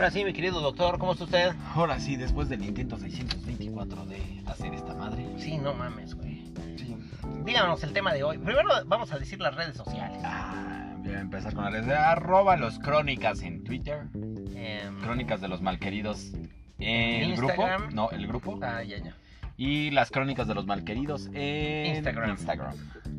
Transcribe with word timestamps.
Ahora 0.00 0.10
sí, 0.12 0.24
mi 0.24 0.32
querido 0.32 0.62
doctor, 0.62 0.98
¿cómo 0.98 1.12
está 1.12 1.24
usted? 1.24 1.52
Ahora 1.74 2.00
sí, 2.00 2.16
después 2.16 2.48
del 2.48 2.64
intento 2.64 2.96
624 2.96 4.06
de 4.06 4.42
hacer 4.46 4.72
esta 4.72 4.94
madre. 4.94 5.26
Sí, 5.36 5.58
no 5.58 5.74
mames, 5.74 6.14
güey. 6.14 6.42
Sí. 6.78 6.96
Díganos 7.44 7.84
el 7.84 7.92
tema 7.92 8.14
de 8.14 8.22
hoy. 8.22 8.38
Primero 8.38 8.70
vamos 8.86 9.12
a 9.12 9.18
decir 9.18 9.38
las 9.40 9.54
redes 9.54 9.76
sociales. 9.76 10.18
Ah, 10.24 10.94
voy 11.00 11.12
a 11.12 11.20
empezar 11.20 11.52
con 11.52 11.64
la 11.64 11.70
red 11.70 11.84
de 11.84 11.94
arroba 11.94 12.56
los 12.56 12.78
crónicas 12.78 13.42
en 13.42 13.62
Twitter. 13.62 14.06
Em, 14.54 14.98
Crónicas 15.02 15.42
de 15.42 15.48
los 15.48 15.60
malqueridos 15.60 16.32
en 16.78 17.22
el 17.22 17.36
grupo. 17.36 17.52
Instagram. 17.52 17.94
No, 17.94 18.10
el 18.10 18.26
grupo. 18.26 18.58
Ah, 18.62 18.82
ya, 18.82 18.96
ya. 18.96 19.14
Y 19.62 19.90
las 19.90 20.10
crónicas 20.10 20.48
de 20.48 20.54
los 20.54 20.64
malqueridos 20.64 21.28
en 21.34 21.96
Instagram. 21.96 22.30
Instagram. 22.30 22.74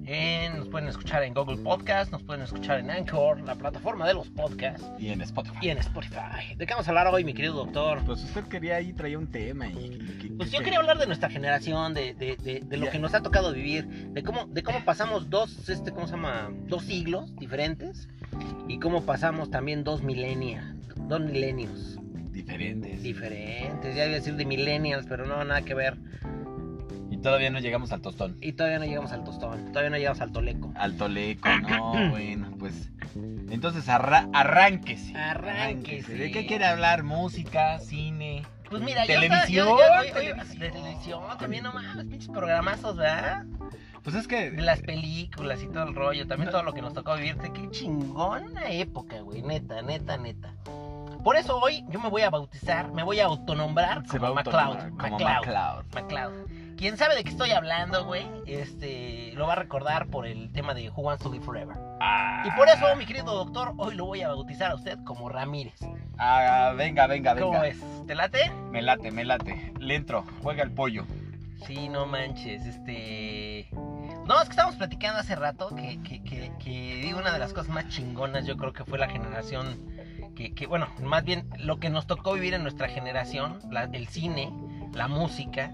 En- 0.07 0.57
nos 0.57 0.69
pueden 0.69 0.89
escuchar 0.89 1.21
en 1.21 1.35
Google 1.35 1.57
Podcast, 1.57 2.11
nos 2.11 2.23
pueden 2.23 2.41
escuchar 2.41 2.79
en 2.79 2.89
Anchor, 2.89 3.39
la 3.41 3.53
plataforma 3.53 4.07
de 4.07 4.15
los 4.15 4.27
podcasts, 4.29 4.83
Y 4.97 5.09
en 5.09 5.21
Spotify. 5.21 5.57
y 5.61 5.69
en 5.69 5.77
Spotify. 5.77 6.55
¿De 6.57 6.65
qué 6.65 6.73
vamos 6.73 6.87
a 6.87 6.89
hablar 6.89 7.05
hoy, 7.09 7.23
mi 7.23 7.35
querido 7.35 7.53
doctor? 7.53 8.03
Pues 8.07 8.23
usted 8.23 8.43
quería 8.45 8.77
ahí 8.77 8.91
traía 8.91 9.19
un 9.19 9.27
tema 9.27 9.67
y... 9.67 9.99
Pues 10.35 10.51
yo 10.51 10.63
quería 10.63 10.79
hablar 10.79 10.97
de 10.97 11.05
nuestra 11.05 11.29
generación, 11.29 11.93
de, 11.93 12.15
de, 12.15 12.35
de, 12.37 12.61
de 12.61 12.77
lo 12.77 12.89
que 12.89 12.97
nos 12.97 13.13
ha 13.13 13.21
tocado 13.21 13.53
vivir, 13.53 13.85
de 13.87 14.23
cómo, 14.23 14.47
de 14.47 14.63
cómo 14.63 14.83
pasamos 14.83 15.29
dos, 15.29 15.69
este, 15.69 15.91
¿cómo 15.91 16.07
se 16.07 16.13
llama? 16.13 16.49
Dos 16.65 16.85
siglos 16.85 17.35
diferentes 17.35 18.09
y 18.67 18.79
cómo 18.79 19.03
pasamos 19.05 19.51
también 19.51 19.83
dos 19.83 20.01
milenias, 20.01 20.65
dos 21.07 21.21
milenios 21.21 21.99
Diferentes. 22.57 23.03
diferentes. 23.03 23.95
Ya 23.95 24.05
iba 24.05 24.13
a 24.13 24.19
decir 24.19 24.35
de 24.35 24.45
millennials, 24.45 25.05
pero 25.07 25.25
no, 25.25 25.43
nada 25.43 25.61
que 25.61 25.73
ver. 25.73 25.97
Y 27.09 27.17
todavía 27.17 27.49
no 27.49 27.59
llegamos 27.59 27.91
al 27.91 28.01
tostón. 28.01 28.37
Y 28.41 28.53
todavía 28.53 28.79
no 28.79 28.85
llegamos 28.85 29.11
al 29.11 29.23
tostón, 29.23 29.67
todavía 29.71 29.89
no 29.89 29.97
llegamos 29.97 30.21
al 30.21 30.31
toleco. 30.31 30.71
Al 30.75 30.97
toleco, 30.97 31.49
no, 31.69 32.09
bueno, 32.09 32.51
pues... 32.57 32.89
Entonces 33.49 33.89
arra 33.89 34.27
arránquese. 34.33 35.15
Arránquese. 35.15 36.13
¿De 36.13 36.31
qué 36.31 36.45
quiere 36.45 36.65
hablar? 36.65 37.03
¿Música? 37.03 37.79
¿Cine? 37.79 38.43
Pues 38.69 38.81
mira, 38.81 39.05
Televisión, 39.05 39.67
yo- 39.67 39.77
yo- 39.77 40.13
televisión. 40.13 40.59
televisión 40.71 41.23
también, 41.37 41.63
no 41.63 41.73
mames, 41.73 42.05
pinches 42.05 42.29
programazos, 42.29 42.95
¿verdad? 42.95 43.43
Pues 44.01 44.15
es 44.15 44.27
que... 44.29 44.49
De 44.51 44.61
las 44.61 44.81
películas 44.81 45.61
y 45.61 45.67
todo 45.67 45.83
el 45.83 45.93
rollo, 45.93 46.25
también 46.25 46.49
todo 46.49 46.63
lo 46.63 46.73
que 46.73 46.81
nos 46.81 46.93
tocó 46.93 47.15
vivir. 47.15 47.35
Qué 47.37 47.69
chingona 47.69 48.69
época, 48.71 49.19
güey, 49.19 49.41
neta, 49.41 49.81
neta, 49.81 50.15
neta. 50.17 50.53
Por 51.23 51.35
eso 51.35 51.59
hoy 51.59 51.85
yo 51.89 51.99
me 51.99 52.09
voy 52.09 52.23
a 52.23 52.29
bautizar, 52.29 52.91
me 52.91 53.03
voy 53.03 53.19
a 53.19 53.25
autonombrar 53.25 54.03
Se 54.07 54.17
va 54.17 54.29
como 54.29 54.39
a 54.39 54.43
como 54.43 54.57
MacLeod. 54.57 54.93
MacLeod. 54.95 55.85
MacLeod. 55.93 56.31
Quien 56.77 56.97
sabe 56.97 57.15
de 57.15 57.23
qué 57.23 57.29
estoy 57.29 57.51
hablando, 57.51 58.05
güey, 58.05 58.25
este, 58.47 59.33
lo 59.35 59.45
va 59.45 59.53
a 59.53 59.57
recordar 59.57 60.07
por 60.07 60.25
el 60.25 60.51
tema 60.51 60.73
de 60.73 60.89
Who 60.89 61.03
Wants 61.03 61.21
to 61.23 61.31
Live 61.31 61.45
Forever. 61.45 61.75
Ah, 61.99 62.41
Y 62.43 62.49
por 62.57 62.67
eso, 62.69 62.95
mi 62.95 63.05
querido 63.05 63.25
doctor, 63.35 63.73
hoy 63.77 63.93
lo 63.93 64.05
voy 64.05 64.23
a 64.23 64.29
bautizar 64.29 64.71
a 64.71 64.75
usted 64.75 64.97
como 65.03 65.29
Ramírez. 65.29 65.75
Ah, 66.17 66.73
venga, 66.75 67.05
venga, 67.05 67.35
venga. 67.35 67.45
¿Cómo 67.45 67.63
es? 67.63 67.77
¿Te 68.07 68.15
late? 68.15 68.49
Me 68.71 68.81
late, 68.81 69.11
me 69.11 69.23
late. 69.23 69.73
Le 69.79 69.93
entro, 69.95 70.25
juega 70.41 70.63
el 70.63 70.71
pollo. 70.71 71.05
Sí, 71.67 71.87
no 71.87 72.07
manches, 72.07 72.65
este... 72.65 73.69
No, 74.25 74.37
es 74.41 74.45
que 74.45 74.51
estábamos 74.51 74.77
platicando 74.77 75.19
hace 75.19 75.35
rato 75.35 75.69
que, 75.75 76.01
que, 76.01 76.23
que, 76.23 76.51
que 76.57 77.13
una 77.15 77.31
de 77.31 77.37
las 77.37 77.53
cosas 77.53 77.69
más 77.69 77.89
chingonas 77.89 78.45
yo 78.47 78.57
creo 78.57 78.73
que 78.73 78.85
fue 78.85 78.97
la 78.97 79.07
generación 79.07 79.77
que, 80.35 80.53
que, 80.53 80.67
bueno, 80.67 80.87
más 81.03 81.23
bien 81.23 81.47
lo 81.59 81.79
que 81.79 81.89
nos 81.89 82.07
tocó 82.07 82.33
vivir 82.33 82.53
en 82.53 82.63
nuestra 82.63 82.87
generación, 82.87 83.59
la- 83.69 83.83
el 83.85 84.07
cine, 84.07 84.51
la 84.93 85.07
música. 85.07 85.71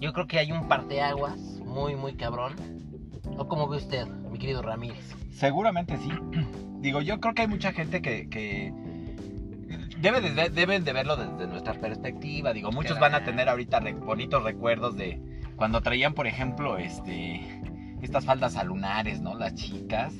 Yo 0.00 0.12
creo 0.12 0.26
que 0.26 0.38
hay 0.38 0.52
un 0.52 0.68
parteaguas 0.68 1.36
muy, 1.64 1.94
muy 1.96 2.14
cabrón. 2.14 2.54
¿O 3.38 3.46
cómo 3.48 3.68
ve 3.68 3.76
usted, 3.78 4.06
mi 4.06 4.38
querido 4.38 4.62
Ramírez? 4.62 5.14
Seguramente 5.30 5.96
sí. 5.98 6.10
Digo, 6.80 7.00
yo 7.00 7.20
creo 7.20 7.34
que 7.34 7.42
hay 7.42 7.48
mucha 7.48 7.72
gente 7.72 8.02
que, 8.02 8.28
que 8.28 8.72
debe 9.98 10.20
de- 10.20 10.50
deben 10.50 10.84
de 10.84 10.92
verlo 10.92 11.16
desde 11.16 11.46
nuestra 11.46 11.74
perspectiva. 11.74 12.52
Digo, 12.52 12.72
muchos 12.72 12.98
van 12.98 13.14
a 13.14 13.24
tener 13.24 13.48
ahorita 13.48 13.80
re- 13.80 13.92
bonitos 13.94 14.42
recuerdos 14.42 14.96
de 14.96 15.20
cuando 15.56 15.80
traían, 15.80 16.14
por 16.14 16.26
ejemplo, 16.26 16.76
este 16.78 17.40
estas 18.02 18.24
faldas 18.24 18.56
alunares, 18.56 19.20
¿no? 19.20 19.34
Las 19.36 19.54
chicas, 19.54 20.12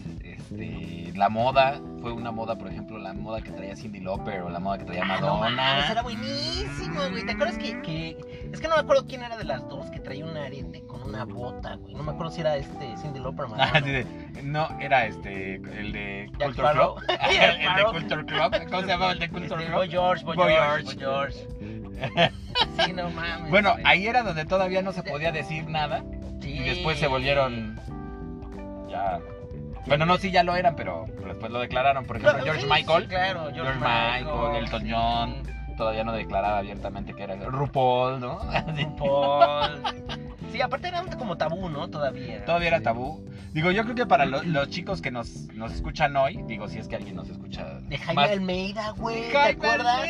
este, 0.60 1.12
la 1.18 1.28
moda, 1.28 1.80
fue 2.00 2.12
una 2.12 2.30
moda, 2.30 2.56
por 2.56 2.68
ejemplo, 2.68 2.98
la 2.98 3.12
moda 3.12 3.40
que 3.42 3.50
traía 3.52 3.76
Cindy 3.76 4.00
Lauper 4.00 4.42
o 4.42 4.50
la 4.50 4.58
moda 4.60 4.78
que 4.78 4.84
traía 4.84 5.02
Ah, 5.04 5.18
no 5.20 5.36
Madonna. 5.38 5.50
mames, 5.50 5.90
era 5.90 6.02
buenísimo, 6.02 7.00
güey. 7.10 7.24
¿Te 7.26 7.32
acuerdas 7.32 7.58
que, 7.58 7.80
que- 7.82 8.16
Es 8.52 8.60
que 8.60 8.68
no 8.68 8.74
me 8.74 8.80
acuerdo 8.82 9.06
quién 9.06 9.22
era 9.22 9.36
de 9.36 9.44
las 9.44 9.66
dos 9.68 9.90
que 9.90 10.00
traía 10.00 10.24
un 10.24 10.36
arete 10.36 10.82
con 10.86 11.02
una 11.02 11.24
bota, 11.24 11.76
güey. 11.76 11.94
No 11.94 12.02
me 12.02 12.12
acuerdo 12.12 12.32
si 12.32 12.40
era 12.40 12.56
este 12.56 12.96
Cindy 12.96 13.18
Lauper 13.20 13.46
o 13.46 13.48
Madonna. 13.48 13.72
Ah, 13.74 13.80
sí, 13.82 13.90
de- 13.90 14.42
no, 14.42 14.68
era 14.80 15.06
este, 15.06 15.54
el 15.56 15.92
de 15.92 16.30
Jack 16.38 16.48
Culture. 16.48 16.72
Club. 16.72 16.94
El 17.30 17.76
de. 17.76 17.84
Culture 17.90 18.24
Club. 18.26 18.66
¿Cómo 18.68 18.80
se 18.82 18.86
llamaba 18.88 19.12
el 19.12 19.18
de 19.18 19.28
Culture 19.30 19.54
Este, 19.54 19.66
Club? 19.66 19.76
Boy 19.76 19.88
George, 19.90 20.24
Boy, 20.24 20.36
Boy 20.36 20.52
George, 20.52 20.96
George. 20.98 21.46
Boy 21.46 21.82
George. 21.98 22.32
Sí, 22.84 22.92
no 22.92 23.10
mames. 23.10 23.50
Bueno, 23.50 23.72
güey. 23.72 23.84
ahí 23.86 24.06
era 24.06 24.22
donde 24.22 24.44
todavía 24.44 24.82
no 24.82 24.92
se 24.92 25.02
podía 25.02 25.32
decir 25.32 25.66
nada. 25.68 26.04
Sí. 26.40 26.50
Y 26.58 26.58
después 26.64 26.98
se 26.98 27.06
volvieron. 27.06 27.78
Ya. 28.90 29.18
Bueno, 29.86 30.06
no, 30.06 30.16
sí, 30.18 30.30
ya 30.30 30.42
lo 30.44 30.54
eran, 30.56 30.76
pero, 30.76 31.06
después 31.26 31.50
lo 31.50 31.58
declararon. 31.60 32.04
Por 32.04 32.16
ejemplo, 32.18 32.42
George 32.44 32.66
Michael. 32.66 33.08
claro, 33.08 33.40
George, 33.52 33.60
George 33.62 33.78
Michael, 33.80 34.56
Elton 34.56 34.88
John. 34.90 35.42
Todavía 35.76 36.04
no 36.04 36.12
declaraba 36.12 36.58
abiertamente 36.58 37.14
que 37.14 37.22
era 37.22 37.34
RuPaul, 37.34 38.20
¿no? 38.20 38.38
Así. 38.52 38.86
Paul. 38.98 39.82
Sí, 40.52 40.60
aparte 40.60 40.88
era 40.88 41.02
como 41.18 41.36
tabú, 41.38 41.70
¿no? 41.70 41.88
Todavía. 41.88 42.44
Todavía 42.44 42.68
era 42.68 42.80
tabú. 42.82 43.24
Digo, 43.52 43.70
yo 43.70 43.82
creo 43.84 43.94
que 43.94 44.06
para 44.06 44.26
lo- 44.26 44.42
los 44.42 44.68
chicos 44.68 45.00
que 45.00 45.10
nos, 45.10 45.30
nos 45.54 45.72
escuchan 45.72 46.14
hoy, 46.16 46.42
digo, 46.46 46.68
si 46.68 46.78
es 46.78 46.88
que 46.88 46.96
alguien 46.96 47.16
nos 47.16 47.28
escucha. 47.30 47.64
De 47.80 47.96
Jaime 47.98 48.14
más- 48.22 48.30
Almeida, 48.30 48.90
güey. 48.90 49.30
¿Te 49.30 49.38
acuerdas? 49.38 50.04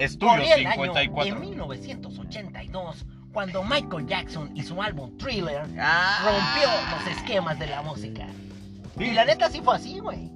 Estudio 0.00 0.32
Corría 0.32 0.54
el 0.56 0.66
año 0.66 0.82
54. 0.82 1.34
de 1.40 1.46
1982, 1.46 3.06
cuando 3.32 3.62
Michael 3.64 4.06
Jackson 4.06 4.50
y 4.56 4.62
su 4.62 4.82
álbum 4.82 5.16
Thriller 5.16 5.62
Ah. 5.78 6.18
rompió 6.24 6.68
los 6.98 7.16
esquemas 7.16 7.58
de 7.58 7.66
la 7.68 7.82
música. 7.82 8.26
Y 8.98 9.12
la 9.12 9.24
neta 9.24 9.48
sí 9.50 9.60
fue 9.60 9.76
así, 9.76 9.98
güey. 9.98 10.30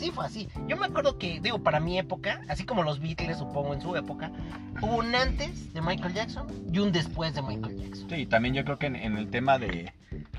Sí 0.00 0.10
fue 0.10 0.24
así. 0.24 0.48
Yo 0.66 0.78
me 0.78 0.86
acuerdo 0.86 1.18
que, 1.18 1.40
digo, 1.40 1.62
para 1.62 1.78
mi 1.78 1.98
época, 1.98 2.40
así 2.48 2.64
como 2.64 2.82
los 2.82 3.00
Beatles, 3.00 3.36
supongo, 3.36 3.74
en 3.74 3.82
su 3.82 3.94
época, 3.96 4.32
hubo 4.80 4.96
un 4.96 5.14
antes 5.14 5.74
de 5.74 5.82
Michael 5.82 6.14
Jackson 6.14 6.46
y 6.72 6.78
un 6.78 6.90
después 6.90 7.34
de 7.34 7.42
Michael 7.42 7.76
Jackson. 7.78 8.08
Sí, 8.08 8.24
también 8.24 8.54
yo 8.54 8.64
creo 8.64 8.78
que 8.78 8.86
en, 8.86 8.96
en 8.96 9.18
el 9.18 9.28
tema 9.28 9.58
de, 9.58 9.92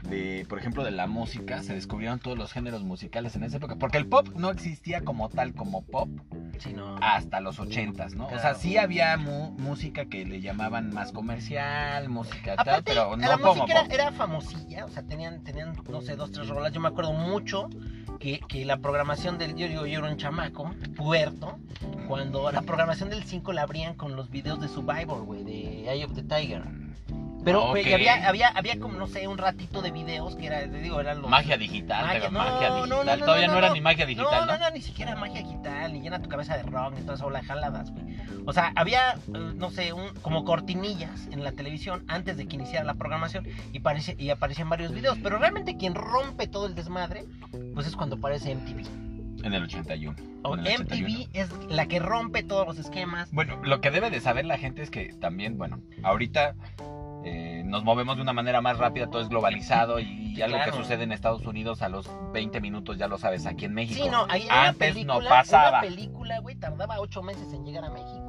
de, 0.10 0.48
por 0.50 0.58
ejemplo, 0.58 0.84
de 0.84 0.90
la 0.90 1.06
música, 1.06 1.62
se 1.62 1.76
descubrieron 1.76 2.18
todos 2.20 2.38
los 2.40 2.52
géneros 2.52 2.82
musicales 2.84 3.36
en 3.36 3.44
esa 3.44 3.58
época. 3.58 3.76
Porque 3.76 4.00
el 4.00 4.08
pop 4.08 4.30
no 4.36 4.50
existía 4.50 5.02
como 5.02 5.30
tal, 5.30 5.54
como 5.54 5.84
pop, 5.84 6.10
Sí, 6.58 6.74
no. 6.74 6.96
hasta 7.00 7.40
los 7.40 7.60
ochentas, 7.60 8.16
¿no? 8.16 8.28
O 8.28 8.40
sea, 8.40 8.56
sí 8.56 8.78
había 8.78 9.16
mu- 9.18 9.52
música 9.60 10.06
que 10.06 10.26
le 10.26 10.42
llamaban 10.42 10.92
más 10.92 11.12
comercial, 11.12 12.10
música 12.10 12.56
tal, 12.64 12.84
pero 12.84 13.16
la 13.16 13.38
no 13.38 13.42
como 13.44 13.54
música 13.56 13.80
pop. 13.82 13.92
era, 13.92 14.08
era 14.08 14.12
famosilla, 14.12 14.86
o 14.86 14.90
sea, 14.90 15.04
tenían, 15.04 15.44
tenían, 15.44 15.76
no 15.88 16.02
sé, 16.02 16.16
dos, 16.16 16.32
tres 16.32 16.48
rolas. 16.50 16.74
Yo 16.74 16.80
me 16.82 16.88
acuerdo 16.88 17.14
mucho 17.14 17.70
que, 18.22 18.40
que 18.48 18.64
la 18.66 18.78
programación 18.78 19.38
del, 19.38 19.56
yo 19.56 19.68
digo, 19.68 19.86
yo 19.86 20.00
era 20.00 20.10
un 20.10 20.18
chamaco, 20.18 20.72
puerto, 20.96 21.58
cuando 22.08 22.52
la 22.52 22.62
programación 22.62 23.10
del 23.10 23.24
5 23.24 23.52
la 23.54 23.64
abrían 23.64 23.96
con 23.96 24.16
los 24.16 24.30
videos 24.30 24.62
de 24.62 24.68
Survivor, 24.68 25.24
güey, 25.24 25.44
de 25.44 25.92
Eye 25.92 26.06
of 26.06 26.14
the 26.14 26.24
Tiger. 26.24 26.64
Pero 27.44 27.70
güey, 27.70 27.82
Ok. 27.82 27.90
y 27.90 27.94
había, 27.94 28.28
había, 28.30 28.50
había 28.50 28.80
como, 28.80 29.00
no 29.00 29.08
sé, 29.08 29.28
un 29.28 29.40
ratito 29.40 29.82
de 29.82 29.90
videos 29.90 30.36
que 30.36 30.46
era, 30.46 30.60
te 30.60 30.78
digo, 30.80 31.02
eran 31.02 31.22
los... 31.24 31.30
Magia 31.32 31.58
digital, 31.58 32.06
Magia- 32.06 32.30
no, 32.30 32.38
magia 32.38 32.54
digital. 32.76 32.90
no, 32.90 33.04
no, 33.04 33.18
Todavía 33.26 33.48
no, 33.48 33.58
era 33.58 33.74
ni 33.74 33.82
magia 33.82 34.06
digital, 34.06 34.46
no, 34.46 34.54
¿no? 34.54 34.60
no, 34.60 34.70
ni 34.70 34.82
siquiera 34.82 35.16
magia 35.16 35.42
digital, 35.42 35.92
ni 35.92 36.02
llena 36.02 36.22
tu 36.22 36.30
cabeza 36.30 36.56
de 36.56 36.62
rock, 36.64 36.94
ni 36.94 37.02
toda 37.02 37.16
esa 37.16 37.24
bola 37.24 37.40
de 37.42 37.48
jaladas, 37.48 37.90
güey. 37.90 38.11
O 38.46 38.54
sea, 38.54 38.72
había, 38.76 39.14
eh, 39.14 39.54
no 39.56 39.70
sé, 39.70 39.94
un, 39.94 40.10
como 40.22 40.46
cortinillas 40.46 41.28
en 41.32 41.44
la 41.44 41.52
televisión 41.52 42.04
antes 42.08 42.38
de 42.38 42.48
que 42.48 42.56
iniciara 42.56 42.86
la 42.86 42.96
programación 42.96 43.48
y, 43.72 43.80
parece, 43.80 44.16
y 44.18 44.30
aparecían 44.30 44.70
varios 44.70 44.94
videos. 44.94 45.18
Pero 45.22 45.38
realmente 45.38 45.78
quien 45.78 45.96
rompe 45.96 46.48
todo 46.48 46.66
el 46.66 46.76
desmadre, 46.76 47.26
pues 47.74 47.88
es 47.88 47.96
cuando 47.96 48.16
aparece 48.16 48.56
MTV. 48.56 49.46
En 49.46 49.54
el 49.54 49.64
81. 49.64 50.16
O 50.44 50.56
en 50.56 50.66
el 50.66 50.82
MTV 50.82 50.94
81. 50.94 51.30
es 51.34 51.50
la 51.70 51.88
que 51.88 52.00
rompe 52.00 52.44
todos 52.44 52.68
los 52.68 52.78
esquemas. 52.78 53.32
Bueno, 53.32 53.60
lo 53.64 53.82
que 53.82 53.92
debe 53.92 54.10
de 54.10 54.20
saber 54.20 54.46
la 54.46 54.58
gente 54.58 54.82
es 54.82 54.92
que 54.92 55.14
también, 55.14 55.58
bueno, 55.58 55.80
ahorita 56.04 56.56
eh, 57.26 57.64
nos 57.66 57.84
movemos 57.84 58.18
de 58.18 58.22
una 58.22 58.34
manera 58.34 58.62
más 58.62 58.78
rápida, 58.78 59.08
todo 59.10 59.22
es 59.22 59.30
globalizado 59.30 60.00
y 60.00 60.22
Sí, 60.36 60.42
algo 60.42 60.58
claro. 60.58 60.72
que 60.72 60.78
sucede 60.78 61.04
en 61.04 61.12
Estados 61.12 61.46
Unidos 61.46 61.82
a 61.82 61.90
los 61.90 62.10
20 62.34 62.62
minutos 62.62 62.98
ya 62.98 63.08
lo 63.08 63.18
sabes 63.18 63.46
aquí 63.46 63.66
en 63.66 63.74
México. 63.74 64.04
Sí, 64.04 64.10
no, 64.10 64.26
ahí 64.30 64.48
Antes 64.50 64.94
película, 64.94 65.20
no 65.20 65.30
pasaba. 65.30 65.70
Una 65.70 65.82
película, 65.82 66.40
güey, 66.40 66.56
tardaba 66.56 66.96
meses 67.24 67.54
en 67.54 67.66
llegar 67.66 67.84
a 67.86 67.90
México. 67.90 68.21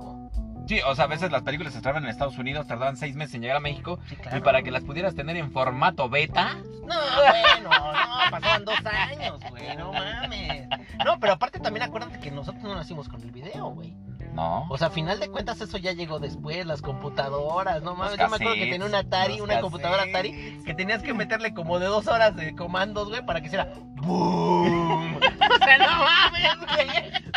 Sí, 0.67 0.81
o 0.87 0.95
sea, 0.95 1.05
a 1.05 1.09
veces 1.09 1.31
las 1.33 1.43
películas 1.43 1.73
se 1.73 1.79
estrenaban 1.79 2.05
en 2.05 2.11
Estados 2.11 2.39
Unidos, 2.39 2.67
tardaban 2.67 2.97
seis 2.97 3.17
meses 3.17 3.35
en 3.35 3.43
llegar 3.43 3.57
a 3.57 3.61
México 3.61 3.99
Sí, 4.09 4.17
claro. 4.17 4.39
y 4.39 4.41
para 4.41 4.63
que 4.63 4.71
las 4.71 4.85
pudieras 4.85 5.15
tener 5.15 5.37
en 5.37 5.51
formato 5.51 6.09
beta, 6.09 6.57
No, 6.87 6.95
bueno, 7.17 7.71
no, 7.71 8.31
pasaban 8.31 8.65
dos 8.65 8.75
años, 8.85 9.39
güey, 9.51 9.77
no 9.77 9.93
mames. 9.93 10.69
No, 11.05 11.19
pero 11.21 11.33
aparte 11.35 11.59
también 11.61 11.83
acuérdate 11.85 12.19
que 12.21 12.31
nosotros 12.31 12.63
no 12.63 12.75
nacimos 12.75 13.09
con 13.09 13.21
el 13.23 13.31
video, 13.31 13.71
güey. 13.71 13.93
No. 14.33 14.67
O 14.69 14.79
sea, 14.79 14.89
a 14.89 14.91
final 14.91 15.21
de 15.21 15.29
cuentas 15.29 15.61
eso 15.61 15.79
ya 15.79 15.93
llegó 15.93 16.19
después, 16.19 16.65
las 16.67 16.83
computadoras, 16.83 17.83
no 17.83 17.95
mames. 17.95 18.19
Yo 18.19 18.29
me 18.29 18.37
acuerdo 18.37 18.55
que 18.55 18.67
tenía 18.67 18.87
un 18.87 18.95
Atari, 18.95 19.41
una 19.41 19.61
computadora 19.61 20.05
cassettes. 20.07 20.35
Atari, 20.35 20.65
que 20.65 20.75
tenías 20.75 21.03
que 21.03 21.15
meterle 21.15 21.53
como 21.55 21.79
de 21.79 21.87
dos 21.87 22.07
horas 22.07 22.35
de 22.37 22.55
comandos, 22.55 23.09
güey, 23.09 23.25
para 23.25 23.41
que 23.41 23.47
hiciera 23.47 23.73
¡Boom! 23.97 25.17
o 25.17 25.65
sea, 25.65 25.79
no 25.79 26.05
mames, 26.05 26.59
güey. 26.75 26.89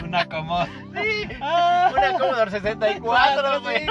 Un 0.02 0.08
Una 0.08 0.26
como. 0.26 0.66
Sí, 0.66 1.28
Ah, 1.42 1.92
una 1.92 2.14
Commodore 2.14 2.52
64, 2.52 3.62
güey. 3.62 3.80
sí, 3.80 3.86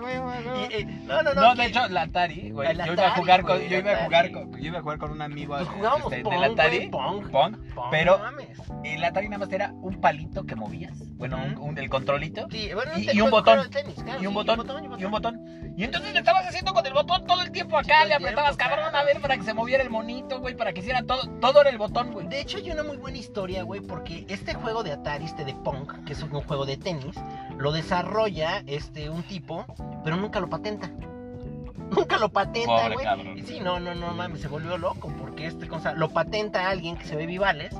güey, 0.00 0.18
güey, 0.18 0.35
Y- 0.78 0.82
y- 0.82 1.06
No, 1.06 1.22
no, 1.22 1.34
no. 1.34 1.40
No, 1.48 1.54
que- 1.54 1.62
de 1.62 1.68
hecho, 1.68 1.88
la 1.88 2.02
Atari, 2.02 2.50
güey. 2.50 2.68
Yo 2.68 2.74
iba 2.74 2.84
a 2.84 2.92
Atari, 2.92 3.20
jugar 3.20 3.42
con, 3.42 3.60
yo 3.60 3.78
iba 3.78 3.92
a 3.92 3.96
jugar 4.04 4.24
Atari. 4.26 4.32
con, 4.32 4.52
yo 4.52 4.66
iba 4.68 4.78
a 4.78 4.82
jugar 4.82 4.98
con 4.98 5.10
un 5.10 5.22
amigo 5.22 5.56
Pues 5.56 5.68
jugábamos 5.68 6.12
este, 6.12 6.22
Pong, 6.24 6.34
del 6.34 6.44
Atari. 6.52 6.76
güey, 6.76 6.90
Pong. 6.90 7.30
Pong, 7.30 7.56
Pong, 7.74 7.88
pero 7.90 8.18
no 8.18 8.36
el 8.84 9.04
Atari 9.04 9.28
nada 9.28 9.44
más 9.44 9.52
era 9.52 9.72
un 9.82 10.00
palito 10.00 10.44
que 10.44 10.54
movías, 10.56 10.92
bueno, 11.16 11.36
un, 11.44 11.58
un- 11.58 11.78
el 11.78 11.88
controlito 11.90 12.46
Sí, 12.50 12.70
bueno, 12.74 12.92
Y- 12.96 13.10
y 13.16 13.20
un 13.20 13.30
botón. 13.30 13.62
de 13.62 13.68
tenis, 13.68 13.94
claro, 13.94 14.22
y 14.22 14.26
un 14.26 14.32
sí, 14.32 14.34
botón, 14.34 15.00
y 15.00 15.04
un 15.04 15.10
botón. 15.10 15.40
Y 15.76 15.84
entonces 15.84 16.12
le 16.14 16.20
estabas 16.20 16.46
haciendo 16.46 16.72
con 16.72 16.86
el 16.86 16.94
botón 16.94 17.26
todo 17.26 17.42
el 17.42 17.50
tiempo 17.50 17.76
acá, 17.76 18.04
le 18.06 18.14
apretabas 18.14 18.56
tiempo, 18.56 18.74
cabrón 18.76 18.94
a 18.96 19.04
ver 19.04 19.20
para 19.20 19.36
que 19.36 19.42
se 19.42 19.52
moviera 19.52 19.82
el 19.82 19.90
monito, 19.90 20.40
güey, 20.40 20.56
para 20.56 20.72
que 20.72 20.80
hiciera 20.80 21.02
todo, 21.02 21.28
todo 21.40 21.60
era 21.60 21.68
el 21.70 21.76
botón, 21.78 22.12
güey. 22.12 22.26
De 22.28 22.40
hecho, 22.40 22.56
hay 22.58 22.70
una 22.70 22.82
muy 22.82 22.96
buena 22.96 23.18
historia, 23.18 23.62
güey, 23.62 23.80
porque 23.82 24.24
este 24.28 24.54
juego 24.54 24.82
de 24.82 24.92
Atari, 24.92 25.24
este 25.26 25.44
de 25.44 25.52
Pong, 25.54 26.04
que 26.06 26.14
es 26.14 26.22
un 26.22 26.30
juego 26.30 26.64
de 26.64 26.78
tenis, 26.78 27.16
lo 27.58 27.72
desarrolla 27.72 28.62
este 28.66 29.10
un 29.10 29.22
tipo, 29.22 29.66
pero 30.02 30.16
nunca 30.16 30.40
lo 30.40 30.48
patenta. 30.66 30.90
Nunca 31.90 32.18
lo 32.18 32.28
patenta, 32.28 32.88
güey. 32.90 33.42
sí, 33.42 33.60
no, 33.60 33.78
no, 33.78 33.94
no 33.94 34.12
mames, 34.12 34.40
se 34.40 34.48
volvió 34.48 34.76
loco 34.76 35.12
porque 35.20 35.46
este 35.46 35.68
cosa 35.68 35.92
lo 35.92 36.08
patenta 36.08 36.66
a 36.66 36.70
alguien 36.70 36.96
que 36.96 37.04
se 37.04 37.14
ve 37.14 37.26
vivales 37.26 37.72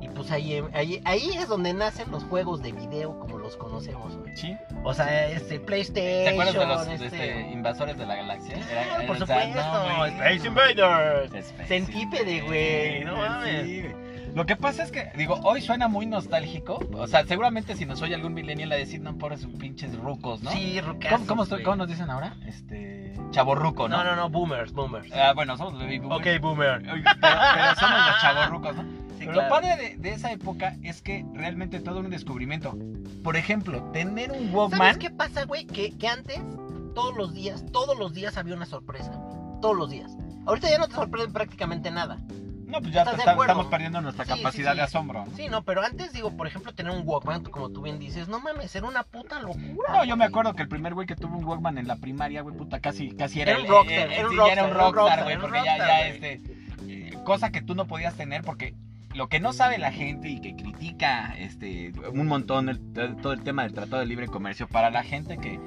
y 0.00 0.08
pues 0.08 0.30
ahí, 0.30 0.62
ahí, 0.74 1.00
ahí 1.04 1.30
es 1.36 1.48
donde 1.48 1.74
nacen 1.74 2.10
los 2.12 2.22
juegos 2.24 2.62
de 2.62 2.70
video 2.70 3.18
como 3.18 3.38
los 3.38 3.56
conocemos, 3.56 4.16
güey. 4.16 4.36
Sí. 4.36 4.56
O 4.84 4.94
sea, 4.94 5.26
este 5.26 5.58
PlayStation, 5.58 6.24
¿Te 6.24 6.28
acuerdas 6.28 6.54
de 6.54 6.66
los 6.66 7.02
este... 7.02 7.06
este, 7.06 7.50
invasores 7.50 7.98
de 7.98 8.06
la 8.06 8.14
galaxia? 8.14 8.54
Claro, 8.54 9.06
por 9.08 9.22
o 9.22 9.26
sea, 9.26 9.42
supuesto, 9.42 9.96
güey. 9.98 10.10
Space 10.12 10.46
Invaders. 10.46 11.54
Centípede, 11.66 12.40
güey, 12.42 13.04
no 13.04 13.16
mames. 13.16 13.66
sí. 13.66 13.82
Lo 14.34 14.46
que 14.46 14.56
pasa 14.56 14.82
es 14.84 14.92
que, 14.92 15.10
digo, 15.16 15.34
hoy 15.42 15.60
suena 15.60 15.88
muy 15.88 16.06
nostálgico. 16.06 16.78
O 16.92 17.06
sea, 17.06 17.24
seguramente 17.26 17.74
si 17.76 17.86
nos 17.86 18.00
oye 18.02 18.14
algún 18.14 18.34
millennial 18.34 18.70
a 18.72 18.76
decir, 18.76 19.00
no, 19.00 19.16
por 19.18 19.32
esos 19.32 19.50
pinches 19.54 19.96
rucos, 19.96 20.42
¿no? 20.42 20.50
Sí, 20.52 20.80
rucazos, 20.80 21.18
¿Cómo, 21.20 21.26
cómo, 21.26 21.42
estoy- 21.44 21.62
cómo 21.62 21.76
nos 21.76 21.88
dicen 21.88 22.08
ahora? 22.10 22.36
Este. 22.46 23.12
Chaborruco, 23.30 23.88
¿no? 23.88 23.98
No, 23.98 24.04
no, 24.04 24.16
no, 24.16 24.30
boomers, 24.30 24.72
boomers. 24.72 25.10
Ah, 25.12 25.32
bueno, 25.34 25.56
somos 25.56 25.74
baby 25.78 25.98
boomers. 25.98 26.20
ok, 26.36 26.40
boomer. 26.42 26.82
Pero, 26.82 26.94
pero 27.02 27.74
somos 27.78 28.06
los 28.06 28.20
chavorrucos, 28.20 28.76
¿no? 28.76 28.84
Sí, 29.18 29.24
Pero 29.26 29.32
claro. 29.32 29.48
lo 29.48 29.54
padre 29.54 29.76
de, 29.82 29.96
de 29.96 30.10
esa 30.14 30.30
época 30.30 30.76
es 30.84 31.02
que 31.02 31.26
realmente 31.34 31.80
todo 31.80 31.96
era 31.98 32.04
un 32.04 32.10
descubrimiento. 32.12 32.78
Por 33.24 33.36
ejemplo, 33.36 33.82
tener 33.92 34.30
un 34.30 34.54
Walkman. 34.54 34.78
¿Sabes 34.78 34.98
qué 34.98 35.10
pasa, 35.10 35.44
güey? 35.44 35.66
Que, 35.66 35.90
que 35.98 36.06
antes, 36.06 36.38
todos 36.94 37.16
los 37.16 37.34
días, 37.34 37.64
todos 37.72 37.98
los 37.98 38.14
días 38.14 38.36
había 38.38 38.54
una 38.54 38.64
sorpresa, 38.66 39.10
güey. 39.10 39.60
Todos 39.60 39.76
los 39.76 39.90
días. 39.90 40.12
Ahorita 40.46 40.70
ya 40.70 40.78
no 40.78 40.86
te 40.86 40.94
sorprende 40.94 41.32
prácticamente 41.32 41.90
nada. 41.90 42.18
No, 42.68 42.80
pues 42.80 42.92
ya 42.92 43.02
estamos 43.02 43.66
perdiendo 43.66 44.00
nuestra 44.00 44.24
Sí, 44.24 44.30
capacidad 44.36 44.72
sí. 44.72 44.76
de 44.76 44.82
asombro. 44.82 45.24
¿no? 45.24 45.36
Sí, 45.36 45.48
no, 45.48 45.62
pero 45.64 45.82
antes, 45.82 46.12
digo, 46.12 46.36
por 46.36 46.46
ejemplo, 46.46 46.74
tener 46.74 46.92
un 46.92 47.02
Walkman, 47.04 47.42
como 47.44 47.70
tú 47.70 47.82
bien 47.82 47.98
dices, 47.98 48.28
no 48.28 48.40
mames, 48.40 48.74
era 48.76 48.86
una 48.86 49.02
puta 49.04 49.40
locura. 49.40 49.92
No, 49.92 50.04
yo 50.04 50.16
me 50.16 50.24
acuerdo 50.26 50.54
que 50.54 50.62
el 50.62 50.68
primer 50.68 50.94
güey 50.94 51.06
que 51.06 51.16
tuvo 51.16 51.38
un 51.38 51.44
Walkman 51.44 51.78
en 51.78 51.88
la 51.88 51.96
primaria, 51.96 52.42
güey, 52.42 52.54
puta, 52.56 52.80
casi, 52.80 53.10
casi 53.12 53.40
era, 53.40 53.52
Era 53.52 53.60
un 53.60 53.64
el- 53.66 53.70
rockstar, 53.72 54.12
eh, 54.12 54.16
era 54.18 54.26
un 54.28 54.30
sí, 54.32 54.36
ya 54.46 54.52
era 54.52 54.64
un 54.64 54.70
rockstar, 54.74 54.78
era 54.78 54.88
un 54.88 54.94
rockstar, 54.94 55.24
güey, 55.24 55.38
porque 55.38 55.58
ya, 55.64 55.78
ya, 55.78 56.06
este, 56.08 56.40
eh, 56.88 57.14
cosa 57.24 57.50
que 57.50 57.62
tú 57.62 57.74
no 57.74 57.86
podías 57.86 58.14
tener 58.14 58.42
porque 58.42 58.74
lo 59.14 59.28
que 59.28 59.40
no 59.40 59.52
sabe 59.54 59.78
la 59.78 59.90
gente 59.90 60.28
y 60.28 60.40
que 60.40 60.54
critica, 60.54 61.34
este, 61.38 61.92
un 62.12 62.26
montón 62.26 62.68
el- 62.68 62.80
todo 63.22 63.32
el 63.32 63.42
tema 63.42 63.62
del 63.62 63.72
Tratado 63.72 64.00
de 64.00 64.06
Libre 64.06 64.26
Comercio 64.28 64.68
para 64.68 64.90
la 64.90 65.02
gente 65.02 65.38
que, 65.38 65.58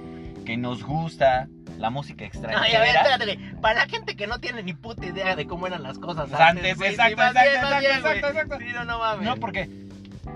que 0.46 0.56
nos 0.58 0.84
gusta 0.84 1.48
la 1.82 1.90
música 1.90 2.24
extranjera. 2.26 2.62
Ay, 2.64 2.74
a 2.76 2.80
ver, 2.80 2.96
espérate, 2.96 3.26
güey. 3.26 3.62
Para 3.62 3.80
la 3.84 3.90
gente 3.90 4.16
que 4.16 4.28
no 4.28 4.40
tiene 4.40 4.64
ni 4.64 4.74
puta 4.74 5.06
idea 5.06 5.36
de 5.36 5.46
cómo 5.48 5.68
eran 5.68 5.84
las 5.84 5.98
cosas 6.00 6.30
Pues 6.30 6.40
antes, 6.42 6.64
antes, 6.64 6.78
güey, 6.78 6.92
exacto, 6.92 7.22
sí, 7.22 7.28
exacto, 7.28 7.42
bien, 7.42 7.56
exacto, 7.56 7.80
bien, 7.80 7.92
exacto, 7.98 8.28
exacto. 8.28 8.58
Sí, 8.60 8.66
no, 8.74 8.86
no 8.86 9.00
mames. 9.00 9.26
No, 9.28 9.36
porque 9.38 9.70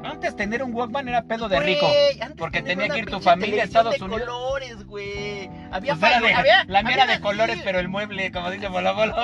antes 0.03 0.35
tener 0.35 0.61
un 0.63 0.73
Walkman 0.73 1.07
era 1.07 1.23
pedo 1.23 1.47
de 1.47 1.59
rico. 1.59 1.87
antes 2.21 2.37
porque 2.37 2.61
tenía 2.61 2.89
que 2.89 2.99
ir 2.99 3.05
tu 3.05 3.19
familia 3.21 3.61
a 3.63 3.65
Estados 3.65 3.95
de 3.97 4.03
Unidos. 4.03 4.21
colores, 4.27 4.85
güey. 4.85 5.49
Había, 5.71 5.95
Pues 5.95 6.13
había- 6.13 6.63
la 6.67 6.81
mía 6.83 6.93
había 6.93 7.03
era 7.03 7.07
de 7.07 7.19
colores, 7.21 7.59
pero 7.63 7.79
el 7.79 7.87
mueble, 7.87 8.31
como 8.31 8.49
dice 8.51 8.67
Bolo 8.67 8.93
Bolo. 8.95 9.15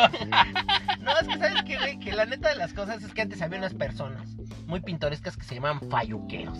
No, 1.02 1.12
es 1.20 1.28
que 1.28 1.38
sabes 1.38 1.64
qué, 1.64 1.78
güey, 1.78 2.00
que 2.00 2.12
la 2.14 2.26
neta 2.26 2.50
de 2.50 2.56
las 2.56 2.74
cosas 2.74 3.02
es 3.04 3.14
que 3.14 3.22
antes 3.22 3.42
había 3.42 3.58
unas 3.58 3.74
personas 3.74 4.36
muy 4.68 4.80
pintorescas 4.82 5.36
que 5.36 5.44
se 5.44 5.56
llamaban 5.56 5.82
falluqueros. 5.90 6.58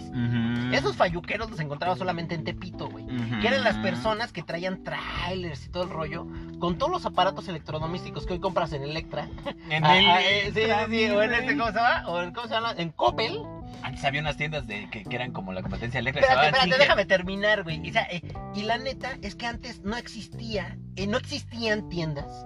Esos 0.74 0.96
falluqueros 0.96 1.50
los 1.50 1.60
encontraba 1.60 1.96
solamente 1.96 2.36
en 2.36 2.44
Tepito, 2.44 2.90
güey. 2.90 3.06
Que 3.42 3.48
eran 3.48 3.64
las 3.64 3.78
personas 3.78 4.32
que 4.32 4.44
traían 4.44 4.84
trailers 4.84 5.66
y 5.66 5.70
todo 5.70 5.84
el 5.84 5.90
rollo, 5.90 6.28
con 6.60 6.78
todos 6.78 6.92
los 6.92 7.06
aparatos 7.06 7.48
electrodomésticos 7.48 8.26
que 8.26 8.34
hoy 8.34 8.40
compras 8.40 8.74
en 8.74 8.84
Electra. 8.84 9.30
En 9.70 9.86
Ah, 9.86 9.98
el- 9.98 10.06
ah, 10.10 10.22
eh, 10.22 10.52
sí, 10.54 10.62
sí, 10.62 11.06
sí, 11.08 11.10
o 11.12 11.22
en 11.24 11.34
este, 11.34 11.58
¿cómo 11.58 11.72
se 11.72 11.78
llama? 11.78 12.04
O 12.08 12.22
en, 12.22 12.32
¿cómo 12.34 12.48
se 12.48 12.54
llama? 12.54 12.74
En 12.78 12.90
Coppel. 12.90 13.40
Antes 13.84 14.04
había 14.06 14.22
unas 14.22 14.38
tiendas 14.38 14.68
de, 14.68 14.90
que, 14.92 15.04
que 15.04 15.16
eran 15.16 15.32
como 15.32 15.54
la 15.54 15.62
competencia 15.62 16.00
eléctrica. 16.00 16.28
Espérate, 16.28 16.58
espérate, 16.58 16.78
déjame 16.84 17.06
terminar, 17.06 17.64
güey. 17.64 17.90
O 17.90 17.94
sea, 17.94 18.04
eh, 18.12 18.22
y 18.54 18.64
la 18.64 18.78
neta 18.78 19.18
es 19.22 19.36
que 19.36 19.48
antes 19.48 19.82
no 19.82 19.96
existía, 19.98 20.78
eh, 20.98 21.08
no 21.08 21.18
existían 21.18 21.90
tiendas 21.90 22.46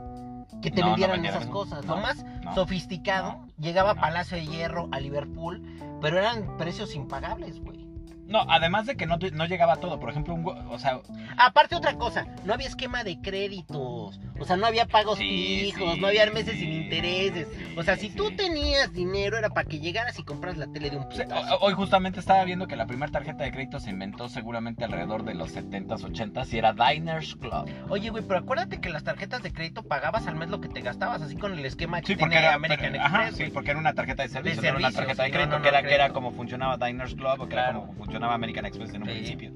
que 0.66 0.72
te 0.72 0.82
No, 0.82 0.88
vendieran 0.88 1.24
esas 1.24 1.46
cosas. 1.46 1.86
Lo 1.86 1.98
más 1.98 2.26
sofisticado 2.56 3.46
llegaba 3.60 3.92
a. 3.92 3.96
Palacio 3.96 4.36
de 4.36 4.48
Hierro, 4.48 4.90
a 4.92 5.00
Liverpool, 5.00 5.62
pero 6.02 6.18
eran 6.18 6.58
precios 6.58 6.96
impagables, 6.96 7.60
güey. 7.60 7.85
No, 8.28 8.46
además 8.50 8.86
de 8.88 8.96
que 8.96 9.06
no, 9.06 9.18
no 9.34 9.46
llegaba 9.46 9.76
todo. 9.78 10.00
Por 10.00 10.10
ejemplo, 10.10 10.34
un, 10.34 10.46
o 10.48 10.80
sea, 10.80 11.00
Aparte 11.38 11.76
otra 11.76 11.96
cosa, 11.96 12.26
no 12.44 12.54
había 12.54 12.68
esquema 12.68 13.04
de 13.04 13.20
créditos, 13.22 14.20
o 14.40 14.46
sea, 14.46 14.58
no 14.58 14.66
había 14.66 14.88
pagos 14.88 15.18
Sí, 15.20 15.72
fijos, 15.74 15.94
sí, 15.96 16.00
no 16.02 16.08
había 16.08 16.26
meses 16.32 16.54
sí, 16.54 16.60
sin 16.62 16.72
intereses. 16.74 17.48
O 17.78 17.84
sea, 17.84 17.96
si 17.98 18.10
tú 18.10 18.32
tenías 18.36 18.92
dinero 18.94 19.38
era 19.38 19.50
para 19.50 19.68
que 19.68 19.80
llegaras 19.80 20.18
y 20.20 20.24
compras 20.24 20.58
la 20.58 20.68
tele 20.68 20.90
de 20.90 20.98
un 20.98 21.08
putazo. 21.08 21.58
hoy 21.62 21.74
justamente 21.74 22.20
estaba 22.20 22.44
viendo 22.46 22.68
que 22.68 22.76
la 22.76 22.86
primera 22.88 23.12
tarjeta 23.12 23.44
de 23.44 23.52
crédito 23.52 23.80
se 23.80 23.90
inventó 23.92 24.28
seguramente 24.30 24.84
alrededor 24.84 25.24
de 25.24 25.36
los 25.36 25.56
70s, 25.56 26.02
80s 26.04 26.54
y 26.54 26.58
era 26.58 26.74
Diners 26.74 27.36
Club. 27.36 27.70
Oye, 27.90 28.10
güey, 28.10 28.24
pero 28.28 28.40
acuérdate 28.40 28.80
que 28.80 28.90
las 28.90 29.04
tarjetas 29.04 29.44
de 29.44 29.54
crédito 29.54 29.84
pagabas 29.84 30.26
al 30.28 30.36
mes 30.36 30.50
lo 30.50 30.62
que 30.62 30.70
te 30.70 30.82
gastabas, 30.82 31.22
así 31.22 31.36
con 31.36 31.54
el 31.54 31.66
esquema 31.66 32.02
que 32.02 32.08
Sí, 32.08 32.16
porque 32.16 32.32
tiene 32.34 32.48
era, 32.48 32.56
American 32.56 32.92
pero- 32.92 33.04
Express. 33.04 33.28
ajá, 33.28 33.32
sí, 33.38 33.52
porque 33.54 33.72
era 33.72 33.80
una 33.80 33.94
tarjeta 33.94 34.24
de 34.24 34.30
servicio, 34.30 34.62
De 34.62 34.72
no 34.72 34.78
era 34.80 34.88
una 34.88 34.92
servicio, 34.92 35.06
tarjeta 35.16 35.24
de 35.24 35.32
crédito, 35.32 35.52
no, 35.52 35.58
no, 35.58 35.64
que, 35.64 35.70
era, 35.70 35.84
que 35.84 35.94
era 35.94 36.10
como 36.10 36.32
funcionaba 36.32 36.78
Diners 36.84 37.14
Club 37.16 37.40
o 37.40 37.48
que 37.48 37.54
era 37.54 37.64
Claro. 37.66 37.82
como 37.82 37.94
funcionaba 37.94 38.15
American 38.24 38.66
Express 38.66 38.94
en 38.94 39.02
un 39.04 39.08
Sí. 39.10 39.14
principio. 39.14 39.52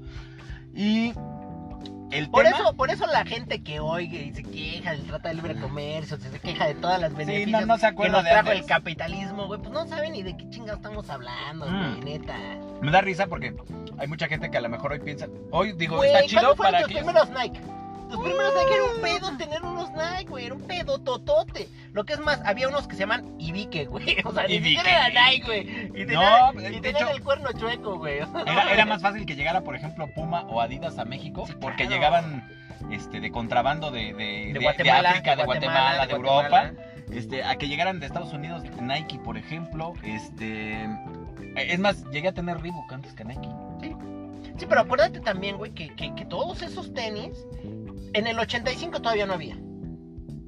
Y 0.74 1.12
el 2.12 2.28
Por 2.30 2.44
tema... 2.44 2.56
eso, 2.56 2.76
por 2.76 2.90
eso 2.90 3.06
la 3.06 3.24
gente 3.24 3.62
que 3.62 3.80
oiga 3.80 4.18
y 4.18 4.32
se 4.34 4.42
queja 4.42 4.92
del 4.92 5.02
trata 5.06 5.28
de 5.28 5.34
libre 5.36 5.54
comercio, 5.60 6.16
se 6.18 6.38
queja 6.40 6.66
de 6.66 6.74
todas 6.74 7.00
las 7.00 7.14
beneficios 7.14 7.60
no, 7.60 7.66
no 7.66 7.78
se 7.78 7.94
que 7.94 8.08
nos 8.08 8.24
trajo 8.24 8.50
el 8.50 8.64
capitalismo, 8.66 9.46
güey, 9.46 9.60
pues 9.60 9.72
no 9.72 9.86
saben 9.86 10.12
ni 10.12 10.22
de 10.22 10.36
qué 10.36 10.48
chingados 10.50 10.78
estamos 10.80 11.08
hablando, 11.08 11.66
Mm. 11.68 12.00
güey, 12.00 12.18
neta. 12.18 12.36
Me 12.82 12.90
da 12.90 13.00
risa 13.00 13.26
porque 13.26 13.54
hay 13.98 14.06
mucha 14.08 14.26
gente 14.28 14.50
que 14.50 14.58
a 14.58 14.60
lo 14.60 14.68
mejor 14.68 14.92
hoy 14.92 15.00
piensa, 15.00 15.28
hoy 15.50 15.72
digo, 15.72 15.96
Güey, 15.96 16.10
está 16.12 16.26
chido 16.26 16.40
¿cuándo 16.40 16.56
fueron 16.56 16.72
para 16.80 16.86
que... 16.88 16.94
primeros 16.94 17.30
Nike? 17.30 17.60
Tus 18.10 18.20
primeros 18.20 18.52
Nike 18.54 18.74
era 18.74 18.84
un 18.84 19.00
pedo 19.02 19.36
tener 19.36 19.62
unos 19.62 19.90
Nike, 19.92 20.24
güey, 20.30 20.46
era 20.46 20.54
un 20.54 20.62
pedo 20.62 20.98
totote. 20.98 21.68
Lo 21.92 22.04
que 22.04 22.12
es 22.14 22.20
más, 22.20 22.40
había 22.44 22.68
unos 22.68 22.86
que 22.86 22.94
se 22.94 23.00
llaman 23.00 23.34
Ibique, 23.38 23.84
güey, 23.86 24.16
o 24.24 24.32
sea, 24.32 24.46
ni 24.46 24.54
siquiera 24.60 25.08
era 25.08 25.30
Nike, 25.30 25.44
güey. 25.46 26.02
Y 26.02 26.04
No, 26.06 26.52
tenían, 26.52 26.72
y 26.74 26.76
de 26.76 26.80
tenían 26.80 27.08
hecho- 27.08 27.16
el 27.16 27.22
cuerno 27.22 27.48
chueco, 27.52 27.98
güey. 27.98 28.18
Era, 28.18 28.72
era 28.72 28.84
más 28.86 29.02
fácil 29.02 29.24
que 29.26 29.36
llegara, 29.36 29.62
por 29.62 29.74
ejemplo, 29.76 30.08
Puma 30.14 30.42
o 30.48 30.60
Adidas 30.60 30.98
a 30.98 31.04
México, 31.04 31.44
Sí, 31.46 31.54
porque 31.60 31.86
claro. 31.86 31.92
llegaban 31.92 32.48
este, 32.90 33.20
de 33.20 33.30
contrabando 33.30 33.90
de, 33.90 34.12
de, 34.14 34.24
de- 34.24 34.52
de 34.54 34.58
Guatemala, 34.60 35.10
África, 35.10 35.36
de 35.36 35.44
Guatemala, 35.44 36.06
de, 36.06 36.12
Europa, 36.14 36.48
Guatemala. 36.48 36.74
este, 37.12 37.44
a 37.44 37.56
que 37.56 37.68
llegaran 37.68 38.00
de 38.00 38.06
Estados 38.06 38.32
Unidos 38.32 38.62
Nike, 38.80 39.18
por 39.18 39.36
ejemplo. 39.36 39.92
Este, 40.02 40.88
es 41.56 41.78
más, 41.78 42.04
llegué 42.10 42.28
a 42.28 42.32
tener 42.32 42.60
Reebok 42.60 42.92
antes 42.92 43.12
que 43.12 43.24
Nike. 43.24 43.48
Sí, 44.58 44.66
pero 44.68 44.82
acuérdate 44.82 45.20
también, 45.20 45.56
güey, 45.56 45.72
que, 45.72 45.88
que, 45.94 46.14
que 46.14 46.24
todos 46.26 46.60
esos 46.60 46.92
tenis, 46.92 47.46
en 48.14 48.26
el 48.26 48.38
85 48.38 49.00
todavía 49.00 49.26
no 49.26 49.34
había. 49.34 49.56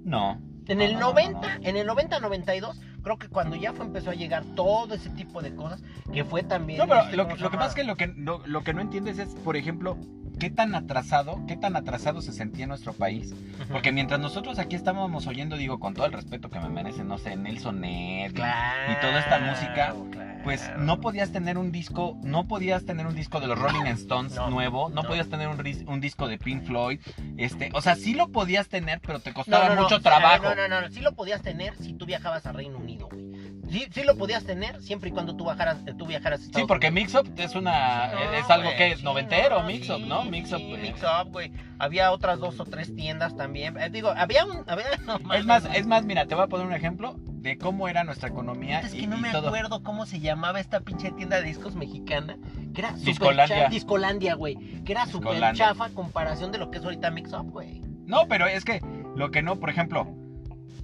No. 0.04 0.40
En 0.66 0.78
No, 0.78 0.84
el 0.84 0.92
no, 0.94 1.00
no, 1.00 1.06
90, 1.12 1.40
no. 1.58 1.64
en 1.68 1.76
el 1.76 1.88
90-92, 1.88 2.80
creo 3.02 3.18
que 3.18 3.28
cuando 3.28 3.56
ya 3.56 3.72
fue 3.72 3.84
empezó 3.84 4.10
a 4.10 4.14
llegar 4.14 4.44
todo 4.54 4.94
ese 4.94 5.10
tipo 5.10 5.42
de 5.42 5.54
cosas, 5.54 5.82
que 6.12 6.24
fue 6.24 6.42
también... 6.44 6.78
No, 6.78 6.86
pero 6.86 7.00
este, 7.00 7.16
lo, 7.16 7.24
¿cómo 7.24 7.36
lo 7.36 7.50
que 7.50 7.56
pasa 7.56 7.68
es 7.70 7.74
que 7.74 7.84
lo 7.84 7.96
que, 7.96 8.06
lo, 8.16 8.46
lo 8.46 8.62
que 8.62 8.72
no 8.72 8.80
entiendes 8.80 9.18
es, 9.18 9.28
por 9.44 9.56
ejemplo, 9.56 9.96
qué 10.38 10.50
tan 10.50 10.74
atrasado, 10.76 11.40
qué 11.48 11.56
tan 11.56 11.74
atrasado 11.76 12.20
se 12.22 12.32
sentía 12.32 12.66
nuestro 12.66 12.92
país. 12.92 13.34
Porque 13.70 13.90
mientras 13.92 14.20
nosotros 14.20 14.58
aquí 14.60 14.76
estábamos 14.76 15.26
oyendo, 15.26 15.56
digo, 15.56 15.80
con 15.80 15.94
todo 15.94 16.06
el 16.06 16.12
respeto 16.12 16.48
que 16.48 16.60
me 16.60 16.68
merecen, 16.68 17.08
no 17.08 17.18
sé, 17.18 17.36
Nelson 17.36 17.80
Ned, 17.80 18.32
Claro, 18.32 18.92
y 18.92 19.00
toda 19.00 19.18
esta 19.18 19.38
música, 19.40 19.94
claro. 20.12 20.31
Pues 20.42 20.70
no 20.78 21.00
podías 21.00 21.32
tener 21.32 21.58
un 21.58 21.72
disco, 21.72 22.16
no 22.22 22.46
podías 22.46 22.84
tener 22.84 23.06
un 23.06 23.14
disco 23.14 23.40
de 23.40 23.46
los 23.46 23.58
Rolling 23.58 23.86
Stones 23.86 24.34
No, 24.34 24.50
nuevo, 24.50 24.88
no, 24.88 25.02
no. 25.02 25.08
podías 25.08 25.28
tener 25.28 25.48
un, 25.48 25.60
un 25.86 26.00
disco 26.00 26.28
de 26.28 26.38
Pink 26.38 26.64
Floyd, 26.64 27.00
este, 27.36 27.70
o 27.74 27.80
sea, 27.82 27.96
sí 27.96 28.14
lo 28.14 28.28
podías 28.28 28.68
tener, 28.68 29.00
pero 29.00 29.20
te 29.20 29.32
costaba 29.32 29.74
no, 29.74 29.82
mucho 29.82 30.00
trabajo. 30.00 30.44
No, 30.44 30.54
no, 30.54 30.68
no, 30.68 30.80
no, 30.82 30.90
sí 30.90 31.00
lo 31.00 31.12
podías 31.12 31.42
tener 31.42 31.76
si 31.76 31.94
tú 31.94 32.06
viajabas 32.06 32.46
a 32.46 32.52
Reino 32.52 32.78
Unido, 32.78 33.08
güey. 33.08 33.31
Sí, 33.72 33.86
sí 33.90 34.02
lo 34.04 34.16
podías 34.16 34.44
tener 34.44 34.80
siempre 34.82 35.08
y 35.08 35.12
cuando 35.12 35.34
tú, 35.34 35.44
bajaras, 35.44 35.78
eh, 35.86 35.94
tú 35.96 36.06
viajaras 36.06 36.40
a 36.40 36.44
Sí, 36.44 36.64
porque 36.68 36.88
Unidos. 36.88 36.92
Mix 37.12 37.14
Up 37.14 37.32
es 37.38 37.54
una, 37.54 38.08
No, 38.12 38.32
es 38.34 38.50
algo 38.50 38.70
que 38.76 38.92
es 38.92 38.98
sí, 38.98 39.04
noventero, 39.04 39.60
no, 39.60 39.66
Mix 39.66 39.88
Up, 39.90 39.96
sí, 39.96 40.04
¿no? 40.06 40.24
Mix 40.24 40.52
Up, 40.52 40.58
sí, 40.58 40.68
güey. 40.68 40.82
Mix 40.82 41.00
Up, 41.02 41.32
güey. 41.32 41.52
Había 41.78 42.12
otras 42.12 42.38
dos 42.38 42.60
o 42.60 42.64
tres 42.64 42.94
tiendas 42.94 43.34
también. 43.36 43.76
Eh, 43.78 43.88
digo, 43.90 44.12
había 44.14 44.44
un... 44.44 44.62
Había, 44.68 44.84
no 45.06 45.32
Es 45.32 45.44
más, 45.46 45.64
es 45.74 45.86
más, 45.86 46.04
mira, 46.04 46.26
te 46.26 46.34
voy 46.34 46.44
a 46.44 46.48
poner 46.48 46.66
un 46.66 46.74
ejemplo 46.74 47.16
de 47.18 47.58
cómo 47.58 47.88
era 47.88 48.04
nuestra 48.04 48.28
economía 48.28 48.80
Es 48.80 48.94
y, 48.94 49.00
que 49.00 49.06
no 49.08 49.16
me 49.18 49.32
todo. 49.32 49.48
acuerdo 49.48 49.82
cómo 49.82 50.06
se 50.06 50.20
llamaba 50.20 50.60
esta 50.60 50.80
pinche 50.80 51.10
tienda 51.10 51.38
de 51.38 51.42
discos 51.42 51.74
mexicana 51.74 52.36
Que 52.72 52.82
era 52.82 52.90
super 52.90 53.04
Discolandia. 53.06 53.56
chafa. 53.56 53.68
Discolandia, 53.70 54.34
güey. 54.34 54.54
Que 54.84 54.92
era 54.92 55.06
super 55.06 55.30
Discolandia. 55.30 55.66
chafa 55.68 55.88
comparación 55.90 56.52
de 56.52 56.58
lo 56.58 56.70
que 56.70 56.78
es 56.78 56.84
ahorita 56.84 57.10
Mix 57.10 57.32
Up, 57.32 57.50
güey. 57.50 57.80
No, 58.04 58.28
pero 58.28 58.46
es 58.46 58.64
que 58.64 58.80
lo 59.16 59.30
que 59.30 59.42
no, 59.42 59.56
por 59.58 59.70
ejemplo, 59.70 60.06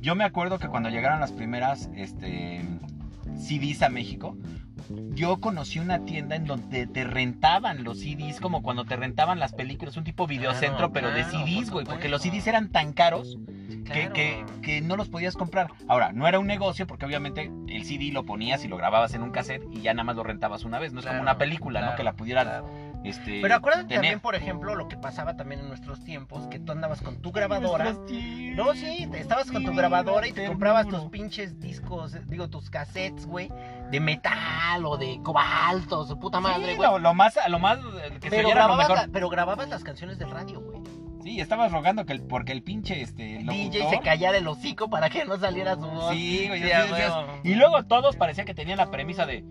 yo 0.00 0.14
me 0.14 0.24
acuerdo 0.24 0.58
que 0.58 0.68
cuando 0.68 0.88
llegaron 0.90 1.20
las 1.20 1.32
primeras 1.32 1.90
este, 1.94 2.60
CDs 3.36 3.82
a 3.82 3.88
México, 3.88 4.36
yo 5.14 5.38
conocí 5.38 5.80
una 5.80 6.04
tienda 6.04 6.36
en 6.36 6.44
donde 6.46 6.86
te 6.86 7.04
rentaban 7.04 7.84
los 7.84 7.98
CDs 8.00 8.40
como 8.40 8.62
cuando 8.62 8.84
te 8.84 8.96
rentaban 8.96 9.38
las 9.38 9.52
películas, 9.52 9.96
un 9.96 10.04
tipo 10.04 10.26
videocentro, 10.26 10.90
Claro, 10.90 10.92
pero 10.92 11.08
de 11.10 11.24
claro, 11.24 11.46
CDs, 11.46 11.64
por 11.66 11.72
güey, 11.72 11.86
porque 11.86 12.08
los. 12.08 12.22
CDs 12.22 12.46
eran 12.46 12.70
tan 12.70 12.92
caros 12.92 13.36
que, 13.68 13.82
Claro. 13.82 14.12
que- 14.14 14.44
que 14.62 14.80
no 14.80 14.96
los 14.96 15.08
podías 15.08 15.34
comprar. 15.34 15.68
Ahora, 15.88 16.12
no 16.12 16.26
era 16.28 16.38
un 16.38 16.46
negocio 16.46 16.86
porque 16.86 17.04
obviamente 17.06 17.50
el 17.68 17.84
CD 17.84 18.12
lo 18.12 18.24
ponías 18.24 18.64
y 18.64 18.68
lo 18.68 18.76
grababas 18.76 19.12
en 19.14 19.22
un 19.22 19.30
cassette 19.30 19.64
y 19.72 19.80
ya 19.82 19.92
nada 19.94 20.04
más 20.04 20.16
lo 20.16 20.22
rentabas 20.24 20.64
una 20.64 20.78
vez. 20.78 20.92
No 20.92 21.00
es 21.00 21.06
como 21.06 21.20
una 21.20 21.36
película, 21.38 21.80
¿no? 21.82 21.96
Que 21.96 22.02
la 22.02 22.14
pudieras. 22.14 22.62
Este, 23.04 23.40
Pero 23.40 23.54
acuérdate 23.54 23.84
tener. 23.84 23.96
también, 23.98 24.20
por 24.20 24.34
ejemplo, 24.34 24.74
lo 24.74 24.88
que 24.88 24.96
pasaba 24.96 25.36
también 25.36 25.60
en 25.60 25.68
nuestros 25.68 26.02
tiempos, 26.04 26.46
que 26.48 26.58
tú 26.58 26.72
andabas 26.72 27.00
con 27.00 27.20
tu 27.22 27.30
grabadora. 27.32 27.92
No, 28.54 28.74
sí, 28.74 29.06
te- 29.10 29.20
estabas 29.20 29.50
con 29.50 29.64
tu 29.64 29.72
grabadora 29.74 30.26
y 30.28 30.32
te 30.32 30.46
comprabas 30.46 30.86
tus 30.88 31.04
pinches 31.10 31.58
discos, 31.60 32.14
eh, 32.14 32.22
digo, 32.26 32.48
tus 32.48 32.70
cassettes, 32.70 33.26
güey, 33.26 33.50
de 33.90 34.00
metal 34.00 34.84
o 34.84 34.96
de 34.96 35.20
cobalto, 35.22 36.04
su 36.04 36.18
puta 36.18 36.40
madre, 36.40 36.70
Sí, 36.72 36.76
güey. 36.76 36.90
lo, 36.90 36.98
lo 36.98 37.14
más, 37.14 37.38
lo 37.48 37.58
más 37.58 37.78
eh, 37.78 38.18
que 38.20 38.28
se 38.30 38.36
pero, 38.36 38.48
oyera 38.48 38.66
lo 38.68 38.76
mejor. 38.76 38.96
la- 38.96 39.08
pero 39.12 39.28
grababas 39.28 39.68
las 39.68 39.84
canciones 39.84 40.18
del 40.18 40.30
radio, 40.30 40.60
güey. 40.60 40.78
Sí, 41.22 41.40
estabas 41.40 41.70
rogando 41.72 42.06
que 42.06 42.12
el, 42.14 42.22
porque 42.22 42.52
el 42.52 42.62
pinche 42.62 43.02
este, 43.02 43.38
DJ 43.42 43.80
locutor- 43.84 43.90
se 43.90 44.00
callara 44.00 44.38
el 44.38 44.46
hocico 44.48 44.88
para 44.88 45.10
que 45.10 45.24
no 45.24 45.36
saliera 45.36 45.74
su 45.74 45.82
voz. 45.82 46.14
Sí, 46.14 46.46
güey, 46.48 46.62
Sí. 46.62 46.68
Y 47.44 47.54
luego 47.54 47.84
todos 47.84 48.16
parecía 48.16 48.44
que 48.44 48.54
tenían 48.54 48.78
la 48.78 48.90
premisa 48.90 49.26
de 49.26 49.44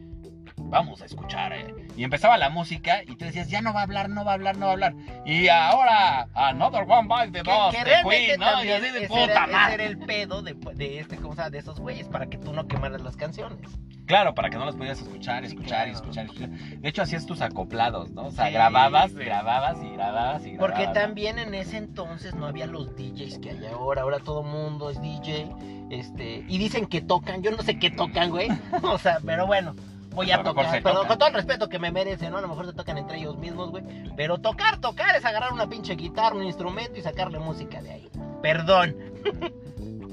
vamos 0.69 1.01
a 1.01 1.05
escuchar, 1.05 1.53
eh. 1.53 1.73
Y 1.95 2.03
empezaba 2.03 2.37
la 2.37 2.49
música 2.49 3.01
y 3.03 3.15
tú 3.15 3.25
decías, 3.25 3.49
ya 3.49 3.61
no 3.61 3.73
va 3.73 3.81
a 3.81 3.83
hablar, 3.83 4.09
no 4.09 4.23
va 4.25 4.31
a 4.31 4.33
hablar, 4.35 4.57
no 4.57 4.65
va 4.65 4.71
a 4.71 4.73
hablar. 4.73 4.95
Y 5.25 5.47
ahora, 5.47 6.27
Another 6.33 6.85
One 6.87 7.07
Bite 7.07 7.39
de 7.39 7.43
que 7.43 7.83
de 7.83 8.09
Queen, 8.09 8.39
¿no? 8.39 8.63
Y 8.63 8.71
así 8.71 8.89
de 8.91 8.99
ese, 8.99 9.07
puta 9.07 9.23
era, 9.23 9.43
ese 9.43 9.51
madre. 9.53 9.73
era 9.75 9.83
el 9.85 9.97
pedo 9.99 10.41
de, 10.41 10.53
de 10.75 10.99
este, 10.99 11.17
¿cómo 11.17 11.35
de 11.37 11.57
esos 11.59 11.79
güeyes, 11.79 12.07
para 12.07 12.27
que 12.27 12.37
tú 12.37 12.51
no 12.51 12.67
quemaras 12.67 13.01
las 13.01 13.15
canciones. 13.15 13.59
Claro, 14.07 14.33
para 14.33 14.49
que 14.49 14.57
no 14.57 14.65
los 14.65 14.75
pudieras 14.75 14.99
escuchar, 15.01 15.41
Sí, 15.45 15.49
escuchar 15.49 15.87
y 15.87 15.91
claro. 15.91 16.09
escuchar, 16.09 16.25
escuchar. 16.25 16.49
De 16.49 16.89
hecho, 16.89 17.01
hacías 17.01 17.25
tus 17.25 17.41
acoplados, 17.41 18.09
¿no? 18.11 18.27
O 18.27 18.31
sea, 18.31 18.47
Sí, 18.47 18.53
grababas, 18.53 19.11
sí. 19.11 19.17
grababas 19.17 19.77
y 19.83 19.89
grababas 19.91 20.45
y 20.45 20.51
grababas. 20.51 20.59
Porque 20.59 20.87
también 20.99 21.37
en 21.39 21.53
ese 21.53 21.77
entonces 21.77 22.33
no 22.33 22.45
había 22.47 22.65
los 22.67 22.95
DJs 22.95 23.39
que 23.39 23.51
hay 23.51 23.65
ahora. 23.65 24.03
Ahora 24.03 24.19
todo 24.19 24.43
mundo 24.43 24.89
es 24.89 25.01
DJ. 25.01 25.49
Este, 25.91 26.45
y 26.47 26.57
dicen 26.57 26.87
que 26.87 27.01
tocan. 27.01 27.43
Yo 27.43 27.51
no 27.51 27.61
sé 27.63 27.77
qué 27.79 27.91
tocan, 27.91 28.29
güey. 28.29 28.47
O 28.83 28.97
sea, 28.97 29.19
pero 29.25 29.45
bueno, 29.45 29.75
voy 30.17 30.31
a 30.31 30.43
tocar. 30.43 30.65
Pero 30.83 30.93
tocan. 30.95 31.07
con 31.07 31.17
todo 31.17 31.29
el 31.29 31.35
respeto 31.35 31.69
que 31.69 31.79
me 31.79 31.91
merecen, 31.91 32.31
¿no? 32.31 32.37
A 32.37 32.41
lo 32.41 32.49
mejor 32.49 32.65
se 32.65 32.73
tocan 32.73 32.97
entre 32.97 33.19
ellos 33.19 33.37
mismos, 33.37 33.69
güey. 33.71 33.83
Pero 34.17 34.37
tocar, 34.39 34.79
tocar 34.81 35.15
es 35.15 35.23
agarrar 35.23 35.53
una 35.53 35.69
pinche 35.69 35.95
guitarra, 35.95 36.35
un 36.35 36.43
instrumento 36.43 36.99
y 36.99 37.01
sacarle 37.01 37.39
música 37.39 37.81
de 37.81 37.91
ahí. 37.93 38.09
Perdón. 38.41 38.95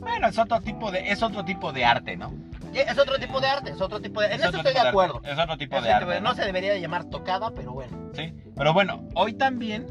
Bueno, 0.04 0.28
es 0.28 0.38
otro 0.38 0.60
tipo 0.60 0.90
de, 0.90 1.10
es 1.10 1.22
otro 1.22 1.46
tipo 1.46 1.72
de 1.72 1.82
arte, 1.86 2.14
¿no? 2.14 2.30
Es 2.74 2.98
otro 2.98 3.18
tipo 3.18 3.40
de 3.40 3.46
arte, 3.46 3.70
es 3.70 3.80
otro 3.80 4.02
tipo 4.02 4.20
de... 4.20 4.26
En 4.26 4.32
Es 4.34 4.40
eso 4.44 4.58
estoy 4.58 4.74
de 4.74 4.80
acuerdo. 4.80 5.22
Es 5.24 5.38
otro 5.38 5.56
tipo 5.56 5.76
Es 5.76 5.82
de 5.82 5.88
tipo 5.88 5.96
arte. 5.96 6.12
de- 6.12 6.20
¿no? 6.20 6.28
No 6.28 6.34
se 6.34 6.44
debería 6.44 6.74
de 6.74 6.80
llamar 6.82 7.04
tocada, 7.08 7.52
pero 7.54 7.72
bueno. 7.72 8.10
Sí. 8.12 8.34
Pero 8.54 8.74
bueno, 8.74 9.08
hoy 9.14 9.32
también 9.32 9.86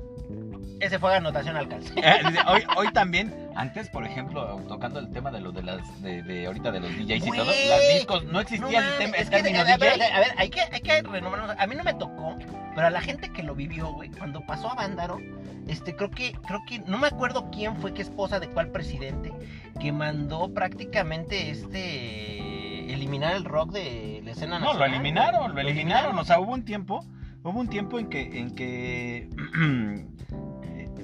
Ese 0.79 0.99
fue 0.99 1.15
anotación 1.15 1.55
al 1.55 1.67
calce. 1.69 1.93
Eh, 1.95 2.19
dice, 2.27 2.39
hoy, 2.47 2.63
hoy 2.77 2.91
también, 2.91 3.33
antes, 3.55 3.89
por 3.89 4.05
ejemplo, 4.05 4.59
tocando 4.67 4.99
el 4.99 5.09
tema 5.11 5.31
de 5.31 5.39
lo 5.41 5.51
de 5.51 5.63
las, 5.63 6.01
de, 6.01 6.21
de 6.23 6.45
ahorita 6.47 6.71
de 6.71 6.79
los 6.81 6.89
DJs 6.91 7.27
y 7.27 7.31
todo, 7.31 7.45
las 7.45 7.93
discos, 7.95 8.25
no 8.25 8.39
existía 8.41 8.81
No 8.81 8.87
el, 8.91 8.97
tema, 8.97 9.17
es 9.17 9.29
que, 9.29 9.35
término 9.43 9.59
a 9.59 9.63
ver, 9.63 9.79
DJ. 9.79 10.03
a 10.13 10.19
ver, 10.19 10.31
hay 10.37 10.49
que, 10.49 10.61
hay 10.61 10.81
que 10.81 11.01
renombrarnos. 11.03 11.55
A 11.57 11.67
mí 11.67 11.75
no 11.75 11.83
me 11.83 11.93
tocó, 11.93 12.35
pero 12.75 12.87
a 12.87 12.89
la 12.89 13.01
gente 13.01 13.29
que 13.29 13.43
lo 13.43 13.55
vivió, 13.55 13.93
güey, 13.93 14.09
cuando 14.09 14.41
pasó 14.41 14.69
a 14.71 14.75
Vándaro, 14.75 15.19
este, 15.67 15.95
creo 15.95 16.11
que, 16.11 16.33
creo 16.45 16.59
que, 16.67 16.79
no 16.79 16.97
me 16.97 17.07
acuerdo 17.07 17.49
quién 17.51 17.77
fue, 17.77 17.93
qué 17.93 18.01
esposa 18.01 18.39
de 18.41 18.49
cuál 18.49 18.69
presidente, 18.69 19.31
que 19.79 19.91
mandó 19.93 20.53
prácticamente, 20.53 21.49
este, 21.51 22.93
eliminar 22.93 23.35
el 23.35 23.45
rock 23.45 23.71
de 23.71 24.21
la 24.25 24.31
escena 24.31 24.59
No, 24.59 24.65
nacional. 24.65 24.89
lo 24.91 24.95
eliminaron, 24.97 25.55
lo 25.55 25.61
eliminaron. 25.61 26.19
O 26.19 26.25
sea, 26.25 26.39
hubo 26.39 26.51
un 26.53 26.63
tiempo, 26.65 27.05
hubo 27.43 27.59
un 27.59 27.67
tiempo 27.69 27.97
en 27.99 28.09
que, 28.09 28.39
en 28.39 28.53
que 28.55 29.29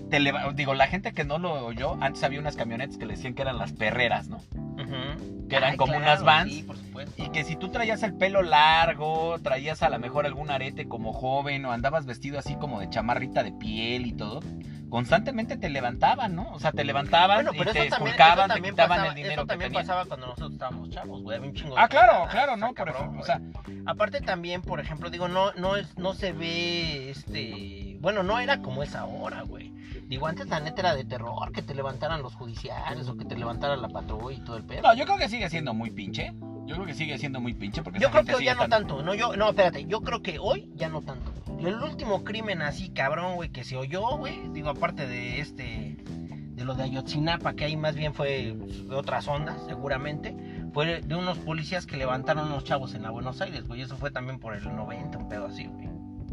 te 0.10 0.20
leva- 0.20 0.52
digo, 0.54 0.74
la 0.74 0.88
gente 0.88 1.14
que 1.14 1.24
no 1.24 1.38
lo 1.40 1.66
oyó, 1.66 1.98
antes 2.02 2.24
había 2.24 2.40
unas 2.40 2.56
camionetas 2.56 2.98
que 2.98 3.06
le 3.06 3.16
decían 3.16 3.34
que 3.34 3.42
eran 3.44 3.58
las 3.58 3.74
perreras, 3.74 4.28
¿no? 4.28 4.38
Ujú. 4.38 5.48
Que 5.50 5.56
eran 5.56 5.72
Ay, 5.72 5.78
como 5.78 5.94
claro, 5.94 6.06
unas 6.06 6.24
vans. 6.24 6.52
Sí, 6.54 6.64
por 6.64 6.78
supuesto. 6.78 7.14
Y 7.24 7.30
que 7.30 7.44
si 7.44 7.56
tú 7.56 7.70
traías 7.70 8.04
el 8.04 8.14
pelo 8.14 8.42
largo, 8.42 9.38
traías 9.42 9.82
a 9.84 9.90
lo 9.90 10.00
mejor 10.00 10.26
algún 10.26 10.50
arete 10.52 10.88
como 10.88 11.12
joven 11.14 11.66
o 11.66 11.72
andabas 11.72 12.06
vestido 12.06 12.38
así 12.40 12.56
como 12.56 12.80
de 12.80 12.90
chamarrita 12.90 13.44
de 13.44 13.52
piel 13.52 14.06
y 14.06 14.14
todo, 14.14 14.42
constantemente 14.90 15.58
te 15.58 15.70
levantaban, 15.70 16.36
¿no? 16.36 16.52
O 16.52 16.60
sea, 16.60 16.72
te 16.72 16.84
levantaban 16.84 17.46
Bueno, 17.46 17.52
y 17.54 17.72
te 17.74 17.88
esculcaban, 17.88 18.50
te 18.50 18.62
quitaban 18.62 18.90
pasaba, 18.90 19.08
el 19.10 19.16
dinero 19.16 19.34
eso 19.34 19.42
que 19.44 19.48
también 19.48 19.72
tenían. 19.72 19.86
pasaba 19.88 20.06
cuando 20.06 20.28
nosotros 20.28 20.54
estábamos 20.54 20.90
chavos, 20.90 21.22
güey. 21.24 21.40
Un 21.40 21.54
chingo 21.54 21.76
de 21.76 21.82
Ah, 21.82 21.88
claro, 21.88 22.28
claro, 22.32 22.58
¿no? 22.58 22.74
Por 22.74 22.90
ejemplo, 22.90 23.22
o 23.22 23.26
sea, 23.26 23.40
Aparte 23.86 24.22
también, 24.22 24.62
por 24.62 24.80
ejemplo, 24.80 25.10
digo, 25.10 25.28
no, 25.28 25.52
no 25.54 25.76
es, 25.76 25.98
no 25.98 26.14
se 26.14 26.32
ve, 26.32 27.10
este, 27.10 27.98
bueno, 28.02 28.22
no 28.24 28.40
era 28.40 28.62
como 28.62 28.84
es 28.84 28.96
ahora, 28.96 29.42
güey. 29.44 29.74
Digo, 30.10 30.26
antes 30.26 30.48
la 30.48 30.60
neta 30.60 30.82
era 30.82 30.96
de 30.96 31.06
terror, 31.06 31.52
que 31.52 31.62
te 31.62 31.76
levantaran 31.76 32.24
los 32.24 32.34
judiciales 32.34 33.08
o 33.08 33.16
que 33.16 33.26
te 33.26 33.38
levantara 33.38 33.78
la 33.78 33.90
patrulla 33.90 34.36
y 34.36 34.42
todo 34.44 34.58
el 34.58 34.64
pedo. 34.64 34.82
no, 34.82 34.96
yo 34.96 35.06
creo 35.06 35.20
que 35.20 35.30
sigue 35.30 35.48
siendo 35.52 35.72
muy 35.76 35.92
pinche. 35.92 36.34
Yo 36.66 36.76
creo 36.76 36.88
que 36.88 36.96
sigue 36.96 37.16
siendo 37.20 37.40
muy 37.40 37.54
pinche 37.54 37.84
porque 37.84 38.00
Yo 38.00 38.10
creo 38.10 38.26
que 38.26 38.34
hoy 38.34 38.46
ya 38.46 38.56
no 38.56 38.68
tanto, 38.68 39.04
no, 39.04 39.14
yo, 39.14 39.36
no, 39.36 39.50
espérate, 39.50 39.86
yo 39.86 40.02
creo 40.02 40.24
que 40.24 40.40
hoy 40.40 40.72
ya 40.76 40.90
no 40.90 41.04
tanto. 41.04 41.32
El 41.60 41.76
último 41.76 42.24
crimen 42.24 42.64
así, 42.64 42.90
cabrón, 42.90 43.36
güey, 43.36 43.50
que 43.50 43.64
se 43.64 43.78
oyó, 43.78 44.18
güey, 44.18 44.50
digo, 44.50 44.70
aparte 44.70 45.06
de 45.06 45.42
este, 45.42 45.98
de 46.06 46.66
lo 46.66 46.74
de 46.74 46.84
Ayotzinapa, 46.84 47.54
que 47.54 47.66
ahí 47.66 47.78
más 47.78 47.96
bien 47.96 48.16
fue 48.16 48.56
de 48.56 48.96
otras 48.96 49.28
ondas, 49.28 49.58
seguramente, 49.68 50.36
fue 50.74 51.02
de 51.02 51.16
unos 51.16 51.38
policías 51.38 51.86
que 51.86 51.98
levantaron 51.98 52.48
unos 52.48 52.64
chavos 52.64 52.96
en 52.96 53.04
la 53.04 53.12
Buenos 53.12 53.42
Aires, 53.42 53.68
güey, 53.68 53.82
eso 53.82 53.96
fue 53.96 54.10
también 54.10 54.40
por 54.40 54.56
el 54.56 54.64
90, 54.64 55.18
un 55.20 55.30
pedo 55.30 55.46
así, 55.46 55.66
güey. 55.66 55.89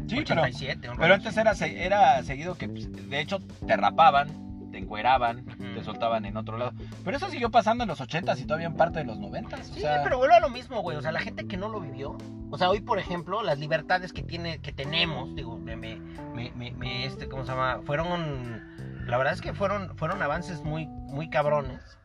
Sí, 0.07 0.23
pero, 0.27 0.41
87, 0.41 0.89
un 0.89 0.97
pero 0.97 1.13
antes 1.13 1.37
era, 1.37 1.51
era 1.51 2.23
seguido 2.23 2.55
que, 2.55 2.67
pues, 2.69 2.91
de 3.09 3.19
hecho, 3.19 3.39
te 3.65 3.75
rapaban, 3.77 4.29
te 4.71 4.77
encueraban, 4.79 5.45
te 5.75 5.83
soltaban 5.83 6.25
en 6.25 6.37
otro 6.37 6.57
lado. 6.57 6.71
Pero 7.03 7.17
eso 7.17 7.29
siguió 7.29 7.49
pasando 7.51 7.83
en 7.83 7.87
los 7.89 7.99
80s 8.01 8.39
y 8.39 8.45
todavía 8.45 8.67
en 8.67 8.75
parte 8.75 8.99
de 8.99 9.05
los 9.05 9.17
90s. 9.19 9.59
O 9.59 9.63
Sí, 9.73 9.81
sea, 9.81 10.01
pero 10.03 10.17
vuelvo 10.17 10.35
a 10.35 10.39
lo 10.39 10.49
mismo, 10.49 10.81
güey. 10.81 10.97
O 10.97 11.01
sea, 11.01 11.11
la 11.11 11.19
gente 11.19 11.47
que 11.47 11.57
no 11.57 11.69
lo 11.69 11.79
vivió. 11.79 12.17
O 12.51 12.57
sea, 12.57 12.69
hoy, 12.69 12.79
por 12.81 12.99
ejemplo, 12.99 13.41
las 13.43 13.59
libertades 13.59 14.13
que 14.13 14.23
tiene, 14.23 14.59
que 14.59 14.71
tenemos, 14.71 15.35
digo, 15.35 15.57
me, 15.57 15.75
me, 15.75 15.99
me- 16.33 16.71
me, 16.71 17.05
este, 17.05 17.27
¿cómo 17.27 17.43
se 17.45 17.51
llama? 17.51 17.81
Fueron, 17.85 19.05
la 19.07 19.17
verdad 19.17 19.33
es 19.33 19.41
que 19.41 19.53
fueron, 19.53 19.97
fueron 19.97 20.21
avances 20.21 20.61
muy, 20.63 20.85
muy 20.87 21.29
cabrones. 21.29 21.97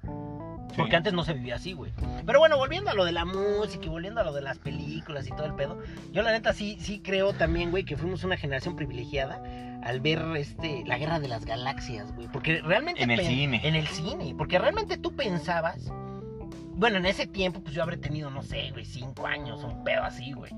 Porque 0.77 0.91
Sí. 0.93 0.97
antes 0.97 1.13
no 1.13 1.23
se 1.25 1.35
vivía 1.35 1.57
así, 1.57 1.73
güey. 1.73 1.93
Pero 2.25 2.39
bueno, 2.39 2.57
volviendo 2.57 2.91
a 2.91 2.95
lo 2.95 3.05
de 3.05 3.13
la 3.13 3.25
música 3.25 3.85
y 3.87 3.89
volviendo 3.89 4.21
a 4.21 4.25
lo 4.25 4.33
de 4.33 4.43
las 4.43 4.59
películas 4.59 5.27
y 5.27 5.31
todo 5.31 5.45
el 5.45 5.55
pedo, 5.55 5.79
yo 6.13 6.23
la 6.23 6.33
neta 6.33 6.53
sí, 6.53 6.77
sí 6.81 7.01
creo 7.01 7.33
también, 7.33 7.71
güey, 7.71 7.85
que 7.85 7.97
fuimos 7.97 8.25
una 8.25 8.37
generación 8.37 8.77
privilegiada 8.77 9.43
al 9.83 10.01
ver 10.01 10.23
este 10.37 10.85
la 10.87 10.97
guerra 10.97 11.19
de 11.21 11.29
las 11.29 11.45
galaxias, 11.45 12.15
güey. 12.15 12.29
Porque 12.29 12.61
realmente 12.63 13.03
En 13.03 13.11
el 13.11 13.21
cine. 13.21 13.61
En 13.65 13.75
el 13.75 13.87
cine. 13.89 14.35
Porque 14.37 14.59
realmente 14.59 14.97
tú 14.99 15.15
pensabas. 15.15 15.91
Bueno, 16.75 16.97
en 16.99 17.07
ese 17.07 17.27
tiempo, 17.27 17.61
pues 17.63 17.75
yo 17.75 17.83
habré 17.83 17.97
tenido, 17.97 18.31
no 18.31 18.43
sé, 18.43 18.71
güey, 18.73 18.85
cinco 18.85 19.27
años, 19.27 19.63
un 19.63 19.85
pedo 19.85 20.03
así, 20.05 20.33
güey. 20.33 20.53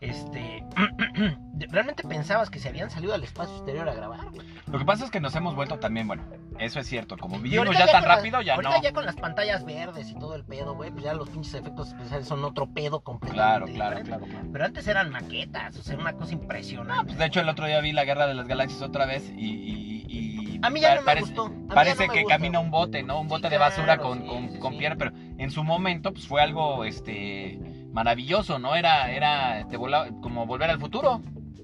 Este. 0.00 0.62
realmente 1.70 2.02
pensabas 2.06 2.50
que 2.50 2.58
se 2.58 2.68
habían 2.68 2.90
salido 2.90 3.14
al 3.14 3.24
espacio 3.24 3.54
exterior 3.56 3.88
a 3.88 3.94
grabar, 3.94 4.30
güey. 4.30 4.46
Lo 4.70 4.78
que 4.78 4.84
pasa 4.84 5.04
es 5.04 5.10
que 5.10 5.20
nos 5.20 5.34
hemos 5.34 5.54
vuelto 5.54 5.78
también, 5.78 6.06
bueno, 6.06 6.22
eso 6.58 6.80
es 6.80 6.86
cierto, 6.86 7.16
como 7.16 7.38
vivimos 7.38 7.76
ya 7.76 7.86
tan 7.86 8.04
rápido, 8.04 8.40
ya 8.42 8.54
ahorita 8.54 8.76
no. 8.76 8.82
ya 8.82 8.92
con 8.92 9.04
las 9.06 9.16
pantallas 9.16 9.64
verdes 9.64 10.10
y 10.10 10.14
todo 10.14 10.34
el 10.34 10.44
pedo, 10.44 10.74
güey, 10.74 10.90
pues 10.90 11.04
ya 11.04 11.14
los 11.14 11.28
pinches 11.30 11.54
efectos 11.54 11.88
especiales 11.88 12.26
son 12.26 12.44
otro 12.44 12.66
pedo 12.66 13.00
completamente. 13.00 13.72
Claro, 13.74 14.00
claro, 14.00 14.04
claro, 14.04 14.24
claro. 14.26 14.46
Pero 14.52 14.64
antes 14.64 14.86
eran 14.88 15.10
maquetas, 15.10 15.76
o 15.76 15.82
sea, 15.82 15.96
una 15.96 16.12
cosa 16.14 16.32
impresionante. 16.32 17.04
Pues 17.06 17.18
de 17.18 17.26
hecho 17.26 17.40
el 17.40 17.48
otro 17.48 17.66
día 17.66 17.80
vi 17.80 17.92
la 17.92 18.04
Guerra 18.04 18.26
de 18.26 18.34
las 18.34 18.46
Galaxias 18.46 18.82
otra 18.82 19.06
vez 19.06 19.30
y... 19.36 19.44
y- 19.50 19.94
y 20.06 20.60
a 20.62 20.70
mí 20.70 20.80
ya 20.80 20.94
no 20.94 21.00
me 21.02 21.06
parece, 21.06 21.26
gustó. 21.34 21.52
a 21.70 21.74
Parece 21.74 22.06
no 22.06 22.12
me 22.14 22.18
que 22.20 22.24
camina 22.24 22.58
un 22.60 22.70
bote, 22.70 23.02
¿no? 23.02 23.20
Un 23.20 23.26
Sí, 23.26 23.30
bote 23.30 23.50
de 23.50 23.58
basura 23.58 23.96
claro, 23.98 24.02
con, 24.02 24.22
sí, 24.22 24.26
con, 24.28 24.50
sí, 24.52 24.58
con 24.60 24.78
piedra, 24.78 24.96
pero 24.96 25.10
en 25.36 25.50
su 25.50 25.62
momento 25.64 26.12
pues 26.12 26.26
fue 26.26 26.40
algo 26.40 26.84
este 26.84 27.58
maravilloso, 27.92 28.58
¿no? 28.58 28.74
Era, 28.74 29.10
era 29.10 29.60
este, 29.60 29.76
como 29.76 30.46
volver 30.46 30.70
al 30.70 30.78
futuro. 30.80 31.20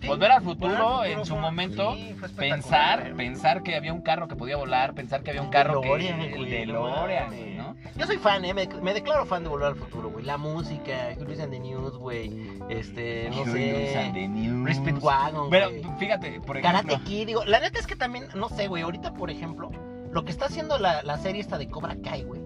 Volver 0.07 0.31
al 0.31 0.43
futuro 0.43 1.05
en 1.05 1.25
su 1.25 1.37
momento. 1.37 1.95
sí, 1.95 2.17
Pensar, 2.37 3.13
güey. 3.13 3.15
pensar 3.17 3.63
que 3.63 3.77
había 3.77 3.93
un 3.93 4.01
carro 4.03 4.29
que 4.29 4.37
podía 4.37 4.57
volar, 4.57 4.95
pensar 4.95 5.23
que 5.23 5.31
había 5.31 5.43
un 5.43 5.51
carro 5.51 5.81
que 5.81 5.89
DeLorean, 5.89 6.21
el 6.21 6.37
güey, 6.37 6.51
de 6.51 6.67
no. 6.67 7.77
Yo 7.97 8.07
soy 8.07 8.17
fan, 8.17 8.45
eh, 8.45 8.55
me, 8.55 8.67
me 8.67 8.95
declaro 8.95 9.27
fan 9.27 9.43
de 9.43 9.49
Volver 9.49 9.69
al 9.69 9.77
Futuro, 9.77 10.11
güey. 10.11 10.25
La 10.25 10.37
música, 10.39 11.15
Cruise 11.19 11.41
and 11.41 11.53
the 11.53 11.61
News, 11.61 11.97
güey. 11.97 12.59
Este, 12.69 13.29
no 13.31 13.43
Curious 13.45 13.97
and 13.97 14.07
sé. 14.07 14.21
the 14.21 14.29
News. 14.29 14.77
Speedwagon, 14.77 15.51
Pero 15.51 15.71
güey. 15.71 15.83
fíjate, 15.99 16.41
por 16.41 16.57
ejemplo, 16.57 16.83
Karate 16.89 17.05
Kid, 17.05 17.27
digo, 17.27 17.45
la 17.45 17.61
neta 17.61 17.79
es 17.79 17.87
que 17.87 17.97
también, 17.97 18.27
no 18.35 18.49
sé, 18.49 18.69
güey, 18.69 18.83
ahorita, 18.83 19.13
por 19.15 19.31
ejemplo, 19.31 19.71
lo 20.11 20.25
que 20.25 20.31
está 20.31 20.47
haciendo 20.47 20.79
la, 20.79 21.03
la 21.03 21.19
serie 21.19 21.41
esta 21.41 21.59
de 21.59 21.69
Cobra 21.69 21.97
Kai, 22.03 22.23
güey. 22.25 22.41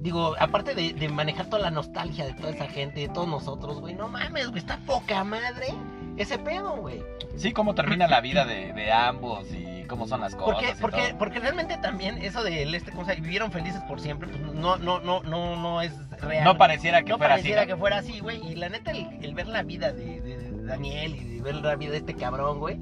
Digo, 0.00 0.34
aparte 0.40 0.74
de, 0.74 0.92
de 0.94 1.08
manejar 1.08 1.46
toda 1.46 1.62
la 1.62 1.70
nostalgia 1.70 2.24
de 2.26 2.34
toda 2.34 2.50
esa 2.50 2.66
gente, 2.66 3.00
de 3.00 3.08
todos 3.08 3.28
nosotros, 3.28 3.80
güey, 3.80 3.94
no 3.94 4.08
mames, 4.08 4.48
güey, 4.48 4.58
está 4.58 4.78
poca 4.78 5.22
madre 5.22 5.68
ese 6.16 6.38
pedo, 6.38 6.76
güey. 6.76 7.02
Sí, 7.36 7.52
cómo 7.52 7.74
termina 7.74 8.06
la 8.06 8.20
vida 8.20 8.44
de, 8.44 8.72
de 8.72 8.92
ambos 8.92 9.46
y 9.52 9.84
cómo 9.84 10.06
son 10.06 10.20
las 10.20 10.34
cosas. 10.34 10.54
Porque, 10.54 10.70
y 10.70 10.80
porque, 10.80 11.08
todo. 11.08 11.18
porque 11.18 11.40
realmente 11.40 11.76
también 11.78 12.18
eso 12.18 12.42
de 12.42 12.62
él, 12.62 12.74
este, 12.74 12.92
cosa, 12.92 13.14
vivieron 13.14 13.52
felices 13.52 13.82
por 13.82 14.00
siempre, 14.00 14.28
pues 14.28 14.40
no, 14.40 14.76
no, 14.76 15.00
no, 15.00 15.22
no, 15.22 15.56
no 15.56 15.82
es 15.82 15.92
real. 16.20 16.44
No 16.44 16.56
pareciera 16.58 17.02
que 17.02 17.10
no 17.10 17.18
fuera 17.18 17.34
pareciera 17.34 17.62
así. 17.62 17.70
¿no? 17.70 17.74
que 17.74 17.80
fuera 17.80 17.98
así, 17.98 18.20
güey. 18.20 18.46
Y 18.46 18.54
la 18.56 18.68
neta, 18.68 18.90
el, 18.90 19.06
el 19.22 19.34
ver 19.34 19.48
la 19.48 19.62
vida 19.62 19.92
de, 19.92 20.20
de 20.20 20.62
Daniel 20.64 21.14
y 21.14 21.36
de 21.36 21.42
ver 21.42 21.56
la 21.56 21.76
vida 21.76 21.92
de 21.92 21.98
este 21.98 22.14
cabrón, 22.14 22.58
güey. 22.58 22.78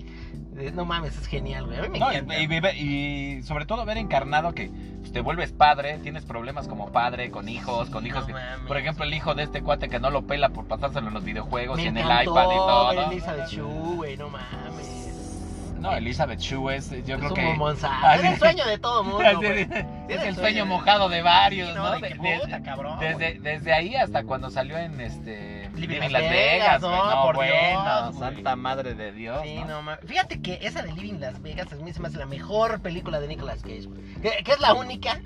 No 0.74 0.84
mames, 0.84 1.16
es 1.16 1.26
genial, 1.26 1.66
güey. 1.66 1.78
A 1.78 1.82
mí 1.82 1.88
me 1.88 1.98
No, 1.98 2.10
encanta. 2.12 2.38
y, 2.38 3.36
y 3.38 3.42
sobre 3.42 3.66
todo 3.66 3.84
ver 3.84 3.96
encarnado 3.98 4.52
que 4.54 4.70
pues, 5.00 5.12
te 5.12 5.20
vuelves 5.20 5.52
padre, 5.52 5.98
tienes 5.98 6.24
problemas 6.24 6.68
como 6.68 6.90
padre, 6.92 7.30
con 7.30 7.48
hijos, 7.48 7.88
con 7.90 8.06
hijos. 8.06 8.20
No 8.22 8.26
que- 8.28 8.32
mames. 8.34 8.66
por 8.68 8.76
ejemplo, 8.76 9.04
el 9.04 9.14
hijo 9.14 9.34
de 9.34 9.44
este 9.44 9.62
cuate 9.62 9.88
que 9.88 9.98
no 10.00 10.10
lo 10.10 10.22
pela 10.22 10.50
por 10.50 10.66
pasárselo 10.66 11.08
en 11.08 11.14
los 11.14 11.24
videojuegos 11.24 11.76
me 11.78 11.84
y 11.84 11.86
en 11.88 11.96
el 11.96 12.04
iPad 12.04 12.22
y 12.22 12.24
todo. 12.26 12.88
ver 12.90 12.96
¿no? 13.06 13.12
Elizabeth 13.12 13.48
Shue, 13.48 13.62
güey, 13.96 14.16
no 14.16 14.28
mames. 14.28 14.99
No, 15.80 15.92
Elizabeth 15.96 16.38
Shue 16.40 16.74
es, 16.76 16.90
yo 16.90 17.14
es 17.16 17.20
creo 17.20 17.34
que... 17.34 17.56
Ah, 17.84 18.14
Es 18.16 18.24
el 18.24 18.38
sueño 18.38 18.66
de 18.66 18.78
todo 18.78 19.02
mundo, 19.04 19.24
Sí, 19.40 19.66
es 20.08 20.22
el 20.22 20.34
sueño 20.36 20.66
mojado 20.66 21.08
de 21.08 21.22
varios, 21.22 21.74
no, 21.74 21.84
¿no? 21.84 21.90
de 21.92 22.00
De- 22.00 22.08
que 22.08 22.14
de- 22.18 22.40
puta, 22.40 22.62
cabrón. 22.62 22.98
desde, 23.00 23.38
desde 23.40 23.72
ahí 23.72 23.96
hasta 23.96 24.24
cuando 24.24 24.50
salió 24.50 24.76
en 24.76 25.00
este 25.00 25.70
Living 25.74 26.00
Las 26.10 26.22
Vegas, 26.22 26.82
Vegas, 26.82 26.82
no, 26.82 27.22
por 27.22 27.36
bueno, 27.36 27.54
Dios, 27.54 28.18
santa 28.18 28.56
madre 28.56 28.94
de 28.94 29.12
Dios, 29.12 29.40
Sí, 29.44 29.54
¿no? 29.66 29.82
no. 29.82 29.96
Fíjate 30.06 30.42
que 30.42 30.58
esa 30.62 30.82
de 30.82 30.92
Living 30.92 31.20
Las 31.20 31.40
Vegas 31.40 31.72
a 31.72 31.76
mí 31.76 31.92
se 31.92 32.00
me 32.00 32.08
hace 32.08 32.18
la 32.18 32.26
mejor 32.26 32.80
película 32.82 33.20
de 33.20 33.28
Nicolas 33.28 33.62
Cage, 33.62 33.86
güey. 33.86 34.02
Que, 34.20 34.42
que 34.44 34.52
es 34.52 34.60
la 34.60 34.74
única 34.74 35.18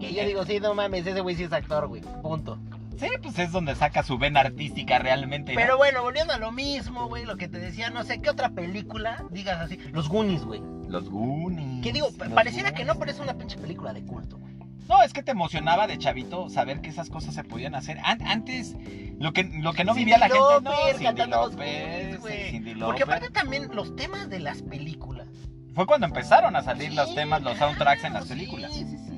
que 0.00 0.14
yo 0.14 0.24
digo, 0.24 0.44
sí, 0.44 0.60
no 0.60 0.74
mames, 0.74 1.06
ese 1.06 1.20
güey 1.20 1.36
sí 1.36 1.44
es 1.44 1.52
actor, 1.52 1.88
güey. 1.88 2.00
Punto. 2.22 2.58
Sí, 2.98 3.08
pues 3.22 3.38
es 3.38 3.52
donde 3.52 3.74
saca 3.74 4.02
su 4.02 4.18
vena 4.18 4.40
artística 4.40 4.98
realmente. 4.98 5.52
¿no? 5.52 5.60
Pero 5.60 5.76
bueno, 5.76 6.02
volviendo 6.02 6.32
a 6.32 6.38
lo 6.38 6.52
mismo, 6.52 7.08
güey, 7.08 7.24
lo 7.24 7.36
que 7.36 7.48
te 7.48 7.58
decía, 7.58 7.90
no 7.90 8.04
sé, 8.04 8.20
¿qué 8.20 8.30
otra 8.30 8.50
película 8.50 9.24
digas 9.30 9.58
así? 9.60 9.76
Los 9.92 10.08
Goonies, 10.08 10.44
güey. 10.44 10.60
Los 10.88 11.08
Goonies. 11.10 11.82
Que 11.82 11.92
digo, 11.92 12.08
pareciera 12.34 12.72
que 12.72 12.84
no, 12.84 12.96
pero 12.98 13.10
es 13.10 13.18
una 13.18 13.34
pinche 13.34 13.56
película 13.58 13.92
de 13.92 14.02
culto, 14.04 14.38
güey. 14.38 14.52
No, 14.88 15.02
es 15.02 15.12
que 15.12 15.22
te 15.22 15.30
emocionaba 15.30 15.86
de 15.86 15.96
chavito 15.96 16.50
saber 16.50 16.80
que 16.80 16.90
esas 16.90 17.08
cosas 17.08 17.34
se 17.34 17.44
podían 17.44 17.74
hacer. 17.74 17.98
An- 18.04 18.20
antes, 18.26 18.76
lo 19.18 19.32
que, 19.32 19.44
lo 19.44 19.72
que 19.72 19.84
no 19.84 19.94
Cindy 19.94 20.04
vivía 20.04 20.18
la 20.18 20.26
gente, 20.28 20.40
no, 20.62 20.72
Cindy 20.98 21.26
López, 21.30 22.20
Goonies. 22.20 22.50
Cindy 22.50 22.74
Porque 22.74 23.00
Lauper. 23.00 23.02
aparte 23.04 23.30
también 23.30 23.68
los 23.74 23.96
temas 23.96 24.28
de 24.28 24.40
las 24.40 24.60
películas. 24.62 25.28
Fue 25.74 25.86
cuando 25.86 26.06
empezaron 26.06 26.54
a 26.56 26.62
salir 26.62 26.92
los 26.92 27.14
temas, 27.14 27.42
los 27.42 27.56
soundtracks 27.56 28.04
en 28.04 28.12
las 28.12 28.26
películas. 28.26 28.72
Sí, 28.74 28.84
sí, 28.84 28.98
sí. 28.98 29.11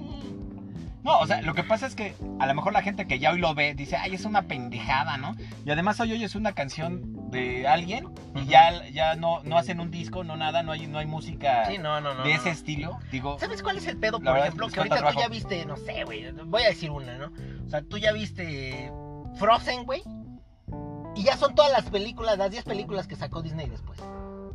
No, 1.04 1.18
o 1.18 1.26
sea, 1.26 1.42
lo 1.42 1.54
que 1.54 1.62
pasa 1.62 1.86
es 1.86 1.94
que 1.94 2.14
a 2.40 2.46
lo 2.46 2.54
mejor 2.54 2.72
la 2.72 2.80
gente 2.80 3.06
que 3.06 3.18
ya 3.18 3.30
hoy 3.30 3.38
lo 3.38 3.54
ve 3.54 3.74
dice, 3.74 3.96
ay, 3.96 4.14
es 4.14 4.24
una 4.24 4.42
pendejada, 4.42 5.18
¿no? 5.18 5.36
Y 5.66 5.70
además 5.70 6.00
hoy 6.00 6.12
oyes 6.12 6.34
una 6.34 6.52
canción 6.52 7.30
de 7.30 7.68
alguien 7.68 8.08
y 8.34 8.46
ya, 8.46 8.86
ya 8.88 9.14
no, 9.14 9.42
no 9.42 9.58
hacen 9.58 9.80
un 9.80 9.90
disco, 9.90 10.24
no 10.24 10.36
nada, 10.36 10.62
no 10.62 10.72
hay, 10.72 10.86
no 10.86 10.98
hay 10.98 11.06
música 11.06 11.66
Sí, 11.66 11.76
no, 11.76 12.00
no, 12.00 12.14
no. 12.14 12.24
de 12.24 12.32
ese 12.32 12.50
estilo. 12.50 12.98
Digo, 13.12 13.38
¿Sabes 13.38 13.62
cuál 13.62 13.76
es 13.76 13.86
el 13.86 13.98
pedo, 13.98 14.18
por 14.18 14.38
ejemplo? 14.38 14.68
Que 14.68 14.80
ahorita 14.80 14.96
cuesta 15.02 15.12
tú 15.12 15.18
ya 15.20 15.26
trabajo. 15.28 15.30
viste, 15.30 15.66
no 15.66 15.76
sé, 15.76 16.04
güey, 16.04 16.32
voy 16.32 16.62
a 16.62 16.68
decir 16.68 16.90
una, 16.90 17.18
¿no? 17.18 17.32
O 17.66 17.68
sea, 17.68 17.82
tú 17.82 17.98
ya 17.98 18.12
viste 18.12 18.90
Frozen, 19.36 19.84
güey. 19.84 20.02
Y 21.16 21.22
ya 21.22 21.36
son 21.36 21.54
todas 21.54 21.70
las 21.70 21.84
películas, 21.90 22.38
las 22.38 22.50
10 22.50 22.64
películas 22.64 23.06
que 23.06 23.14
sacó 23.14 23.42
Disney 23.42 23.68
después. 23.68 24.00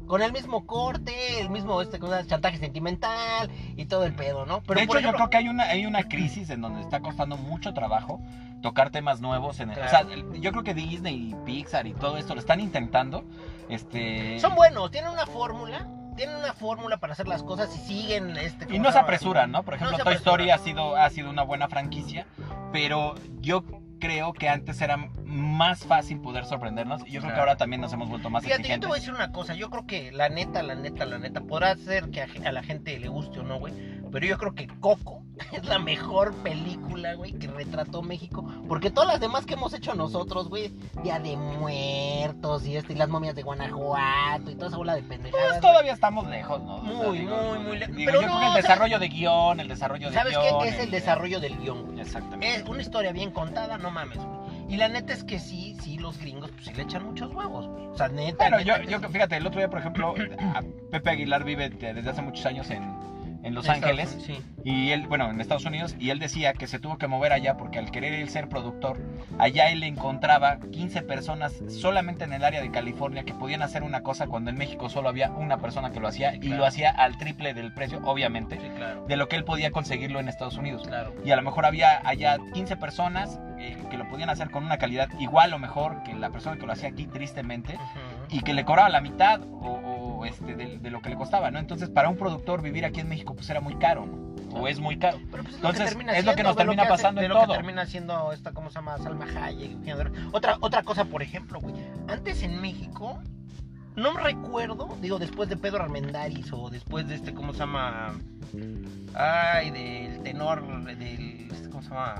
Con 0.10 0.24
el 0.24 0.34
mismo 0.34 0.66
corte, 0.66 1.40
el 1.40 1.52
mismo 1.52 1.84
este, 1.84 2.00
chantaje 2.26 2.58
sentimental 2.58 3.52
y 3.78 3.86
todo 3.86 4.06
el 4.06 4.16
pedo, 4.16 4.48
¿no? 4.48 4.62
Pero 4.64 4.80
de 4.80 4.86
hecho, 4.86 4.88
por 4.88 4.96
yo 4.96 5.00
ejemplo, 5.10 5.18
creo 5.20 5.30
que 5.30 5.38
hay 5.38 5.48
una, 5.50 5.64
hay 5.66 5.86
una 5.86 6.02
crisis 6.10 6.50
en 6.50 6.62
donde 6.62 6.82
está 6.82 7.00
costando 7.00 7.38
mucho 7.38 7.76
trabajo 7.76 8.20
tocar 8.64 8.90
temas 8.90 9.22
nuevos. 9.22 9.60
En 9.60 9.70
el- 9.70 9.76
Claro. 9.76 10.08
O 10.10 10.12
sea, 10.34 10.40
yo 10.42 10.52
creo 10.52 10.64
que 10.64 10.74
Disney 10.74 11.30
y 11.30 11.36
Pixar 11.46 11.86
y 11.86 11.94
todo 11.94 12.18
esto 12.18 12.34
lo 12.34 12.40
están 12.40 12.60
intentando. 12.60 13.24
Este, 13.70 14.40
son 14.40 14.56
buenos, 14.56 14.90
tienen 14.90 15.12
una 15.12 15.28
fórmula, 15.28 15.88
tienen 16.16 16.38
una 16.38 16.54
fórmula 16.54 16.98
para 16.98 17.14
hacer 17.14 17.28
las 17.28 17.44
cosas 17.44 17.70
y 17.76 17.80
siguen 17.88 18.36
este. 18.36 18.66
Y 18.66 18.68
¿cómo 18.70 18.84
no 18.86 18.92
se 18.92 18.98
apresuran, 18.98 19.52
¿no? 19.52 19.62
Por 19.62 19.76
ejemplo, 19.76 19.96
Toy 20.00 20.16
Story 20.16 20.50
ha 20.50 20.58
sido, 20.58 20.96
ha 20.96 21.10
sido 21.12 21.30
una 21.30 21.44
buena 21.44 21.68
franquicia, 21.68 22.26
pero 22.74 23.14
yo 23.42 23.64
creo 24.00 24.34
que 24.34 24.50
antes 24.50 24.82
era 24.82 24.98
más 25.26 25.86
fácil 25.86 26.20
poder 26.20 26.46
sorprendernos 26.46 27.02
y 27.06 27.12
yo 27.12 27.22
creo 27.22 27.34
que 27.34 27.40
ahora 27.40 27.58
también 27.58 27.82
nos 27.82 27.94
hemos 27.94 28.10
vuelto 28.10 28.30
más 28.30 28.44
Fíjate, 28.44 28.64
yo 28.64 28.68
te 28.68 28.74
exigentes. 28.74 28.88
voy 28.90 28.98
a 28.98 29.00
decir 29.00 29.14
una 29.14 29.32
cosa, 29.32 29.54
yo 29.54 29.70
creo 29.70 29.86
que 29.86 30.12
la 30.12 30.30
neta, 30.30 30.64
la 30.64 30.76
neta, 30.76 31.06
la 31.06 31.20
neta, 31.20 31.42
podrá 31.42 31.76
ser 31.76 32.10
que 32.10 32.22
a, 32.22 32.28
a 32.46 32.52
la 32.52 32.64
gente 32.64 32.98
le 33.00 33.08
guste 33.08 33.40
o 33.40 33.44
no, 33.44 33.60
güey, 33.60 33.74
pero 34.12 34.26
yo 34.26 34.38
creo 34.38 34.54
que 34.56 34.68
Coco 34.80 35.24
es 35.54 35.66
la 35.66 35.80
mejor 35.80 36.34
película, 36.44 37.14
güey, 37.16 37.34
que 37.34 37.48
retrató 37.48 38.02
México, 38.02 38.46
porque 38.68 38.90
todas 38.92 39.08
las 39.10 39.20
demás 39.20 39.46
que 39.46 39.54
hemos 39.54 39.74
hecho 39.74 39.94
nosotros, 39.96 40.50
güey, 40.50 40.74
Día 41.04 41.20
de 41.20 41.38
Muertos 41.38 42.66
y 42.68 42.76
este, 42.76 42.94
y 42.94 42.96
las 42.96 43.10
momias 43.10 43.36
de 43.36 43.44
Guanajuato 43.44 44.52
y 44.52 44.56
toda 44.56 44.68
esa 44.68 44.78
bola 44.78 44.96
de 44.96 45.04
pendejadas. 45.04 45.32
Pues 45.48 45.62
güey. 45.62 45.62
todavía 45.72 45.94
estamos 45.94 46.28
lejos, 46.28 46.62
¿no? 46.64 46.78
Muy, 46.80 47.20
muy, 47.22 47.60
muy 47.60 47.78
le- 47.78 47.88
Digo, 47.88 48.12
pero 48.12 48.22
yo 48.22 48.28
no, 48.28 48.34
creo 48.38 48.40
que 48.40 48.46
el 48.46 48.52
¿sabes? 48.52 48.64
desarrollo 48.64 49.00
de 49.00 49.08
guion, 49.08 49.60
el 49.60 49.68
desarrollo 49.68 50.10
de 50.10 50.14
¿Sabes 50.16 50.38
guion... 50.38 50.62
qué? 50.64 50.70
Es 50.70 50.80
el 50.80 50.92
desarrollo 50.92 51.40
del 51.40 51.58
guion, 51.60 51.86
güey. 51.86 52.00
Exactamente. 52.02 52.56
Es 52.56 52.68
una 52.68 52.82
historia 52.82 53.12
bien 53.12 53.32
contada, 53.32 53.78
no 53.78 53.92
mames, 53.92 54.18
güey. 54.18 54.40
Y 54.70 54.78
la 54.78 54.88
neta 54.88 55.14
es 55.14 55.24
que 55.24 55.40
sí, 55.40 55.76
sí, 55.82 55.98
los 55.98 56.20
gringos, 56.20 56.52
pues 56.52 56.66
sí 56.66 56.74
le 56.76 56.84
echan 56.84 57.04
muchos 57.06 57.34
huevos, 57.34 57.68
güey. 57.68 57.88
O 57.88 57.98
sea, 57.98 58.08
neta. 58.10 58.38
Bueno, 58.50 58.58
neta 58.58 58.84
yo, 58.84 58.90
yo 58.90 59.00
sí. 59.00 59.06
fíjate, 59.14 59.38
el 59.38 59.48
otro 59.48 59.60
día, 59.60 59.70
por 59.70 59.80
ejemplo, 59.80 60.14
Pepe 60.92 61.10
Aguilar 61.10 61.44
vive 61.44 61.70
de- 61.70 61.94
desde 61.94 62.10
hace 62.10 62.22
muchos 62.22 62.46
años 62.46 62.70
en, 62.70 62.84
en 63.44 63.56
Los 63.56 63.66
Estados 63.66 63.84
Ángeles. 63.84 64.18
Sí. 64.26 64.42
Y 64.66 64.90
él, 64.92 65.08
bueno, 65.08 65.30
en 65.30 65.40
Estados 65.40 65.66
Unidos, 65.66 65.96
y 66.00 66.10
él 66.10 66.20
decía 66.20 66.54
que 66.54 66.68
se 66.68 66.80
tuvo 66.80 66.98
que 66.98 67.08
mover 67.08 67.32
allá 67.32 67.56
porque 67.58 67.80
al 67.80 67.90
querer 67.92 68.14
él 68.14 68.30
ser 68.30 68.50
productor, 68.50 69.00
allá 69.38 69.70
él 69.70 69.84
encontraba 69.84 70.60
15 70.60 71.02
personas 71.04 71.54
solamente 71.70 72.26
en 72.26 72.34
el 72.34 72.44
área 72.44 72.62
de 72.62 72.70
California 72.70 73.24
que 73.24 73.34
podían 73.34 73.62
hacer 73.62 73.84
una 73.84 74.02
cosa 74.04 74.28
cuando 74.28 74.50
en 74.50 74.58
México 74.58 74.90
solo 74.90 75.08
había 75.10 75.32
una 75.32 75.58
persona 75.60 75.92
que 75.92 76.00
lo 76.00 76.08
hacía 76.08 76.36
y 76.36 76.40
Claro. 76.40 76.58
lo 76.58 76.66
hacía 76.66 76.92
al 76.92 77.18
triple 77.18 77.54
del 77.54 77.74
precio, 77.74 78.00
obviamente, 78.04 78.58
Sí, 78.60 78.68
claro. 78.76 79.06
de 79.08 79.16
lo 79.16 79.28
que 79.30 79.38
él 79.38 79.46
podía 79.46 79.72
conseguirlo 79.72 80.20
en 80.20 80.28
Estados 80.28 80.58
Unidos. 80.58 80.84
Claro. 80.88 81.14
Y 81.24 81.32
a 81.32 81.36
lo 81.38 81.42
mejor 81.42 81.66
había 81.66 82.02
allá 82.06 82.38
15 82.54 82.76
personas 82.76 83.40
eh, 83.62 83.78
que 83.90 83.98
lo 83.98 84.08
podían 84.08 84.30
hacer 84.30 84.50
con 84.52 84.64
una 84.66 84.78
calidad 84.78 85.10
igual 85.20 85.54
o 85.54 85.60
mejor 85.60 86.04
que 86.04 86.14
la 86.14 86.30
persona 86.30 86.58
que 86.58 86.66
lo 86.66 86.72
hacía 86.74 86.90
aquí, 86.90 87.08
tristemente 87.08 87.78
y 88.30 88.42
que 88.42 88.54
le 88.54 88.64
cobraba 88.64 88.88
la 88.90 89.02
mitad 89.02 89.42
o, 89.42 89.89
o, 90.20 90.26
este, 90.26 90.56
de, 90.56 90.78
de 90.80 90.90
lo 90.92 91.02
que 91.02 91.10
le 91.10 91.16
costaba, 91.16 91.50
¿no? 91.52 91.60
Entonces, 91.60 91.90
para 91.90 92.10
un 92.10 92.18
productor 92.18 92.62
vivir 92.62 92.86
aquí 92.86 93.00
en 93.00 93.10
México, 93.10 93.36
pues 93.36 93.50
era 93.50 93.62
muy 93.62 93.76
caro, 93.76 94.06
¿no? 94.06 94.30
O 94.56 94.68
es 94.68 94.80
muy 94.80 94.98
caro. 94.98 95.18
Pero 95.32 95.44
pues 95.44 95.56
es 95.56 95.62
Entonces, 95.62 95.80
lo 95.80 95.86
que 95.86 95.90
termina 95.92 96.18
es 96.18 96.26
lo 96.26 96.36
que 96.36 96.44
nos 96.44 96.56
termina 96.56 96.84
que 96.84 96.94
hace- 96.94 97.04
pasando 97.04 97.22
de 97.22 97.28
en 97.28 97.34
lo 97.34 97.40
que 97.40 97.46
todo. 97.46 97.56
termina 97.56 97.86
siendo 97.86 98.32
esta, 98.34 98.52
¿cómo 98.52 98.70
se 98.70 98.76
llama? 98.76 98.98
Salma 98.98 99.26
Hayek. 99.26 99.78
Otra, 100.32 100.58
otra 100.60 100.84
cosa, 100.84 101.06
por 101.06 101.22
ejemplo, 101.22 101.60
güey. 101.60 101.76
Antes 102.08 102.42
en 102.44 102.60
México, 102.60 103.20
no 103.96 104.14
me 104.14 104.22
recuerdo, 104.22 104.98
digo, 105.02 105.20
después 105.20 105.50
de 105.50 105.58
Pedro 105.58 105.84
Armendáriz 105.84 106.52
o 106.52 106.70
después 106.70 107.08
de 107.08 107.16
este, 107.16 107.34
¿cómo 107.34 107.54
se 107.54 107.60
llama? 107.60 108.14
Ay, 109.14 109.72
del 109.72 110.24
tenor, 110.24 110.84
del, 110.98 111.48
este, 111.52 111.70
¿cómo 111.70 111.82
se 111.84 111.90
llama? 111.90 112.16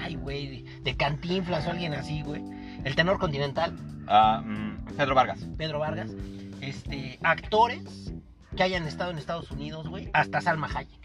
Ay, 0.00 0.14
güey, 0.16 0.64
de 0.82 0.96
Cantinflas 0.96 1.66
o 1.66 1.70
alguien 1.70 1.94
así, 1.94 2.22
güey. 2.22 2.42
El 2.84 2.94
tenor 2.94 3.18
continental, 3.18 3.76
Ah, 4.10 4.42
mm, 4.42 4.94
Pedro 4.96 5.14
Vargas. 5.14 5.38
Pedro 5.58 5.78
Vargas. 5.80 6.10
Este, 6.60 7.18
actores 7.22 8.12
que 8.56 8.62
hayan 8.62 8.86
estado 8.86 9.10
en 9.10 9.18
Estados 9.18 9.50
Unidos, 9.50 9.88
güey. 9.88 10.10
Hasta 10.12 10.40
Salma 10.40 10.68
Hayek. 10.74 10.98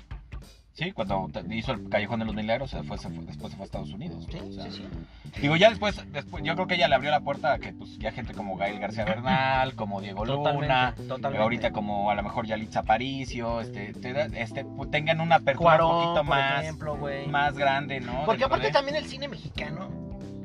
Sí, 0.75 0.91
cuando 0.91 1.29
hizo 1.51 1.71
el 1.73 1.87
Callejón 1.87 2.19
de 2.21 2.25
los 2.25 2.33
Milagros, 2.33 2.71
se 2.71 2.81
fue, 2.81 2.97
se 2.97 3.07
fue- 3.07 3.23
después 3.25 3.51
se 3.51 3.57
fue 3.57 3.63
a 3.63 3.65
Estados 3.65 3.91
Unidos. 3.91 4.25
Sí, 4.31 4.39
O 4.39 4.51
sea, 4.51 4.63
sí, 4.71 4.87
sí. 5.31 5.39
Digo, 5.39 5.55
ya 5.55 5.69
después, 5.69 6.03
después, 6.11 6.43
yo 6.43 6.55
creo 6.55 6.65
que 6.65 6.73
ella 6.73 6.87
le 6.87 6.95
abrió 6.95 7.11
la 7.11 7.19
puerta 7.19 7.53
a 7.53 7.59
que 7.59 7.73
pues 7.73 7.99
ya 7.99 8.11
gente 8.11 8.33
como 8.33 8.57
Gael 8.57 8.79
García 8.79 9.05
Bernal, 9.05 9.75
como 9.75 10.01
Diego 10.01 10.25
Luna, 10.25 10.95
totalmente. 10.95 11.37
ahorita 11.37 11.71
como 11.73 12.09
a 12.09 12.15
lo 12.15 12.23
mejor 12.23 12.47
Yalitza 12.47 12.79
Aparicio, 12.79 13.61
este, 13.61 13.93
te 13.93 14.41
este, 14.41 14.65
pu- 14.65 14.89
tengan 14.89 15.21
una 15.21 15.35
apertura 15.35 15.77
Cuarón, 15.77 15.95
un 15.95 16.03
poquito 16.05 16.23
más, 16.23 16.63
ejemplo, 16.63 16.97
más 17.27 17.55
grande, 17.55 17.99
¿no? 17.99 18.23
Porque 18.25 18.43
aparte 18.43 18.67
de- 18.67 18.73
también 18.73 18.95
el 18.97 19.05
cine 19.05 19.27
mexicano, 19.27 19.89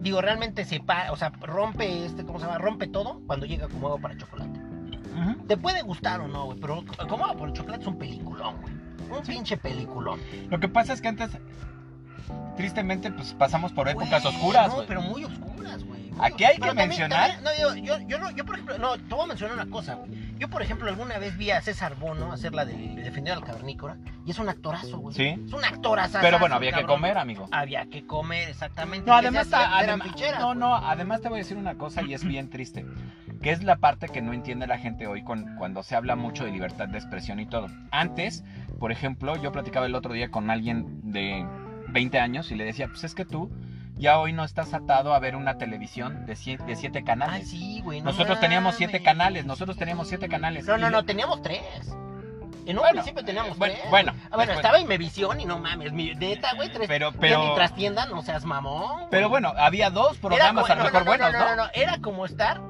digo, 0.01 0.21
realmente 0.21 0.67
se 0.67 0.81
pa- 0.81 1.11
o 1.11 1.17
sea, 1.17 1.31
rompe 1.41 2.05
este, 2.05 2.25
¿cómo 2.27 2.39
se 2.39 2.45
llama? 2.45 2.59
Rompe 2.59 2.87
todo 2.87 3.23
cuando 3.27 3.47
llega 3.47 3.67
como 3.69 3.87
huevo 3.87 3.99
para 3.99 4.15
chocolate. 4.19 4.58
Te 5.47 5.57
puede 5.57 5.83
gustar 5.83 6.21
o 6.21 6.29
no, 6.29 6.47
güey, 6.47 6.59
pero 6.61 6.85
como 7.09 7.25
huevo 7.25 7.39
para 7.39 7.53
chocolate 7.53 7.83
es 7.83 7.89
un 7.89 7.99
peliculón, 7.99 8.61
güey. 8.61 8.75
Un 9.11 9.27
pinche 9.27 9.57
peliculón. 9.57 10.21
Lo 10.51 10.61
que 10.61 10.69
pasa 10.69 10.93
es 10.93 11.01
que 11.01 11.09
antes, 11.09 11.31
tristemente, 12.57 13.11
pues 13.11 13.33
pasamos 13.35 13.73
por 13.73 13.89
épocas 13.89 14.25
oscuras, 14.25 14.69
No, 14.69 14.85
pero 14.87 15.01
muy 15.01 15.25
oscuras, 15.25 15.48
Aquí 16.21 16.45
hay 16.45 16.57
que 16.57 16.61
también- 16.67 16.89
mencionar- 16.89 17.43
también- 17.43 17.63
no, 17.63 17.75
yo, 17.77 17.99
yo, 17.99 18.09
yo 18.09 18.19
no, 18.19 18.31
yo 18.31 18.45
por 18.45 18.55
ejemplo, 18.57 18.79
no, 18.79 18.97
te 18.97 19.15
voy 19.15 19.25
a 19.25 19.27
mencionar 19.27 19.55
una 19.57 19.71
cosa, 19.71 19.95
güey. 19.95 20.11
Yo, 20.39 20.49
por 20.49 20.63
ejemplo, 20.63 20.89
alguna 20.89 21.19
vez 21.19 21.37
vi 21.37 21.51
a 21.51 21.61
César 21.61 21.97
Bono 21.97 22.33
hacer 22.33 22.55
la 22.55 22.65
del 22.65 22.95
defender 22.97 23.33
al 23.35 23.45
cavernícola 23.45 23.97
y 24.25 24.31
es 24.31 24.39
un 24.39 24.49
actorazo, 24.49 24.99
güey. 24.99 25.15
Sí. 25.17 25.27
Es 25.47 25.53
un 25.53 25.65
actorazo. 25.65 26.19
Pero 26.21 26.39
bueno, 26.39 26.55
había 26.55 26.73
que 26.73 26.85
comer, 26.85 27.19
amigo. 27.19 27.49
Había 27.51 27.87
que 27.87 28.07
comer, 28.07 28.49
exactamente. 28.51 29.07
No, 29.09 29.15
además, 29.17 29.49
eran 29.49 30.01
adem- 30.01 30.03
ficheras, 30.03 30.41
no, 30.41 30.55
no, 30.55 30.75
además 30.77 31.21
te 31.21 31.29
voy 31.29 31.39
a 31.39 31.43
decir 31.43 31.57
una 31.57 31.75
cosa 31.75 32.03
y 32.03 32.15
es 32.15 32.25
bien 32.25 32.51
triste, 32.51 32.87
que 33.43 33.51
es 33.51 33.63
la 33.65 33.77
parte 33.77 34.09
que 34.09 34.23
no 34.23 34.33
entiende 34.33 34.67
la 34.67 34.79
gente 34.79 35.07
hoy 35.07 35.23
con- 35.25 35.57
cuando 35.57 35.83
se 35.83 35.97
habla 35.97 36.15
mucho 36.17 36.45
de 36.45 36.53
libertad 36.53 36.89
de 36.89 36.99
expresión 36.99 37.41
y 37.41 37.47
todo. 37.47 37.67
Antes, 37.91 38.45
por 38.79 38.93
ejemplo, 38.93 39.37
yo 39.43 39.51
platicaba 39.51 39.87
el 39.87 39.95
otro 39.97 40.13
día 40.13 40.31
con 40.31 40.51
alguien 40.51 41.01
de 41.11 41.45
20 41.89 42.21
años 42.21 42.53
y 42.53 42.55
le 42.55 42.65
decía, 42.65 42.87
pues 42.89 43.03
es 43.05 43.15
que 43.15 43.25
tú 43.25 43.51
ya 43.99 44.19
hoy 44.19 44.33
no 44.33 44.45
estás 44.45 44.73
atado 44.75 45.13
a 45.15 45.19
ver 45.19 45.37
una 45.37 45.59
televisión 45.59 46.25
de 46.27 46.37
siete, 46.37 46.65
de 46.65 46.77
siete 46.77 46.99
Ay, 46.99 47.05
canales. 47.05 47.51
sí, 47.51 47.81
güey. 47.83 48.01
no 48.01 48.07
nosotros 48.11 48.41
teníamos 48.41 48.77
siete 48.77 49.03
canales, 49.03 49.45
nosotros 49.45 49.77
teníamos 49.77 50.09
siete 50.09 50.29
canales. 50.29 50.67
No, 50.67 50.79
no, 50.79 50.91
no, 50.91 51.05
teníamos 51.05 51.43
tres. 51.43 51.63
En 52.67 52.77
un 52.77 52.83
Bueno, 52.83 53.01
principio 53.01 53.25
teníamos 53.25 53.57
bueno, 53.57 53.75
tres. 53.79 53.91
bueno, 53.91 54.13
Ah, 54.15 54.37
bueno, 54.37 54.39
después- 54.53 54.59
estaba 54.59 54.79
Imevisión 54.79 55.41
y 55.41 55.47
no 55.47 55.59
mames, 55.59 55.91
mi 55.93 56.15
neta, 56.15 56.55
güey, 56.55 56.71
tres. 56.71 56.87
Pero, 56.87 57.13
Pero, 57.13 57.43
ni 57.49 57.55
trastienda, 57.55 58.05
no 58.07 58.21
seas 58.23 58.45
mamón. 58.45 58.93
güey. 58.93 59.07
pero 59.11 59.29
bueno, 59.31 59.55
había 59.57 59.89
dos 59.89 60.19
programas 60.19 60.65
como- 60.65 60.75
a 60.75 60.77
lo 60.77 60.85
mejor 60.85 61.05
buenos, 61.05 61.33
no, 61.33 61.39
¿no? 61.39 61.49
no, 61.49 61.57
no, 61.65 61.71
era 61.73 61.99
como 62.03 62.27
estar 62.27 62.61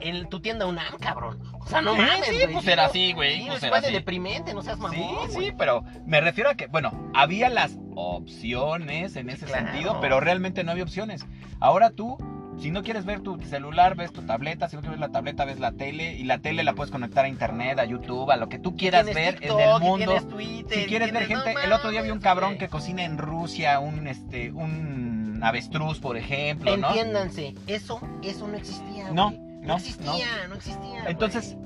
en 0.00 0.28
tu 0.28 0.40
tienda 0.40 0.66
UNAM, 0.66 0.98
cabrón. 0.98 1.40
O 1.60 1.66
sea, 1.66 1.80
no 1.80 1.94
mames, 1.94 2.26
sí, 2.26 2.34
güey. 2.42 2.52
pues 2.52 2.66
era 2.66 2.86
así, 2.86 3.12
güey, 3.12 3.42
Sí, 3.42 3.46
pues 3.48 3.62
era 3.62 3.80
de 3.80 3.90
deprimente, 3.90 4.54
no 4.54 4.62
seas 4.62 4.78
mamón. 4.78 4.98
Sí, 5.30 5.34
güey. 5.34 5.46
sí, 5.46 5.54
pero 5.56 5.84
me 6.06 6.20
refiero 6.20 6.50
a 6.50 6.54
que, 6.54 6.66
bueno, 6.66 7.10
había 7.14 7.48
las 7.50 7.76
opciones 7.94 9.16
en 9.16 9.30
ese 9.30 9.46
claro. 9.46 9.66
sentido, 9.66 9.98
pero 10.00 10.20
realmente 10.20 10.64
no 10.64 10.72
había 10.72 10.84
opciones. 10.84 11.26
Ahora 11.60 11.90
tú, 11.90 12.16
si 12.60 12.70
no 12.70 12.82
quieres 12.82 13.04
ver 13.04 13.20
tu 13.20 13.40
celular, 13.42 13.96
ves 13.96 14.12
tu 14.12 14.22
tableta, 14.22 14.68
si 14.68 14.76
no 14.76 14.82
quieres 14.82 14.98
ver 14.98 15.08
la 15.08 15.12
tableta, 15.12 15.44
ves 15.44 15.60
la 15.60 15.72
tele, 15.72 16.14
y 16.14 16.24
la 16.24 16.38
tele 16.38 16.64
la 16.64 16.74
puedes 16.74 16.90
conectar 16.90 17.24
a 17.24 17.28
internet, 17.28 17.78
a 17.78 17.84
YouTube, 17.84 18.30
a 18.30 18.36
lo 18.36 18.48
que 18.48 18.58
tú 18.58 18.76
quieras 18.76 19.06
ver 19.06 19.38
TikTok, 19.38 19.60
en 19.60 19.68
el 19.68 19.80
mundo. 19.80 20.20
Twitter, 20.28 20.78
Si 20.78 20.86
quieres 20.86 21.12
ver 21.12 21.26
gente, 21.26 21.54
no 21.54 21.60
el 21.60 21.72
otro 21.72 21.90
día 21.90 22.02
vi 22.02 22.10
un 22.10 22.20
cabrón 22.20 22.58
que 22.58 22.68
cocina 22.68 23.04
en 23.04 23.18
Rusia, 23.18 23.78
un 23.80 24.06
este, 24.06 24.50
un 24.52 25.40
avestruz, 25.42 26.00
por 26.00 26.16
ejemplo, 26.16 26.76
¿no? 26.76 26.88
Entiéndanse, 26.88 27.54
eso, 27.66 28.00
eso 28.22 28.48
no 28.48 28.56
existía. 28.56 29.10
No. 29.12 29.47
No, 29.68 29.74
no 29.74 29.78
existía, 29.78 30.48
no, 30.48 30.54
existía. 30.56 31.00
güey. 31.02 31.02
Entonces, 31.12 31.56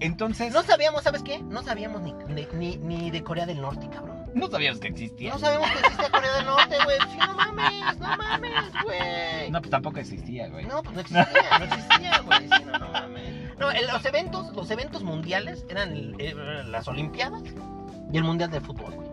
entonces, 0.00 0.52
no 0.52 0.62
sabíamos, 0.62 1.02
¿sabes 1.02 1.22
qué? 1.22 1.38
No 1.42 1.62
sabíamos 1.62 2.02
ni, 2.02 2.12
ni, 2.76 3.10
de 3.10 3.22
Corea 3.24 3.46
del 3.46 3.60
Norte, 3.62 3.88
cabrón. 3.88 4.26
no 4.34 4.48
sabíamos 4.48 4.78
que 4.80 4.88
existía. 4.88 5.32
No 5.32 5.38
sabíamos 5.38 5.70
que 5.70 5.78
existía 5.78 6.10
Corea 6.10 6.36
del 6.36 6.44
Norte, 6.46 6.76
güey. 6.84 6.98
Sí, 7.10 7.16
no 7.18 7.34
mames, 7.34 7.98
no 7.98 8.16
mames, 8.16 8.72
güey. 8.84 9.50
No, 9.50 9.60
pues 9.60 9.70
tampoco 9.70 9.98
existía, 9.98 10.48
güey. 10.48 10.66
No, 10.66 10.82
pues 10.82 10.94
no 10.96 11.00
existía, 11.00 11.58
no 11.58 11.64
existía, 11.64 12.18
güey. 12.26 12.40
Sí, 12.42 12.64
no, 12.66 12.78
no 12.78 12.88
mames. 12.92 13.58
No, 13.58 13.72
en 13.72 13.86
los 13.86 14.04
eventos, 14.04 14.54
los 14.54 14.70
eventos 14.70 15.02
mundiales 15.02 15.64
eran 15.70 15.92
el- 15.92 16.20
eran 16.20 16.70
las 16.70 16.86
Olimpiadas 16.88 17.42
y 18.12 18.16
el 18.18 18.22
Mundial 18.24 18.50
de 18.50 18.60
Fútbol, 18.60 18.92
güey. 18.94 19.05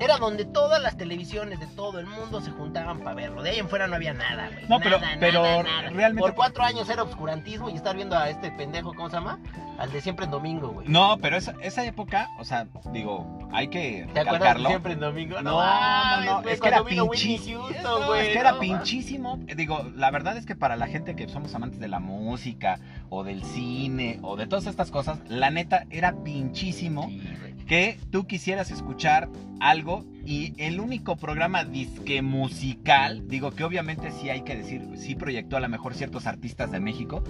Era 0.00 0.16
donde 0.18 0.44
todas 0.44 0.82
las 0.82 0.96
televisiones 0.96 1.60
de 1.60 1.66
todo 1.68 1.98
el 2.00 2.06
mundo 2.06 2.40
se 2.40 2.50
juntaban 2.50 2.98
para 3.00 3.14
verlo. 3.14 3.42
De 3.42 3.50
ahí 3.50 3.58
en 3.58 3.68
fuera 3.68 3.86
no 3.86 3.94
había 3.96 4.12
nada, 4.14 4.48
güey. 4.52 4.66
No, 4.68 4.80
pero- 4.80 4.98
Nada, 5.00 5.16
pero 5.20 5.42
nada, 5.62 5.90
realmente- 5.90 6.20
Por 6.20 6.34
cuatro 6.34 6.64
años 6.64 6.88
era 6.88 7.02
obscurantismo 7.02 7.70
y 7.70 7.74
estar 7.74 7.94
viendo 7.94 8.16
a 8.16 8.28
este 8.30 8.50
pendejo, 8.50 8.92
¿cómo 8.94 9.08
se 9.10 9.16
llama? 9.16 9.38
Al 9.78 9.92
de 9.92 10.00
siempre 10.00 10.24
en 10.26 10.30
domingo, 10.32 10.68
güey. 10.70 10.88
No, 10.88 11.16
pero 11.22 11.36
esa, 11.36 11.54
esa 11.62 11.84
época, 11.86 12.28
o 12.38 12.44
sea, 12.44 12.66
digo, 12.92 13.48
hay 13.52 13.68
que 13.68 14.08
¿Te 14.12 14.20
acuerdas 14.20 14.40
de 14.56 14.66
siempre 14.68 14.92
en 14.94 15.00
domingo? 15.00 15.40
No, 15.40 15.52
no, 15.52 16.42
no, 16.42 16.48
es 16.48 16.60
que 16.60 16.68
era 16.68 16.78
pinchísimo. 16.84 17.68
Es 17.68 18.28
que 18.28 18.38
era 18.38 18.52
no 18.52 18.58
pinchísimo. 18.60 19.38
Digo, 19.56 19.84
la 19.96 20.10
verdad 20.10 20.36
es 20.36 20.44
que 20.46 20.54
para 20.56 20.76
la 20.76 20.86
gente 20.88 21.14
que 21.16 21.28
somos 21.28 21.54
amantes 21.54 21.78
de 21.80 21.88
la 21.88 22.00
música, 22.00 22.78
o 23.08 23.24
del 23.24 23.42
cine, 23.44 24.18
o 24.22 24.36
de 24.36 24.46
todas 24.46 24.66
estas 24.66 24.90
cosas, 24.90 25.18
la 25.28 25.50
neta 25.50 25.86
era 25.90 26.12
pinchísimo 26.12 27.08
Sí. 27.08 27.22
Que 27.70 28.00
tú 28.10 28.26
quisieras 28.26 28.72
escuchar 28.72 29.28
algo 29.60 30.04
y 30.26 30.54
el 30.60 30.80
único 30.80 31.14
programa 31.16 31.62
disque 31.62 32.20
musical, 32.20 33.28
digo 33.28 33.52
que 33.52 33.62
obviamente 33.62 34.10
sí 34.10 34.28
hay 34.28 34.40
que 34.40 34.56
decir, 34.56 34.88
sí 34.96 35.14
proyectó 35.14 35.56
a 35.56 35.60
lo 35.60 35.68
mejor 35.68 35.94
ciertos 35.94 36.26
artistas 36.26 36.72
de 36.72 36.80
México, 36.80 37.22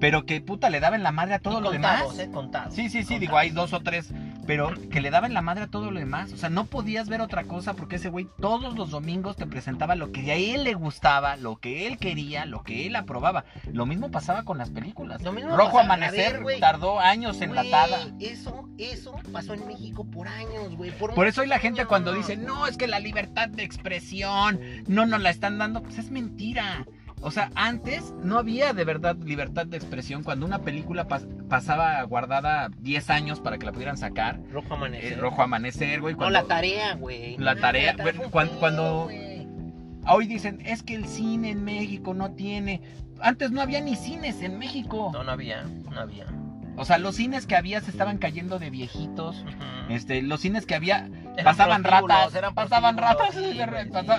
pero 0.00 0.24
que 0.24 0.40
puta 0.40 0.70
le 0.70 0.80
daban 0.80 1.02
la 1.02 1.12
madre 1.12 1.34
a 1.34 1.40
todo 1.40 1.58
Y 1.58 1.62
lo 1.62 1.70
contados, 1.72 2.16
demás. 2.16 2.26
eh, 2.26 2.30
contados. 2.32 2.74
Sí, 2.74 2.84
sí, 2.84 2.88
sí, 2.88 2.96
contados. 3.00 3.20
digo, 3.20 3.36
hay 3.36 3.50
dos 3.50 3.74
o 3.74 3.80
tres, 3.80 4.14
pero 4.46 4.72
que 4.90 5.00
le 5.00 5.10
daban 5.10 5.34
la 5.34 5.42
madre 5.42 5.64
a 5.64 5.66
todo 5.68 5.90
lo 5.90 5.98
demás. 6.00 6.32
O 6.32 6.36
sea, 6.36 6.48
no 6.50 6.64
podías 6.66 7.08
ver 7.08 7.20
otra 7.20 7.44
cosa 7.44 7.74
porque 7.74 7.96
ese 7.96 8.08
güey 8.08 8.26
todos 8.40 8.74
los 8.76 8.90
domingos 8.90 9.36
te 9.36 9.46
presentaba 9.46 9.94
lo 9.94 10.10
que 10.12 10.30
a 10.32 10.34
él 10.34 10.64
le 10.64 10.74
gustaba, 10.74 11.36
lo 11.36 11.56
que 11.56 11.86
él 11.86 11.98
quería, 11.98 12.44
lo 12.44 12.62
que 12.62 12.86
él 12.86 12.96
aprobaba. 12.96 13.44
Lo 13.72 13.86
mismo 13.86 14.10
pasaba 14.10 14.44
con 14.44 14.58
las 14.58 14.70
películas. 14.70 15.22
Lo 15.22 15.32
mismo 15.32 15.56
Rojo 15.56 15.72
pasaba- 15.78 15.94
Amanecer 15.94 16.42
ver, 16.44 16.60
tardó 16.60 16.98
años 17.00 17.40
enlatada. 17.40 18.04
Güey, 18.06 18.26
eso, 18.26 18.68
eso 18.78 19.14
pasó 19.32 19.54
en 19.54 19.66
México 19.66 20.04
por 20.04 20.26
años, 20.28 20.76
güey. 20.76 20.90
Por, 20.90 21.14
Por 21.14 21.26
eso 21.26 21.42
hoy 21.42 21.46
la 21.48 21.58
gente 21.58 21.80
años. 21.82 21.88
cuando 21.88 22.12
dice, 22.12 22.36
no, 22.36 22.66
es 22.66 22.76
que 22.76 22.86
la 22.88 22.98
libertad 23.00 23.48
de 23.48 23.62
expresión 23.62 24.60
no 24.86 25.06
nos 25.06 25.20
la 25.20 25.30
están 25.30 25.58
dando, 25.58 25.82
pues 25.82 25.98
es 25.98 26.10
mentira. 26.10 26.86
O 27.22 27.30
sea, 27.30 27.50
antes 27.54 28.12
no 28.22 28.36
había 28.38 28.72
de 28.72 28.84
verdad 28.84 29.16
libertad 29.16 29.64
de 29.66 29.76
expresión. 29.76 30.22
Cuando 30.24 30.44
una 30.44 30.58
película 30.58 31.06
pas- 31.06 31.26
pasaba 31.48 32.02
guardada 32.02 32.68
10 32.80 33.10
años 33.10 33.38
para 33.40 33.58
que 33.58 33.66
la 33.66 33.72
pudieran 33.72 33.96
sacar, 33.96 34.40
Rojo 34.52 34.74
Amanecer. 34.74 35.12
eh, 35.12 35.16
Rojo 35.16 35.40
Amanecer, 35.42 36.00
güey. 36.00 36.14
No, 36.14 36.18
Cuando... 36.18 36.40
la 36.40 36.44
tarea, 36.46 36.94
güey. 36.96 37.36
La 37.38 37.54
No, 37.54 37.60
tarea, 37.60 37.94
cuando-. 38.30 39.08
Hoy 40.08 40.26
dicen, 40.26 40.60
es 40.64 40.82
que 40.82 40.94
el 40.96 41.06
cine 41.06 41.50
en 41.50 41.62
México 41.64 42.12
no 42.12 42.32
tiene... 42.32 42.80
Antes 43.20 43.52
no 43.52 43.60
había 43.60 43.80
ni 43.80 43.94
cines 43.94 44.42
en 44.42 44.58
México. 44.58 45.10
No, 45.12 45.22
no 45.22 45.30
había, 45.30 45.62
no 45.62 46.00
había. 46.00 46.26
O 46.76 46.84
sea, 46.84 46.98
los 46.98 47.14
cines 47.14 47.46
que 47.46 47.54
había 47.54 47.80
se 47.80 47.92
estaban 47.92 48.18
cayendo 48.18 48.58
de 48.58 48.70
viejitos. 48.70 49.44
Este, 49.88 50.22
los 50.22 50.40
cines 50.40 50.66
que 50.66 50.74
había 50.74 51.08
pasaban 51.44 51.84
ratas, 51.84 52.34
eran 52.34 52.54
pasaban 52.54 52.96
ratas, 52.96 53.34
sí, 53.34 53.52
sí, 53.52 53.60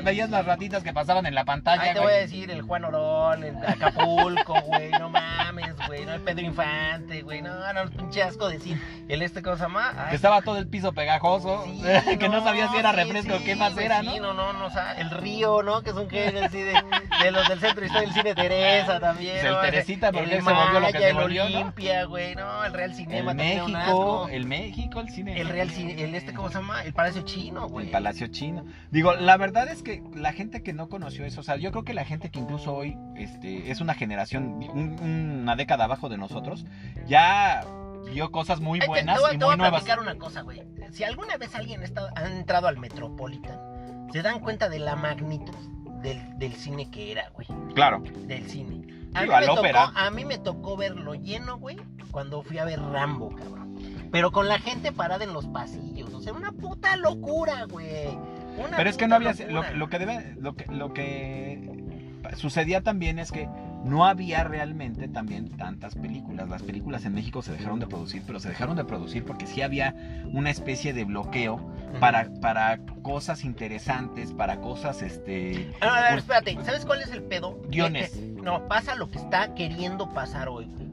veías 0.04 0.30
las 0.30 0.45
ratitas 0.45 0.84
que 0.84 0.93
pasaban 0.93 1.26
en 1.26 1.36
la 1.36 1.45
pantalla. 1.45 1.82
Ahí 1.82 1.93
te 1.93 1.99
güey. 1.99 2.06
voy 2.06 2.13
a 2.13 2.21
decir 2.21 2.52
el 2.52 2.62
Juan 2.62 2.86
Orón, 2.86 3.43
el 3.43 3.58
Acapulco, 3.65 4.62
güey, 4.62 4.91
no 4.91 5.10
mames, 5.10 5.76
güey, 5.88 6.06
no 6.06 6.13
el 6.13 6.21
Pedro 6.21 6.41
Infante, 6.41 7.21
güey, 7.21 7.41
no, 7.41 7.73
no, 7.73 7.89
pinche 7.91 8.23
asco 8.23 8.47
decir, 8.49 8.82
el 9.08 9.21
este 9.21 9.41
cosa 9.41 9.58
se 9.58 9.63
llama, 9.63 9.93
Ay, 9.97 10.10
Que 10.10 10.15
estaba 10.15 10.41
todo 10.41 10.58
el 10.58 10.67
piso 10.67 10.93
pegajoso, 10.93 11.63
sí, 11.65 11.82
que 12.19 12.30
no, 12.30 12.43
sabías 12.43 12.71
si 12.71 12.78
era 12.78 12.91
refresco 12.91 13.36
o 13.36 13.43
qué 13.43 13.56
más 13.56 13.73
güey, 13.73 13.86
era, 13.86 14.02
sí, 14.02 14.19
¿no? 14.19 14.34
no, 14.34 14.34
no, 14.34 14.54
no, 14.54 14.65
o 14.65 14.69
sea, 14.69 14.93
el 14.93 15.10
río, 15.10 15.62
¿no? 15.63 15.82
Que 15.82 15.91
es 15.91 15.95
un 15.95 16.08
así 16.08 16.62
de, 16.62 16.73
de 17.23 17.32
los 17.32 17.47
del 17.47 17.60
centro 17.60 17.86
histórico 17.86 18.13
del 18.13 18.13
cine 18.13 18.36
Teresa 18.43 18.99
también, 18.99 19.34
Pues 19.34 19.45
el 19.45 19.54
¿no? 19.54 19.62
Teresita, 19.62 20.12
porque 20.12 20.36
el 20.36 20.43
se 20.43 20.54
volvió 20.54 20.80
lo 20.80 20.88
que 20.88 20.97
se 20.97 21.10
el 21.10 21.15
volvió, 21.15 21.49
¿no? 21.49 21.58
Olimpia, 21.58 22.06
güey, 22.06 22.36
no, 22.36 22.63
el 22.65 22.73
Real 22.73 22.93
Cinema 22.93 23.32
El 23.32 23.38
un 23.39 23.71
México, 23.71 24.28
el 24.32 24.45
México, 24.45 24.99
el 24.99 25.10
cine. 25.10 25.39
El 25.39 25.49
Real 25.49 25.69
Cine, 25.69 26.04
el 26.04 26.15
este, 26.15 26.34
¿cómo 26.34 26.49
se 26.49 26.56
llama? 26.56 26.84
El 26.84 26.93
Palacio 27.04 27.22
Chino, 27.24 27.68
güey. 27.68 27.86
El 27.88 27.92
Palacio 27.92 28.28
Chino. 28.28 28.66
Digo, 28.92 29.13
la 29.16 29.36
verdad 29.38 29.68
es 29.68 29.84
que 29.84 30.02
la 30.16 30.32
gente 30.34 30.63
que 30.63 30.74
no 30.74 30.88
conoció 30.89 31.26
eso, 31.26 31.42
o 31.42 31.44
sea, 31.44 31.58
yo 31.58 31.72
creo 31.72 31.84
que 31.84 31.94
la 31.94 32.06
gente 32.06 32.30
que 32.32 32.39
incluso 32.39 32.74
hoy 32.74 32.98
este, 33.16 33.72
es 33.72 33.82
una 33.82 33.94
generación, 33.94 34.46
un- 34.74 35.00
una 35.02 35.56
década 35.56 35.84
abajo 35.86 36.08
de 36.10 36.18
nosotros, 36.18 36.66
ya 37.08 37.66
vio 38.12 38.32
cosas 38.32 38.60
muy 38.62 38.80
Ay, 38.80 38.82
te- 38.82 38.88
buenas 38.88 39.16
te, 39.18 39.22
voy, 39.22 39.36
y 39.36 39.38
te 39.38 39.46
voy 39.46 39.54
a 39.54 39.58
nuevas. 39.58 39.82
platicar 39.84 40.00
una 40.00 40.18
cosa, 40.18 40.42
güey. 40.42 40.62
Si 40.92 41.04
alguna 41.04 41.38
vez 41.38 41.54
alguien 41.56 41.82
ha, 41.82 41.86
estado- 41.86 42.10
ha 42.16 42.26
entrado 42.30 42.68
al 42.68 42.78
Metropolitan, 42.78 44.08
se 44.12 44.22
dan 44.22 44.39
cuenta 44.39 44.70
de 44.70 44.80
la 44.80 44.96
magnitud 44.96 45.56
del, 46.02 46.38
del 46.38 46.54
cine 46.54 46.89
que 46.92 47.12
era, 47.12 47.30
güey. 47.32 47.48
Claro. 47.74 48.02
Del 48.28 48.48
cine. 48.50 48.88
A, 49.16 49.22
mí 49.24 49.28
me 49.30 49.46
tocó, 49.46 49.92
a 49.96 50.10
mí 50.12 50.26
me 50.26 50.38
tocó 50.39 50.78
verlo 50.78 51.13
lleno, 51.16 51.58
güey, 51.60 51.78
cuando 52.12 52.42
fui 52.44 52.58
a 52.58 52.66
ver 52.66 52.80
Rambo, 52.82 53.30
cabrón. 53.36 53.62
Pero 54.13 54.32
con 54.32 54.47
la 54.47 54.60
gente 54.60 54.91
parada 54.91 55.23
en 55.23 55.34
los 55.34 55.47
pasillos. 55.47 56.13
O 56.13 56.21
sea, 56.21 56.34
una 56.34 56.52
puta 56.52 56.95
locura, 56.97 57.65
güey. 57.65 58.10
Una 58.60 58.78
Pero 58.78 58.88
es 58.88 58.95
que 58.95 59.08
no 59.08 59.15
había 59.15 59.34
lo, 59.49 59.89
que 59.89 59.97
debe 59.97 60.36
lo 60.39 60.56
que 60.56 60.67
lo 60.67 60.93
que 60.93 61.84
sucedía 62.36 62.82
también 62.82 63.17
es 63.17 63.32
que 63.32 63.49
no 63.84 64.06
había 64.06 64.43
realmente 64.43 65.08
también 65.08 65.58
tantas 65.58 65.95
películas. 65.95 66.47
Las 66.47 66.62
películas 66.62 67.06
en 67.06 67.15
México 67.15 67.41
se 67.41 67.54
dejaron 67.54 67.80
de 67.80 67.88
producir, 67.88 68.21
pero 68.28 68.39
se 68.39 68.49
dejaron 68.49 68.76
de 68.76 68.86
producir 68.86 69.26
porque 69.26 69.47
sí 69.47 69.63
había 69.63 69.95
una 70.32 70.52
especie 70.52 70.93
de 70.93 71.06
bloqueo 71.06 71.60
para, 71.99 72.30
para 72.39 72.78
cosas 73.02 73.43
interesantes, 73.43 74.32
para 74.32 74.62
cosas 74.62 75.02
este 75.02 75.73
A 75.82 76.02
ver, 76.02 76.19
espérate, 76.19 76.56
¿sabes 76.63 76.86
cuál 76.86 77.02
es 77.02 77.10
el 77.10 77.23
pedo? 77.23 77.60
Guiones. 77.67 78.15
No, 78.15 78.67
pasa 78.67 78.93
lo 78.93 79.10
que 79.10 79.17
está 79.17 79.56
queriendo 79.56 80.13
pasar 80.13 80.49
hoy, 80.49 80.65
güey. 80.65 80.93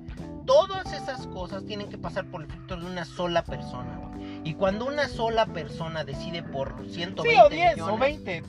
Todas 0.51 0.93
esas 0.93 1.27
cosas 1.29 1.65
tienen 1.65 1.89
que 1.89 1.97
pasar 1.99 2.25
por 2.27 2.43
el 2.43 2.49
filtro 2.49 2.77
de 2.81 2.87
una 2.87 3.05
sola 3.05 3.43
persona, 3.45 3.99
güey. 3.99 4.41
Y 4.45 4.55
cuando 4.55 4.87
una 4.87 5.07
sola 5.09 5.47
persona 5.47 6.03
decide 6.05 6.43
por 6.43 6.75
120 6.89 7.23
Sí, 7.23 7.37
o 7.39 7.49
10 7.49 7.73
o 7.73 7.97
millones, 7.97 8.01
20. 8.25 8.43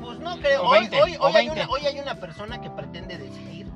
Pues 0.00 0.20
no 0.20 0.38
creo. 0.38 0.62
O 0.62 0.68
Hoy, 0.68 0.80
20, 0.80 1.02
hoy, 1.02 1.16
o 1.16 1.22
hoy 1.26 1.32
hay 1.36 1.46
20. 1.48 1.62
una, 1.64 1.70
hoy 1.72 1.86
hay 1.86 1.98
una 2.00 2.14
persona 2.14 2.60
que 2.60 2.70
pretende 2.70 3.18
decidir 3.18 3.66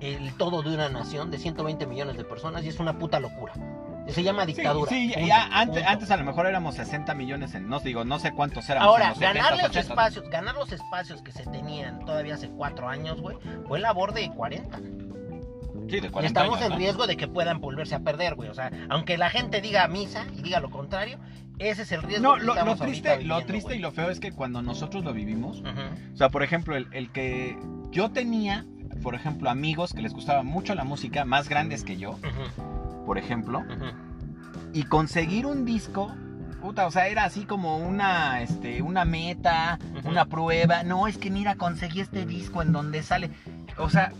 el 0.00 0.32
todo 0.34 0.62
de 0.62 0.74
una 0.74 0.88
nación 0.88 1.30
de 1.30 1.38
120 1.38 1.86
millones 1.86 2.16
de 2.16 2.24
personas 2.24 2.64
y 2.64 2.68
es 2.68 2.80
una 2.80 2.98
puta 2.98 3.20
locura. 3.20 3.52
Se 4.08 4.22
llama 4.22 4.44
Sí, 4.46 4.54
dictadura. 4.54 4.88
sí, 4.90 5.10
Punto, 5.12 5.28
ya 5.28 5.44
antes, 5.52 5.76
punto. 5.82 5.88
antes 5.90 6.10
a 6.10 6.16
lo 6.16 6.24
mejor 6.24 6.46
éramos 6.46 6.74
60 6.76 7.14
millones 7.14 7.54
en, 7.54 7.68
no 7.68 7.78
digo, 7.80 8.04
no 8.04 8.18
sé 8.18 8.32
cuántos 8.32 8.68
éramos 8.70 8.88
Ahora, 8.88 9.04
en 9.04 9.10
los 9.10 9.18
70, 9.18 9.38
ganar 9.42 9.52
los 9.58 9.64
80. 9.70 9.80
espacios, 9.80 10.30
ganar 10.30 10.54
los 10.54 10.72
espacios 10.72 11.20
que 11.22 11.30
se 11.32 11.44
tenían 11.44 12.04
todavía 12.06 12.34
hace 12.34 12.48
cuatro 12.48 12.88
años, 12.88 13.20
güey, 13.20 13.36
fue 13.66 13.78
labor 13.80 14.14
de 14.14 14.30
40. 14.30 14.78
Sí, 15.88 16.00
de 16.00 16.06
Y 16.08 16.10
40 16.10 16.26
estamos 16.26 16.56
años, 16.58 16.66
en 16.66 16.72
¿no? 16.72 16.78
riesgo 16.78 17.06
de 17.06 17.16
que 17.16 17.28
puedan 17.28 17.60
volverse 17.60 17.94
a 17.94 18.00
perder, 18.00 18.34
güey. 18.34 18.48
O 18.48 18.54
sea, 18.54 18.70
aunque 18.90 19.16
la 19.18 19.30
gente 19.30 19.60
diga 19.60 19.86
misa 19.88 20.26
y 20.36 20.42
diga 20.42 20.60
lo 20.60 20.70
contrario, 20.70 21.18
ese 21.58 21.82
es 21.82 21.92
el 21.92 22.02
riesgo 22.02 22.22
No, 22.22 22.34
que 22.36 22.44
lo, 22.44 22.54
lo 22.64 22.76
triste, 22.76 23.08
ahorita 23.10 23.10
lo 23.10 23.18
viviendo, 23.18 23.46
triste 23.46 23.68
güey. 23.68 23.78
y 23.78 23.82
lo 23.82 23.90
feo 23.92 24.10
es 24.10 24.20
que 24.20 24.32
cuando 24.32 24.62
nosotros 24.62 25.04
lo 25.04 25.12
vivimos, 25.12 25.62
O 26.12 26.16
sea, 26.16 26.28
por 26.28 26.42
ejemplo, 26.42 26.76
el, 26.76 26.86
el 26.92 27.10
que 27.10 27.58
yo 27.90 28.10
tenía, 28.10 28.64
por 29.02 29.14
ejemplo, 29.14 29.48
amigos 29.50 29.92
que 29.94 30.02
les 30.02 30.12
gustaba 30.12 30.42
mucho 30.42 30.74
la 30.74 30.84
música, 30.84 31.24
más 31.24 31.48
grandes 31.48 31.82
que 31.84 31.96
yo, 31.96 32.18
por 33.06 33.18
ejemplo, 33.18 33.64
y 34.72 34.82
conseguir 34.84 35.46
un 35.46 35.64
disco, 35.64 36.14
puta, 36.60 36.86
o 36.86 36.90
sea, 36.90 37.08
era 37.08 37.24
así 37.24 37.44
como 37.44 37.78
una, 37.78 38.42
este, 38.42 38.82
una 38.82 39.04
meta, 39.04 39.78
una 40.04 40.26
prueba. 40.26 40.82
No, 40.82 41.06
es 41.08 41.16
que 41.18 41.30
mira, 41.30 41.54
conseguí 41.56 42.00
este 42.00 42.26
disco 42.26 42.62
en 42.62 42.72
donde 42.72 43.02
sale. 43.02 43.30
O 43.78 43.88
sea, 43.88 44.12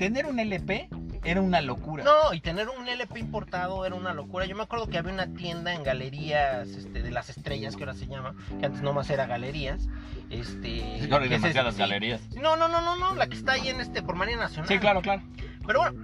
tener 0.00 0.24
un 0.24 0.40
LP 0.40 0.88
era 1.24 1.42
una 1.42 1.60
locura. 1.60 2.02
No, 2.04 2.32
y 2.32 2.40
tener 2.40 2.70
un 2.70 2.88
LP 2.88 3.20
importado 3.20 3.84
era 3.84 3.94
una 3.94 4.14
locura. 4.14 4.46
Yo 4.46 4.56
me 4.56 4.62
acuerdo 4.62 4.86
que 4.88 4.96
había 4.96 5.12
una 5.12 5.26
tienda 5.34 5.74
en 5.74 5.82
galerías 5.82 6.66
este, 6.68 7.02
de 7.02 7.10
las 7.10 7.28
estrellas, 7.28 7.76
que 7.76 7.82
ahora 7.84 7.92
se 7.94 8.06
llama, 8.06 8.34
que 8.58 8.64
antes 8.64 8.80
nomás 8.80 9.10
era 9.10 9.26
galerías. 9.26 9.88
Este, 10.30 10.80
Ahora 11.12 11.24
hay 11.24 11.28
que 11.28 11.34
es 11.34 11.42
demasiadas 11.42 11.74
este- 11.74 11.82
galerías. 11.82 12.22
No, 12.34 12.56
no, 12.56 12.68
no, 12.68 12.80
no, 12.80 12.96
no, 12.96 13.14
la 13.14 13.26
que 13.26 13.36
está 13.36 13.52
ahí 13.52 13.68
en 13.68 13.82
este, 13.82 14.02
por 14.02 14.14
Marina 14.14 14.38
Nacional. 14.38 14.68
Sí, 14.68 14.78
claro, 14.78 15.02
claro. 15.02 15.22
Pero 15.66 15.80
bueno, 15.80 16.02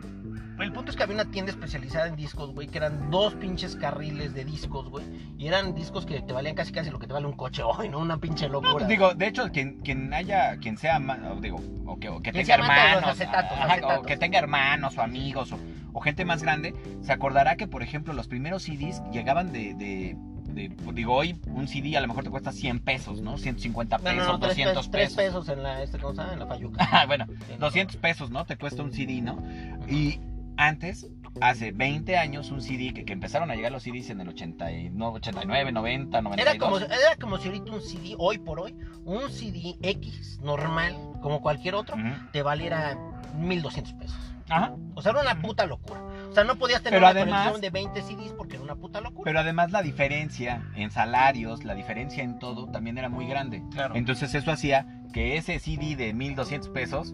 el 0.64 0.72
punto 0.72 0.90
es 0.90 0.96
que 0.96 1.02
había 1.02 1.14
una 1.14 1.26
tienda 1.30 1.50
especializada 1.52 2.06
en 2.08 2.16
discos, 2.16 2.52
güey, 2.54 2.66
que 2.68 2.78
eran 2.78 3.10
dos 3.10 3.34
pinches 3.34 3.76
carriles 3.76 4.32
de 4.34 4.44
discos, 4.44 4.88
güey. 4.88 5.04
Y 5.38 5.46
eran 5.48 5.74
discos 5.74 6.06
que 6.06 6.20
te 6.22 6.32
valían 6.32 6.54
casi 6.54 6.72
casi 6.72 6.90
lo 6.90 6.98
que 6.98 7.06
te 7.06 7.12
vale 7.12 7.26
un 7.26 7.34
coche 7.34 7.62
hoy, 7.64 7.88
¿no? 7.88 7.98
Una 7.98 8.18
pinche 8.18 8.46
No, 8.46 8.54
locura. 8.54 8.72
pues 8.72 8.88
digo, 8.88 9.14
de 9.14 9.26
hecho, 9.26 9.50
quien, 9.52 9.80
quien 9.80 10.12
haya, 10.14 10.56
quien 10.58 10.78
sea, 10.78 10.98
digo, 11.40 11.60
o 11.86 11.98
que, 11.98 12.08
o 12.08 12.20
que 12.22 12.32
Quien 12.32 12.46
tenga 12.46 12.54
hermanos, 12.62 13.04
acetatos, 13.10 13.52
ajá, 13.58 13.72
acetatos. 13.74 13.98
o 13.98 14.02
que 14.02 14.16
tenga 14.16 14.38
hermanos 14.38 14.96
o 14.98 15.02
amigos 15.02 15.52
o, 15.52 15.58
o 15.92 16.00
gente 16.00 16.24
más 16.24 16.42
grande, 16.42 16.74
se 17.02 17.12
acordará 17.12 17.56
que, 17.56 17.66
por 17.68 17.82
ejemplo, 17.82 18.12
los 18.14 18.26
primeros 18.28 18.62
CDs 18.64 19.02
llegaban 19.12 19.52
de, 19.52 19.74
de, 19.74 20.16
de- 20.52 20.74
digo, 20.94 21.14
hoy 21.14 21.38
un 21.48 21.68
CD 21.68 21.96
a 21.96 22.00
lo 22.00 22.08
mejor 22.08 22.24
te 22.24 22.30
cuesta 22.30 22.50
100 22.52 22.80
pesos, 22.80 23.20
¿no? 23.20 23.36
150 23.36 23.98
No, 23.98 24.04
pesos, 24.04 24.26
no, 24.26 24.32
no, 24.32 24.38
tres, 24.38 24.50
200 24.56 24.74
pesos, 24.76 24.90
tres 24.90 25.14
pesos. 25.14 25.44
pesos 25.44 25.48
en 25.58 25.62
la, 25.62 25.82
este, 25.82 25.98
¿cómo 25.98 26.14
se 26.14 26.20
llama? 26.22 26.32
En 26.32 26.38
la 26.38 26.46
Fayuca. 26.46 26.88
Ah, 26.90 27.04
bueno, 27.06 27.26
Sí. 27.46 27.56
200 27.58 27.96
pesos, 27.98 28.30
¿no? 28.30 28.46
Te 28.46 28.56
cuesta 28.56 28.82
un 28.82 28.92
CD, 28.92 29.20
¿no? 29.20 29.42
Y 29.88 30.18
antes, 30.56 31.06
hace 31.40 31.72
20 31.72 32.16
años, 32.16 32.50
un 32.50 32.62
CD, 32.62 32.92
que, 32.94 33.04
que 33.04 33.12
empezaron 33.12 33.50
a 33.50 33.54
llegar 33.54 33.72
los 33.72 33.82
CDs 33.82 34.10
en 34.10 34.20
el 34.20 34.28
80 34.28 34.72
y- 34.72 34.90
no, 34.90 35.12
89, 35.12 35.72
90, 35.72 36.20
92. 36.22 36.38
Era 36.54 36.58
como, 36.58 36.78
era 36.78 37.16
como 37.20 37.38
si 37.38 37.48
ahorita 37.48 37.72
un 37.72 37.82
CD, 37.82 38.14
hoy 38.18 38.38
por 38.38 38.60
hoy, 38.60 38.74
un 39.04 39.30
CD 39.30 39.76
X 39.82 40.38
normal, 40.42 40.96
como 41.22 41.40
cualquier 41.40 41.74
otro, 41.74 41.96
te 42.32 42.42
valiera 42.42 42.96
1200 43.36 43.92
pesos. 43.94 44.16
Ajá. 44.48 44.76
O 44.94 45.02
sea, 45.02 45.10
era 45.10 45.22
una 45.22 45.42
puta 45.42 45.66
locura. 45.66 46.00
O 46.30 46.32
sea, 46.32 46.44
no 46.44 46.54
podías 46.54 46.80
tener 46.80 47.00
Pero 47.00 47.10
una 47.10 47.20
además- 47.20 47.48
colección 47.50 47.60
de 47.62 47.70
20 47.70 48.02
CDs 48.02 48.32
porque 48.32 48.54
era 48.54 48.62
una 48.64 48.76
puta 48.76 49.00
locura. 49.00 49.24
Pero 49.24 49.40
además 49.40 49.72
la 49.72 49.82
diferencia 49.82 50.62
en 50.76 50.92
salarios, 50.92 51.64
la 51.64 51.74
diferencia 51.74 52.22
en 52.22 52.38
todo, 52.38 52.70
también 52.70 52.96
era 52.96 53.08
muy 53.08 53.26
grande. 53.26 53.62
claro. 53.72 53.96
Entonces 53.96 54.32
eso 54.36 54.52
hacía 54.52 54.86
que 55.12 55.36
ese 55.36 55.58
CD 55.58 55.96
de 55.96 56.14
1200 56.14 56.68
pesos, 56.70 57.12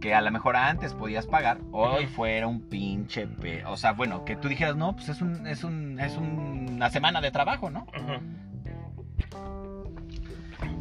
que 0.00 0.14
a 0.14 0.20
lo 0.20 0.30
mejor 0.30 0.56
antes 0.56 0.94
podías 0.94 1.26
pagar, 1.26 1.58
hoy 1.72 2.06
fuera 2.06 2.46
un 2.46 2.60
pinche 2.62 3.26
pe... 3.26 3.64
O 3.66 3.76
sea, 3.76 3.92
bueno, 3.92 4.24
que 4.24 4.34
tú 4.36 4.48
dijeras, 4.48 4.74
no, 4.76 4.94
pues 4.96 5.08
es 5.10 5.20
un, 5.20 5.46
es 5.46 5.62
un, 5.64 6.00
es 6.00 6.16
una 6.16 6.88
semana 6.90 7.20
de 7.20 7.30
trabajo, 7.30 7.70
¿no? 7.70 7.86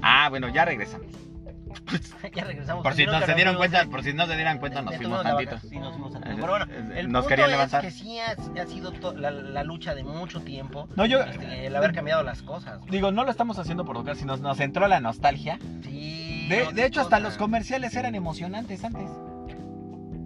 Ah, 0.02 0.28
bueno, 0.30 0.50
ya 0.50 0.66
regresamos. 0.66 1.08
ya 2.36 2.44
regresamos. 2.46 2.84
Por 2.84 2.94
si 2.96 3.06
no 3.06 3.20
se 3.22 3.34
dieron 3.36 3.56
cuenta, 3.58 3.84
de- 3.84 3.90
por 3.90 4.04
si 4.04 4.14
no 4.14 4.26
se 4.26 4.36
dieran 4.36 4.58
cuenta, 4.60 4.82
nos 4.82 4.96
fuimos 4.96 5.22
tantito. 5.24 5.58
Sí, 5.60 5.78
nos 5.80 5.92
fuimos 5.92 6.14
tantito. 6.14 6.36
Pero 6.36 6.48
bueno, 6.52 6.66
el 6.96 7.12
nos 7.12 7.22
punto 7.24 7.28
querían 7.30 7.50
es 7.50 7.52
levantar. 7.52 7.82
que 7.82 7.92
sí 7.92 8.18
ha, 8.20 8.32
ha 8.62 8.66
sido 8.66 8.92
to- 8.92 9.14
la, 9.14 9.30
la 9.32 9.64
lucha 9.64 9.94
de 9.96 10.04
mucho 10.04 10.42
tiempo. 10.42 10.88
No, 10.96 11.06
yo- 11.06 11.22
este, 11.22 11.68
el 11.68 11.76
haber 11.76 11.94
cambiado 11.94 12.24
las 12.24 12.42
cosas. 12.42 12.80
Digo, 12.90 13.12
no 13.12 13.24
lo 13.24 13.32
estamos 13.32 13.60
haciendo 13.60 13.86
por 13.86 13.96
tocar, 13.98 14.16
sino 14.16 14.38
nos 14.38 14.60
entró 14.60 14.88
la 14.88 15.00
nostalgia. 15.00 15.60
Sí. 15.84 16.39
De, 16.50 16.64
no, 16.66 16.72
de 16.72 16.86
hecho, 16.86 17.02
hasta 17.02 17.20
los 17.20 17.38
comerciales 17.38 17.96
eran 17.96 18.16
emocionantes 18.16 18.84
antes. 18.84 19.10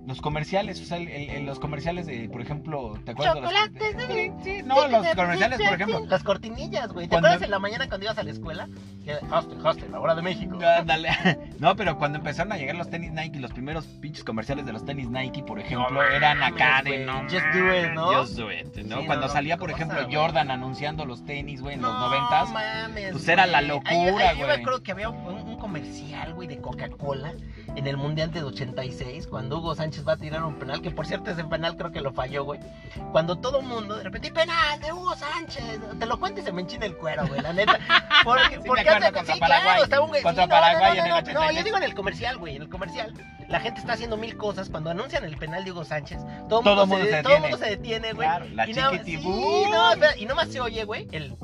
Los 0.05 0.19
comerciales, 0.19 0.81
o 0.81 0.83
sea, 0.85 0.97
el- 0.97 1.07
el- 1.07 1.29
el- 1.29 1.45
los 1.45 1.61
comerciales 1.61 2.05
de, 2.05 2.27
por 2.27 2.41
ejemplo, 2.41 2.99
¿te 3.05 3.11
acuerdas? 3.11 3.35
de 3.35 3.41
los- 3.41 3.51
Chocolates 3.53 3.95
Sí, 4.09 4.31
sí, 4.43 4.61
no, 4.65 4.85
los 4.89 5.07
comerciales, 5.15 5.59
por 5.61 5.73
ejemplo. 5.75 6.05
Las 6.09 6.23
cortinillas, 6.23 6.91
güey. 6.91 7.05
¿Te 7.05 7.11
Cuando- 7.11 7.29
acuerdas 7.29 7.45
en 7.45 7.51
la 7.51 7.59
mañana 7.59 7.87
cuando 7.87 8.05
ibas 8.07 8.17
a 8.17 8.23
la 8.23 8.31
escuela? 8.31 8.67
Que, 9.05 9.13
hostel, 9.31 9.65
hostel, 9.65 9.91
la 9.93 10.01
hora 10.01 10.13
de 10.15 10.21
México. 10.21 10.59
Ándale. 10.77 11.07
No, 11.59 11.77
pero 11.77 11.97
cuando 11.97 12.17
empezaron 12.17 12.51
a 12.51 12.57
llegar 12.57 12.75
los 12.75 12.89
tenis 12.89 13.13
Nike, 13.13 13.39
los 13.39 13.53
primeros 13.53 13.85
pinches 13.85 14.25
comerciales 14.25 14.65
de 14.65 14.73
los 14.73 14.83
tenis 14.85 15.07
Nike, 15.09 15.41
por 15.43 15.57
ejemplo, 15.61 15.89
No 15.89 16.03
eran 16.03 16.37
mames, 16.39 16.61
acá 16.61 16.81
güey. 16.85 17.05
no. 17.05 17.21
Just 17.21 17.45
do 17.53 17.73
it, 17.79 17.91
¿no? 17.93 18.13
Just 18.13 18.37
do 18.37 18.51
it, 18.51 18.75
¿no? 18.83 18.99
Sí, 18.99 19.05
cuando 19.05 19.15
no, 19.15 19.27
no, 19.27 19.33
salía, 19.33 19.55
por 19.55 19.71
cosa, 19.71 19.83
ejemplo, 19.83 20.03
güey. 20.03 20.15
Jordan 20.17 20.51
anunciando 20.51 21.05
los 21.05 21.23
tenis, 21.23 21.61
güey, 21.61 21.75
en 21.75 21.81
los 21.81 21.93
No 21.93 21.99
noventas. 22.09 22.51
mames. 22.51 23.11
pues 23.13 23.25
era 23.29 23.45
la 23.45 23.59
güey. 23.59 23.69
locura, 23.69 23.91
Ahí- 23.93 23.97
ahí 23.99 24.35
Yo 24.37 24.41
me 24.41 24.45
güey. 24.47 24.59
acuerdo 24.59 24.83
que 24.83 24.91
había 24.91 25.09
un 25.09 25.23
comercial, 25.77 26.33
güey, 26.35 26.47
de 26.47 26.59
Coca-Cola 26.61 27.33
en 27.75 27.87
el 27.87 27.97
Mundial 27.97 28.31
de 28.31 28.43
86, 28.43 29.25
cuando 29.25 29.57
Hugo 29.57 29.73
Sánchez 29.73 30.07
va 30.07 30.13
a 30.13 30.17
tirar 30.17 30.43
un 30.43 30.59
penal, 30.59 30.81
que 30.83 30.91
por 30.91 31.07
cierto 31.07 31.31
ese 31.31 31.43
penal 31.45 31.75
creo 31.77 31.91
que 31.91 31.99
lo 31.99 32.11
falló, 32.13 32.43
güey. 32.43 32.59
Cuando 33.11 33.37
todo 33.39 33.59
el 33.61 33.65
mundo, 33.65 33.95
de 33.95 34.03
repente, 34.03 34.31
penal 34.31 34.79
de 34.79 34.93
Hugo 34.93 35.15
Sánchez. 35.15 35.79
Te 35.99 36.05
lo 36.05 36.19
cuento 36.19 36.41
y 36.41 36.43
se 36.43 36.51
me 36.51 36.61
enchina 36.61 36.85
el 36.85 36.95
cuero, 36.95 37.25
güey, 37.27 37.41
la 37.41 37.53
neta. 37.53 37.79
Porque, 38.23 38.55
Sí 38.61 38.67
porque 38.67 38.87
hace- 38.87 39.11
contra 39.11 39.33
sí, 39.33 39.39
Paraguay. 39.39 39.81
claro, 39.87 40.03
un 40.05 40.11
güey- 40.11 40.21
Contra 40.21 40.43
sí, 40.43 40.49
no, 40.49 40.55
no, 40.55 40.61
Paraguay 40.61 40.85
no, 40.85 40.93
en 40.93 41.03
el 41.05 41.09
no, 41.09 41.15
no, 41.15 41.19
86. 41.21 41.57
yo 41.57 41.63
digo 41.63 41.77
en 41.77 41.83
el 41.83 41.95
comercial, 41.95 42.37
güey, 42.37 42.55
en 42.55 42.61
el 42.61 42.69
comercial. 42.69 43.13
La 43.49 43.59
gente 43.59 43.79
está 43.79 43.93
haciendo 43.93 44.15
mil 44.17 44.37
cosas. 44.37 44.69
Cuando 44.69 44.91
anuncian 44.91 45.25
el 45.25 45.37
penal 45.37 45.63
de 45.65 45.71
Hugo 45.71 45.83
Sánchez, 45.85 46.19
todo 46.49 46.59
el 46.59 46.65
mundo, 46.65 46.85
mundo 46.85 47.05
se 47.05 47.11
todo 47.11 47.17
detiene. 47.33 47.39
mundo 47.39 47.57
se 47.57 47.65
detiene, 47.71 48.13
güey. 48.13 48.27
Claro, 48.27 48.45
la 48.53 48.69
y 48.69 48.73
chiquitibú. 48.75 49.33
sí, 49.63 49.69
no, 49.71 49.91
espera, 49.93 50.17
y 50.17 50.25
nomás 50.27 50.49
se 50.49 50.61
oye, 50.61 50.83
güey, 50.85 51.07
el 51.11 51.35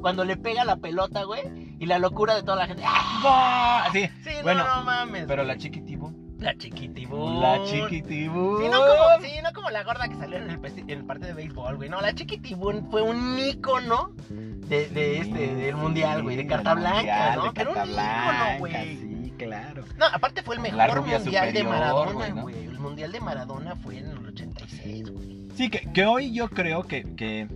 cuando 0.00 0.24
le 0.24 0.36
pega 0.36 0.64
la 0.64 0.76
pelota, 0.76 1.24
güey, 1.24 1.76
y 1.78 1.86
la 1.86 1.98
locura 1.98 2.34
de 2.34 2.42
toda 2.42 2.56
la 2.56 2.66
gente. 2.66 2.82
¡Ah! 2.86 3.88
¡Gol! 3.90 3.92
Sí, 3.92 4.08
Sí, 4.24 4.36
bueno, 4.42 4.64
no, 4.66 4.76
no 4.76 4.82
mames. 4.84 5.24
pero 5.26 5.42
güey. 5.42 5.54
la 5.54 5.58
chiquitibú. 5.60 6.12
la 6.38 6.56
chiquitibú. 6.56 7.40
La 7.40 7.64
chiquitibú. 7.64 8.58
Sí 8.62 8.68
no, 8.68 8.78
como, 8.78 9.22
sí, 9.26 9.32
no 9.42 9.52
como 9.52 9.70
la 9.70 9.82
gorda 9.84 10.08
que 10.08 10.14
salió 10.16 10.38
en 10.38 10.50
el, 10.50 10.60
en 10.64 10.90
el 10.90 11.04
partido 11.04 11.28
de 11.28 11.34
béisbol, 11.34 11.76
güey. 11.76 11.88
No, 11.88 12.00
la 12.00 12.14
chiquitibú 12.14 12.88
fue 12.90 13.02
un 13.02 13.38
ícono 13.38 14.12
de, 14.30 14.88
de 14.88 15.18
este, 15.18 15.54
del 15.56 15.76
mundial, 15.76 16.22
güey, 16.22 16.36
de 16.36 16.46
carta 16.46 16.74
blanca, 16.74 16.96
mundial, 16.98 17.36
¿no? 17.36 17.42
de 17.44 17.50
Pero 17.52 17.70
un 17.70 17.76
ícono, 17.76 17.92
blanca, 17.92 18.56
güey. 18.58 18.96
Sí, 18.96 19.34
claro. 19.38 19.84
No, 19.96 20.06
aparte 20.06 20.42
fue 20.42 20.54
el 20.56 20.60
mejor 20.60 21.02
mundial 21.04 21.52
de 21.52 21.64
Maradona, 21.64 22.12
güey, 22.12 22.32
¿no? 22.32 22.42
güey. 22.42 22.64
El 22.66 22.78
mundial 22.78 23.10
de 23.12 23.20
Maradona 23.20 23.74
fue 23.76 23.98
en 23.98 24.06
el 24.10 24.26
86, 24.28 25.10
güey. 25.10 25.48
Sí, 25.56 25.70
que, 25.70 25.90
que 25.92 26.06
hoy 26.06 26.32
yo 26.32 26.48
creo 26.48 26.84
que, 26.84 27.02
que 27.16 27.48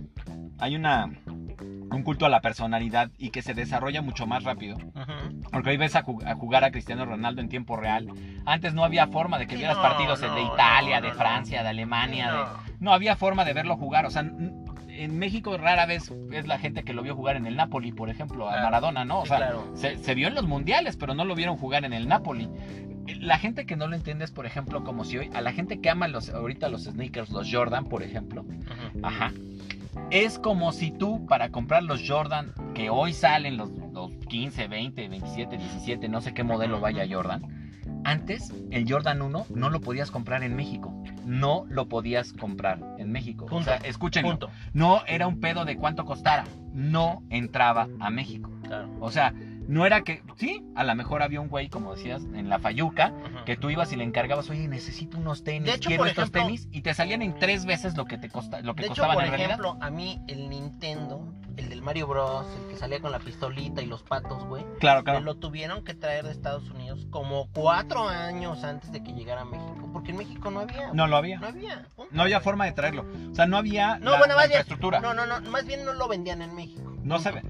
hay 0.59 0.75
una 0.75 1.09
un 1.95 2.03
culto 2.03 2.25
a 2.25 2.29
la 2.29 2.41
personalidad 2.41 3.11
y 3.17 3.29
que 3.29 3.41
se 3.41 3.53
desarrolla 3.53 4.01
mucho 4.01 4.25
más 4.27 4.43
rápido. 4.43 4.77
Porque 5.51 5.69
hoy 5.71 5.77
ves 5.77 5.95
a, 5.95 6.03
ju- 6.03 6.25
a 6.25 6.35
jugar 6.35 6.63
a 6.63 6.71
Cristiano 6.71 7.05
Ronaldo 7.05 7.41
en 7.41 7.49
tiempo 7.49 7.75
real. 7.77 8.07
Antes 8.45 8.73
no 8.73 8.83
había 8.83 9.07
forma 9.07 9.37
de 9.39 9.47
que 9.47 9.55
vieras 9.55 9.77
no, 9.77 9.81
partidos 9.83 10.21
no, 10.21 10.33
de 10.35 10.41
Italia, 10.41 10.99
no, 11.01 11.07
de 11.07 11.13
Francia, 11.13 11.63
de 11.63 11.69
Alemania. 11.69 12.31
de- 12.31 12.75
No. 12.79 12.93
Había 12.93 13.15
forma 13.15 13.45
de 13.45 13.53
verlo 13.53 13.77
jugar. 13.77 14.05
O 14.05 14.09
sea, 14.11 14.21
en 14.21 15.17
México 15.17 15.57
rara 15.57 15.85
vez 15.85 16.11
es 16.31 16.47
la 16.47 16.59
gente 16.59 16.83
que 16.83 16.93
lo 16.93 17.01
vio 17.01 17.15
jugar 17.15 17.35
en 17.35 17.45
el 17.47 17.55
Napoli, 17.55 17.91
por 17.91 18.09
ejemplo, 18.09 18.49
a. 18.49 18.61
Maradona, 18.61 19.05
¿no? 19.05 19.19
O 19.19 19.23
Sí, 19.23 19.29
sea, 19.29 19.37
claro. 19.37 19.71
se, 19.75 19.97
se 19.97 20.13
vio 20.15 20.27
en 20.27 20.35
los 20.35 20.47
mundiales, 20.47 20.97
pero 20.97 21.13
no 21.15 21.25
lo 21.25 21.33
vieron 21.35 21.57
jugar 21.57 21.83
en 21.85 21.93
el 21.93 22.07
Napoli. 22.07 22.49
La 23.19 23.37
gente 23.37 23.65
que 23.65 23.75
no 23.75 23.87
lo 23.87 23.95
entiende 23.97 24.23
es, 24.23 24.31
por 24.31 24.45
ejemplo, 24.45 24.83
como 24.85 25.03
si 25.03 25.17
hoy, 25.17 25.29
a 25.33 25.41
la 25.41 25.51
gente 25.51 25.81
que 25.81 25.89
ama 25.89 26.07
los, 26.07 26.29
ahorita 26.29 26.69
los 26.69 26.83
sneakers, 26.85 27.31
los 27.31 27.49
Jordan, 27.51 27.85
por 27.85 28.01
ejemplo. 28.01 28.45
Ajá. 29.01 29.31
Es 30.09 30.39
como 30.39 30.71
si 30.71 30.91
tú, 30.91 31.25
para 31.25 31.49
comprar 31.49 31.83
los 31.83 32.07
Jordan, 32.07 32.53
que 32.73 32.89
hoy 32.89 33.13
salen 33.13 33.57
los, 33.57 33.71
los 33.91 34.11
15, 34.29 34.67
20, 34.67 35.07
27, 35.07 35.57
17, 35.57 36.09
no 36.09 36.21
sé 36.21 36.33
qué 36.33 36.43
modelo 36.43 36.79
vaya 36.79 37.05
Jordan. 37.09 37.63
Antes, 38.05 38.53
el 38.71 38.89
Jordan 38.89 39.21
1 39.21 39.45
no 39.55 39.69
lo 39.69 39.81
podías 39.81 40.11
comprar 40.11 40.43
en 40.43 40.55
México. 40.55 40.93
No 41.25 41.65
lo 41.69 41.87
podías 41.87 42.33
comprar 42.33 42.79
en 42.97 43.11
México. 43.11 43.45
Punto. 43.45 43.61
O 43.61 43.63
sea, 43.63 43.77
escúchenlo. 43.77 44.31
Punto. 44.31 44.49
No 44.73 45.05
era 45.07 45.27
un 45.27 45.39
pedo 45.39 45.63
de 45.63 45.77
cuánto 45.77 46.03
costara. 46.03 46.43
No 46.73 47.23
entraba 47.29 47.87
a 47.99 48.09
México. 48.09 48.51
Claro. 48.63 48.89
O 48.99 49.09
sea, 49.09 49.33
no 49.67 49.85
era 49.85 50.01
que. 50.03 50.21
Sí, 50.37 50.63
a 50.75 50.83
lo 50.83 50.95
mejor 50.95 51.21
había 51.23 51.39
un 51.41 51.47
güey, 51.49 51.69
como 51.69 51.95
decías, 51.95 52.23
en 52.33 52.49
la 52.49 52.59
Fayuca, 52.59 53.13
que 53.45 53.55
tú 53.57 53.69
ibas 53.69 53.91
y 53.93 53.95
le 53.95 54.03
encargabas, 54.03 54.49
oye, 54.49 54.67
necesito 54.67 55.17
unos 55.17 55.43
tenis, 55.43 55.65
De 55.65 55.75
hecho, 55.75 55.87
quiero 55.89 56.01
por 56.01 56.07
estos 56.09 56.23
ejemplo- 56.25 56.43
tenis, 56.43 56.67
y 56.71 56.81
te 56.81 56.93
salían 56.93 57.21
en 57.21 57.37
tres 57.39 57.65
veces 57.65 57.95
lo 57.97 58.05
que 58.05 58.17
te 58.17 58.29
costa, 58.29 58.61
lo 58.61 58.75
que 58.75 58.83
De 58.83 58.89
hecho, 58.89 59.03
por 59.03 59.13
en 59.13 59.19
realidad. 59.29 59.45
ejemplo, 59.51 59.77
a 59.81 59.89
mí 59.89 60.21
el 60.27 60.49
Nintendo, 60.49 61.27
el 61.57 61.69
del 61.69 61.81
Mario 61.81 62.07
Bros, 62.07 62.45
el 62.63 62.69
que 62.69 62.77
salía 62.77 62.99
con 62.99 63.11
la 63.11 63.19
pistolita 63.19 63.81
y 63.81 63.85
los 63.85 64.03
patos, 64.03 64.43
güey, 64.45 64.65
Claro, 64.79 65.03
claro. 65.03 65.19
lo 65.21 65.35
tuvieron 65.35 65.83
que 65.83 65.93
traer 65.93 66.25
de 66.25 66.31
Estados 66.31 66.69
Unidos 66.69 67.05
como 67.09 67.47
cuatro 67.53 68.07
años 68.09 68.63
antes 68.63 68.91
de 68.91 69.03
que 69.03 69.13
llegara 69.13 69.41
a 69.41 69.45
México, 69.45 69.89
porque 69.93 70.11
en 70.11 70.17
México 70.17 70.49
no 70.51 70.61
había. 70.61 70.91
No 70.93 71.07
lo 71.07 71.15
había. 71.17 71.39
No 71.39 71.47
había. 71.47 71.87
punto. 71.95 72.13
No 72.15 72.23
había 72.23 72.39
forma 72.41 72.65
de 72.65 72.71
traerlo. 72.71 73.05
O 73.31 73.35
sea, 73.35 73.45
no 73.45 73.57
había 73.57 73.99
No, 73.99 74.11
la, 74.11 74.17
bueno, 74.19 74.35
la 74.35 74.47
bien. 74.47 74.63
No, 75.01 75.13
no, 75.13 75.25
no, 75.25 75.41
más 75.49 75.65
bien 75.65 75.85
no 75.85 75.93
lo 75.93 76.07
vendían 76.07 76.41
en 76.41 76.55
México. 76.55 76.93
No 77.03 77.19
se 77.19 77.31
ve. 77.31 77.41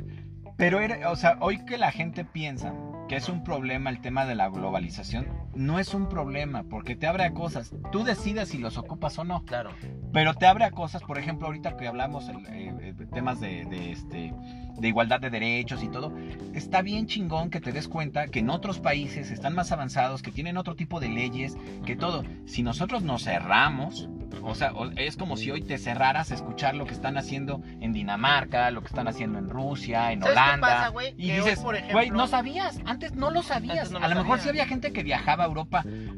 Pero 0.58 0.80
era, 0.80 1.10
o 1.12 1.16
sea, 1.16 1.38
hoy 1.39 1.66
que 1.66 1.78
la 1.78 1.92
gente 1.92 2.26
piensa 2.26 2.74
que 3.10 3.16
es 3.16 3.28
un 3.28 3.44
problema 3.44 3.89
el 3.89 4.00
tema 4.00 4.26
de 4.26 4.36
la 4.36 4.50
globalización, 4.50 5.28
no 5.56 5.78
es 5.80 5.94
un 5.94 6.08
problema, 6.08 6.63
porque 6.63 6.96
te 6.96 7.06
abre 7.06 7.26
a 7.26 7.34
cosas. 7.34 7.74
Tú 7.92 8.04
decides 8.04 8.50
si 8.50 8.60
los 8.60 8.78
ocupas 8.78 9.18
o 9.20 9.24
no, 9.24 9.44
Claro. 9.46 9.72
pero 10.13 10.34
te 10.36 10.46
abre 10.46 10.63
a 10.66 10.72
cosas, 10.72 11.02
por 11.04 11.18
ejemplo, 11.18 11.48
ahorita 11.48 11.76
que 11.76 11.88
hablamos 11.88 12.30
el, 12.30 12.46
eh, 12.48 12.74
eh, 12.82 12.94
temas 13.13 13.39
de, 13.42 13.66
de, 13.66 13.92
este, 13.92 14.34
de 14.78 14.88
igualdad 14.88 15.20
de 15.20 15.30
derechos 15.30 15.84
y 15.84 15.89
todo, 15.89 16.13
está 16.54 16.82
bien 16.82 17.08
chingón 17.08 17.50
que 17.50 17.60
te 17.60 17.72
des 17.72 17.88
cuenta 17.88 18.28
que 18.28 18.39
en 18.39 18.50
otros 18.50 18.80
países 18.80 19.32
están 19.32 19.54
más 19.56 19.72
avanzados, 19.72 20.22
que 20.22 20.32
tienen 20.32 20.58
otro 20.58 20.76
tipo 20.76 21.00
de 21.00 21.10
leyes, 21.10 21.58
que 21.86 21.96
todo. 21.96 22.24
Si 22.46 22.63
nosotros 22.63 23.04
nos 23.04 23.24
cerramos. 23.24 24.10
O 24.41 24.56
sea, 24.56 24.74
es 24.98 25.15
como 25.15 25.38
si 25.38 25.52
hoy 25.52 25.62
te 25.62 25.78
cerraras 25.78 26.32
a 26.32 26.36
escuchar 26.36 26.76
lo 26.76 26.86
que 26.86 26.93
están 26.93 27.17
haciendo 27.17 27.62
en 27.80 27.93
Dinamarca, 27.93 28.72
lo 28.72 28.82
que 28.82 28.88
están 28.88 29.08
haciendo 29.08 29.38
en 29.39 29.50
Rusia, 29.50 30.12
en 30.12 30.22
¿Sabes 30.22 30.36
qué 30.36 30.41
Holanda. 30.41 30.67
pasa, 30.67 30.88
güey? 30.89 31.13
Y 31.17 31.28
Que 31.28 31.34
hoy, 31.34 31.38
dices, 31.50 31.60
por 31.60 31.76
ejemplo- 31.76 31.98
güey, 31.98 32.10
no 32.10 32.28
sabías, 32.28 32.80
antes 32.86 33.13
no 33.15 33.32
lo 33.32 33.41
sabías. 33.43 33.78
Antes 33.78 33.91
no 33.91 34.00
lo 34.00 34.06
a 34.06 34.08
lo 34.10 34.15
mejor 34.15 34.30
sabía. 34.39 34.43
sí 34.43 34.50
había 34.50 34.65
gente 34.65 34.91
que 34.91 35.04
viajaba 35.04 35.43
a 35.43 35.48
Europa 35.48 35.84
eh, 35.88 36.10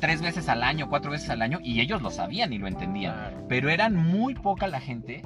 tres 0.00 0.22
veces 0.22 0.48
al 0.48 0.62
año, 0.62 0.88
cuatro 0.88 1.10
veces 1.10 1.30
al 1.30 1.42
año, 1.42 1.58
y 1.62 1.80
ellos 1.80 2.02
lo 2.02 2.10
sabían 2.10 2.52
y 2.52 2.58
lo 2.58 2.66
entendían. 2.68 3.14
Claro. 3.14 3.46
Pero 3.48 3.70
eran 3.70 3.96
muy 3.96 4.34
poca 4.34 4.68
la 4.68 4.80
gente 4.80 5.22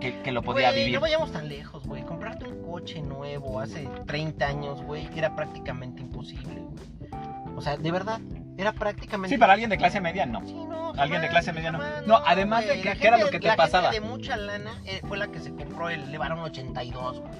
que, 0.00 0.20
que 0.22 0.32
lo 0.32 0.42
podía 0.42 0.70
Güey, 0.70 0.80
vivir. 0.80 0.94
no 0.94 1.00
vayamos 1.00 1.32
tan 1.32 1.48
lejos, 1.48 1.86
güey. 1.86 2.02
Comprarte 2.04 2.46
un 2.46 2.62
coche 2.62 3.02
nuevo 3.02 3.60
hace 3.60 3.88
30 4.06 4.46
años, 4.48 4.82
güey, 4.82 5.08
era 5.14 5.36
prácticamente 5.36 6.00
imposible, 6.02 6.54
güey. 6.60 7.12
O 7.56 7.60
sea, 7.60 7.76
de 7.76 7.92
verdad, 7.92 8.20
era 8.56 8.72
prácticamente 8.72 9.34
Sí, 9.34 9.38
para 9.38 9.52
alguien 9.54 9.70
de 9.70 9.78
clase 9.78 10.00
media, 10.00 10.26
no. 10.26 10.40
Sí, 10.46 10.52
no, 10.54 10.90
Alguien 10.90 11.22
de 11.22 11.28
jamás, 11.28 11.30
clase 11.30 11.52
media 11.52 11.72
no. 11.72 11.78
jamás, 11.78 12.06
No, 12.06 12.16
además 12.26 12.66
de 12.66 12.80
que- 12.82 12.96
¿qué 12.98 13.06
era 13.08 13.16
lo 13.18 13.28
que 13.30 13.40
te 13.40 13.46
la 13.48 13.56
pasaba? 13.56 13.90
gente 13.92 14.00
de 14.06 14.10
mucha 14.12 14.36
lana 14.36 14.80
eh, 14.84 15.00
fue 15.08 15.16
la 15.18 15.28
que 15.28 15.40
se 15.40 15.54
compró 15.54 15.88
el 15.88 16.10
Levarón 16.12 16.40
82, 16.40 17.20
güey. 17.20 17.32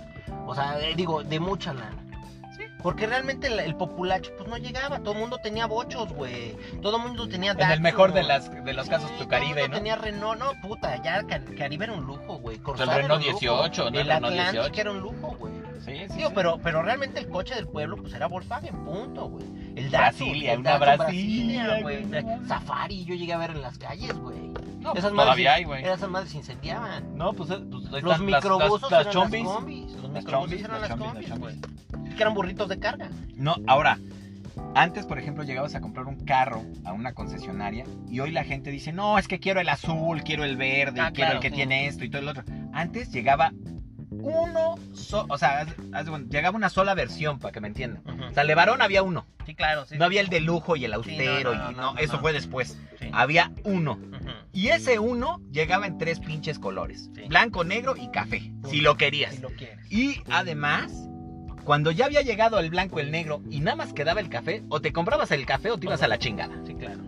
O 0.47 0.55
sea, 0.55 0.81
eh, 0.81 0.95
digo, 0.97 1.23
de 1.23 1.39
mucha 1.41 1.75
lana. 1.75 1.97
Sí. 2.57 2.65
Porque 2.83 3.07
realmente 3.07 3.47
el, 3.47 3.61
el 3.61 3.75
populacho 3.77 4.31
pues 4.37 4.49
no 4.49 4.57
llegaba, 4.59 4.99
todo 5.01 5.15
el 5.15 5.21
mundo 5.21 5.39
tenía 5.43 5.67
bochos, 5.67 6.13
güey. 6.13 6.55
Todo 6.83 6.97
el 6.99 7.03
mundo 7.03 7.27
tenía 7.29 7.53
En 7.53 7.71
el 7.71 7.81
mejor 7.81 8.13
de, 8.13 8.21
güey. 8.21 8.29
las, 8.29 8.65
de 8.65 8.73
los 8.75 8.89
casos, 8.91 9.09
Sí, 9.11 9.15
tu 9.19 9.25
todo 9.25 9.35
el 9.37 9.41
Caribe, 9.41 9.61
mundo 9.63 9.69
¿no? 9.69 9.75
tenía 9.79 9.97
Renault, 9.97 10.39
no, 10.39 10.53
puta, 10.61 11.01
ya 11.03 11.23
Car- 11.27 11.45
Caribe 11.57 11.85
era 11.85 11.95
un 11.95 12.05
lujo, 12.05 12.37
güey. 12.39 12.57
El 12.57 12.89
Renault 12.89 13.03
un 13.05 13.09
lujo. 13.09 13.39
18, 13.39 13.83
¿no? 13.85 13.89
El 13.89 13.97
El 13.97 14.07
Renault 14.09 14.25
Atlantic 14.33 14.53
18. 14.63 14.81
era 14.81 14.91
un 14.91 15.01
lujo, 15.01 15.37
güey. 15.39 15.53
Sí, 15.85 15.93
sí, 16.09 16.17
Digo, 16.17 16.29
sí. 16.29 16.35
pero, 16.35 16.59
pero 16.63 16.83
realmente 16.83 17.21
el 17.21 17.29
coche 17.29 17.55
del 17.55 17.67
pueblo 17.67 17.97
pues 17.97 18.13
era 18.15 18.27
Volkswagen, 18.27 18.75
punto, 18.85 19.29
güey. 19.29 19.45
El 19.77 19.91
Datsun, 19.91 20.29
Brasilia, 20.29 20.53
el 20.53 20.61
una 20.61 20.79
Datsun 20.79 20.97
Brasilia, 20.99 21.81
güey. 21.83 22.07
Safari, 22.47 23.05
yo 23.05 23.15
llegué 23.15 23.33
a 23.33 23.39
ver 23.39 23.51
en 23.51 23.63
las 23.63 23.79
calles, 23.79 24.13
güey. 24.15 24.39
No, 24.81 24.91
pues 24.93 24.99
Esas 25.05 25.13
madres 25.13 25.25
todavía 25.27 25.55
hay, 25.55 25.65
güey. 25.65 25.85
Esas 25.85 26.09
madres 26.11 26.31
se 26.31 26.39
incendiaban. 26.39 27.17
No, 27.17 27.33
pues, 27.33 27.51
eh, 27.51 27.59
pues 27.71 27.85
Los 27.91 28.03
las- 28.05 28.21
microbusos 28.21 28.83
las, 28.83 28.91
las, 28.91 29.01
eran 29.03 29.13
chombis. 29.13 29.45
las 29.45 29.55
combis. 29.55 29.93
Los 29.93 30.11
microbusos 30.11 30.61
eran 30.61 30.81
las 30.81 30.91
combis, 30.97 31.39
güey. 31.39 31.61
Que 32.17 32.23
eran 32.23 32.35
burritos 32.35 32.69
de 32.69 32.79
carga. 32.79 33.09
No, 33.37 33.57
ahora, 33.67 33.99
antes, 34.75 35.07
por 35.07 35.19
ejemplo, 35.19 35.45
llegabas 35.45 35.75
a 35.75 35.81
comprar 35.81 36.07
un 36.07 36.25
carro 36.25 36.63
a 36.85 36.93
una 36.93 37.13
concesionaria 37.15 37.85
y 38.09 38.21
hoy 38.21 38.31
la 38.33 38.45
gente 38.45 38.71
dice, 38.71 38.93
no, 38.93 39.19
es 39.19 39.29
que 39.29 39.39
quiero 39.41 39.61
el 39.61 39.69
azul, 39.69 40.23
quiero 40.23 40.45
el 40.45 40.57
verde, 40.57 41.01
Ah, 41.01 41.11
quiero 41.13 41.29
claro, 41.31 41.35
el 41.37 41.41
que 41.41 41.51
sí. 41.51 41.55
tiene 41.57 41.87
esto 41.87 42.05
y 42.05 42.11
todo 42.11 42.21
el 42.23 42.29
otro. 42.29 42.45
Antes 42.73 43.11
llegaba 43.13 43.53
uno, 44.23 44.77
so- 44.95 45.27
o 45.29 45.37
sea, 45.39 45.65
de 45.65 46.27
llegaba 46.31 46.57
una 46.57 46.69
sola 46.71 46.95
versión, 46.95 47.39
para 47.39 47.53
que 47.53 47.61
me 47.61 47.69
entiendan. 47.69 48.03
O 48.31 48.33
sea, 48.33 48.43
el 48.43 48.47
Levarón 48.49 48.81
había 48.83 49.03
uno, 49.03 49.27
Sí, 49.47 49.55
claro, 49.55 49.85
sí. 49.85 49.97
no 49.99 50.05
había 50.05 50.21
el 50.21 50.29
de 50.29 50.41
lujo 50.41 50.77
y 50.77 50.85
el 50.85 50.95
austero, 50.95 51.55
no, 51.55 51.71
y 51.71 51.75
no, 51.75 51.99
eso 51.99 52.19
fue 52.21 52.33
después. 52.33 52.79
Sí. 52.99 53.09
Había 53.13 53.53
uno. 53.65 53.99
Y 54.53 54.69
ese 54.69 54.99
uno 54.99 55.41
llegaba 55.51 55.87
en 55.87 55.99
tres 55.99 56.21
pinches 56.21 56.59
colores, 56.59 57.11
Sí. 57.15 57.23
blanco, 57.29 57.65
negro 57.65 57.95
y 57.97 58.09
café, 58.11 58.53
si 58.69 58.81
lo 58.81 58.97
querías. 58.97 59.35
Si 59.35 59.41
lo 59.43 59.49
quieres. 59.51 59.91
Y 59.91 60.21
además, 60.31 60.93
cuando 61.65 61.91
ya 61.91 62.07
había 62.07 62.23
llegado 62.23 62.59
el 62.59 62.71
blanco, 62.71 63.01
el 63.01 63.11
negro 63.11 63.43
y 63.51 63.61
nada 63.61 63.77
más 63.77 63.93
quedaba 63.93 64.21
el 64.21 64.29
café, 64.29 64.63
o 64.69 64.81
te 64.81 64.93
comprabas 64.93 65.31
el 65.33 65.47
café 65.47 65.71
o 65.71 65.79
te 65.79 65.87
ibas 65.87 66.03
a 66.03 66.09
la 66.09 66.19
chingada. 66.19 66.55
Sí, 66.67 66.75
claro. 66.75 67.01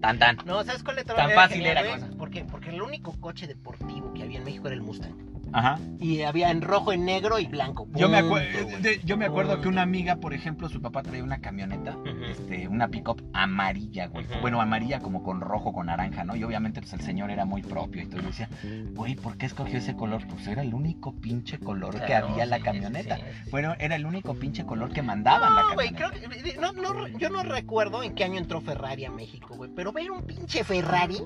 Tan 0.00 0.18
tan. 0.18 0.36
No, 0.44 0.62
¿sabes 0.64 0.82
cuál 0.82 0.96
le 0.96 1.04
Tan 1.04 1.30
fácil 1.30 1.64
era 1.64 1.82
cosa. 1.82 2.10
Porque, 2.18 2.44
porque 2.44 2.68
el 2.68 2.82
único 2.82 3.18
coche 3.20 3.46
deportivo 3.46 4.12
que 4.12 4.22
había 4.22 4.36
en 4.38 4.44
México 4.44 4.66
era 4.66 4.74
el 4.74 4.82
Mustang. 4.82 5.14
Ajá. 5.56 5.78
Y 6.00 6.22
había 6.22 6.50
en 6.50 6.62
rojo, 6.62 6.92
en 6.92 7.04
negro 7.04 7.38
y 7.38 7.46
blanco. 7.46 7.86
Yo 7.94 8.08
me, 8.08 8.20
de- 8.22 9.00
yo 9.04 9.16
me 9.16 9.24
acuerdo 9.26 9.52
Punto. 9.52 9.62
que 9.62 9.68
una 9.68 9.82
amiga, 9.82 10.16
por 10.16 10.34
ejemplo, 10.34 10.68
su 10.68 10.82
papá 10.82 11.02
traía 11.04 11.22
una 11.22 11.38
camioneta, 11.40 11.96
este, 12.28 12.66
una 12.66 12.88
pick-up 12.88 13.22
amarilla, 13.32 14.08
güey. 14.08 14.26
Bueno, 14.40 14.60
amarilla 14.60 14.98
como 14.98 15.22
con 15.22 15.40
rojo, 15.40 15.72
con 15.72 15.86
naranja, 15.86 16.24
¿no? 16.24 16.34
Y 16.34 16.42
obviamente 16.42 16.80
pues 16.80 16.92
el 16.94 17.00
señor 17.02 17.30
era 17.30 17.44
muy 17.44 17.62
propio 17.62 18.02
y 18.02 18.06
todo. 18.06 18.20
Y 18.22 18.26
decía, 18.26 18.48
güey, 18.94 19.14
¿por 19.14 19.36
qué 19.36 19.46
escogió 19.46 19.78
ese 19.78 19.94
color? 19.94 20.26
Pues 20.26 20.46
era 20.48 20.62
el 20.62 20.74
único 20.74 21.12
pinche 21.14 21.58
color 21.58 22.04
que 22.04 22.14
había 22.14 22.42
en 22.42 22.50
la 22.50 22.58
camioneta. 22.60 23.16
sí, 23.16 23.22
sí. 23.44 23.50
Bueno, 23.52 23.74
era 23.78 23.94
el 23.94 24.06
único 24.06 24.34
pinche 24.34 24.66
color 24.66 24.90
que 24.92 25.02
mandaba 25.02 25.46
en 25.46 25.54
la 25.54 25.62
No, 25.62 25.74
güey, 25.74 25.92
camioneta. 25.92 26.28
creo 26.30 26.42
que. 26.54 26.58
No, 26.60 26.72
no, 26.72 27.06
yo 27.16 27.30
no 27.30 27.44
recuerdo 27.44 28.02
en 28.02 28.14
qué 28.16 28.24
año 28.24 28.38
entró 28.38 28.60
Ferrari 28.60 29.04
a 29.04 29.10
México, 29.12 29.54
güey. 29.56 29.70
Pero 29.74 29.92
ver 29.92 30.10
un 30.10 30.22
pinche 30.24 30.64
Ferrari 30.64 31.18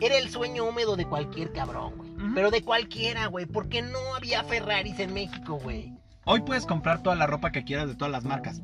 era 0.00 0.16
el 0.18 0.30
sueño 0.30 0.64
húmedo 0.64 0.96
de 0.96 1.06
cualquier 1.06 1.52
cabrón, 1.52 1.94
güey. 1.96 2.10
Pero 2.34 2.50
de 2.50 2.62
cualquiera, 2.62 3.26
güey. 3.26 3.46
Porque 3.46 3.82
no 3.82 3.98
había 4.16 4.44
Ferraris 4.44 4.98
en 5.00 5.12
México, 5.14 5.58
güey. 5.62 5.92
Hoy 6.24 6.40
puedes 6.42 6.66
comprar 6.66 7.02
toda 7.02 7.16
la 7.16 7.26
ropa 7.26 7.50
que 7.50 7.64
quieras 7.64 7.88
de 7.88 7.94
todas 7.94 8.12
las 8.12 8.24
marcas. 8.24 8.60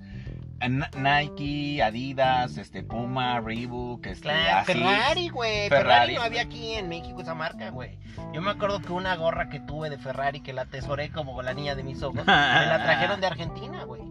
Nike, 0.96 1.82
Adidas, 1.82 2.56
este, 2.56 2.82
Puma, 2.82 3.40
Reebok, 3.40 4.06
este, 4.06 4.22
Claro. 4.22 4.64
Ferrari, 4.64 5.28
güey. 5.28 5.68
Ferrari. 5.68 5.84
Ferrari. 5.88 6.14
no 6.14 6.22
había 6.22 6.42
aquí 6.42 6.72
en 6.74 6.88
México 6.88 7.20
esa 7.22 7.34
marca, 7.34 7.70
güey. 7.70 7.98
Yo 8.32 8.40
me 8.40 8.50
acuerdo 8.50 8.80
que 8.80 8.92
una 8.92 9.16
gorra 9.16 9.48
que 9.48 9.60
tuve 9.60 9.90
de 9.90 9.98
Ferrari 9.98 10.40
que 10.40 10.52
la 10.52 10.62
atesoré 10.62 11.10
como 11.10 11.40
la 11.42 11.52
niña 11.54 11.74
de 11.74 11.82
mis 11.82 12.02
ojos, 12.02 12.16
me 12.16 12.24
la 12.24 12.80
trajeron 12.84 13.20
de 13.20 13.26
Argentina, 13.26 13.84
güey. 13.84 14.02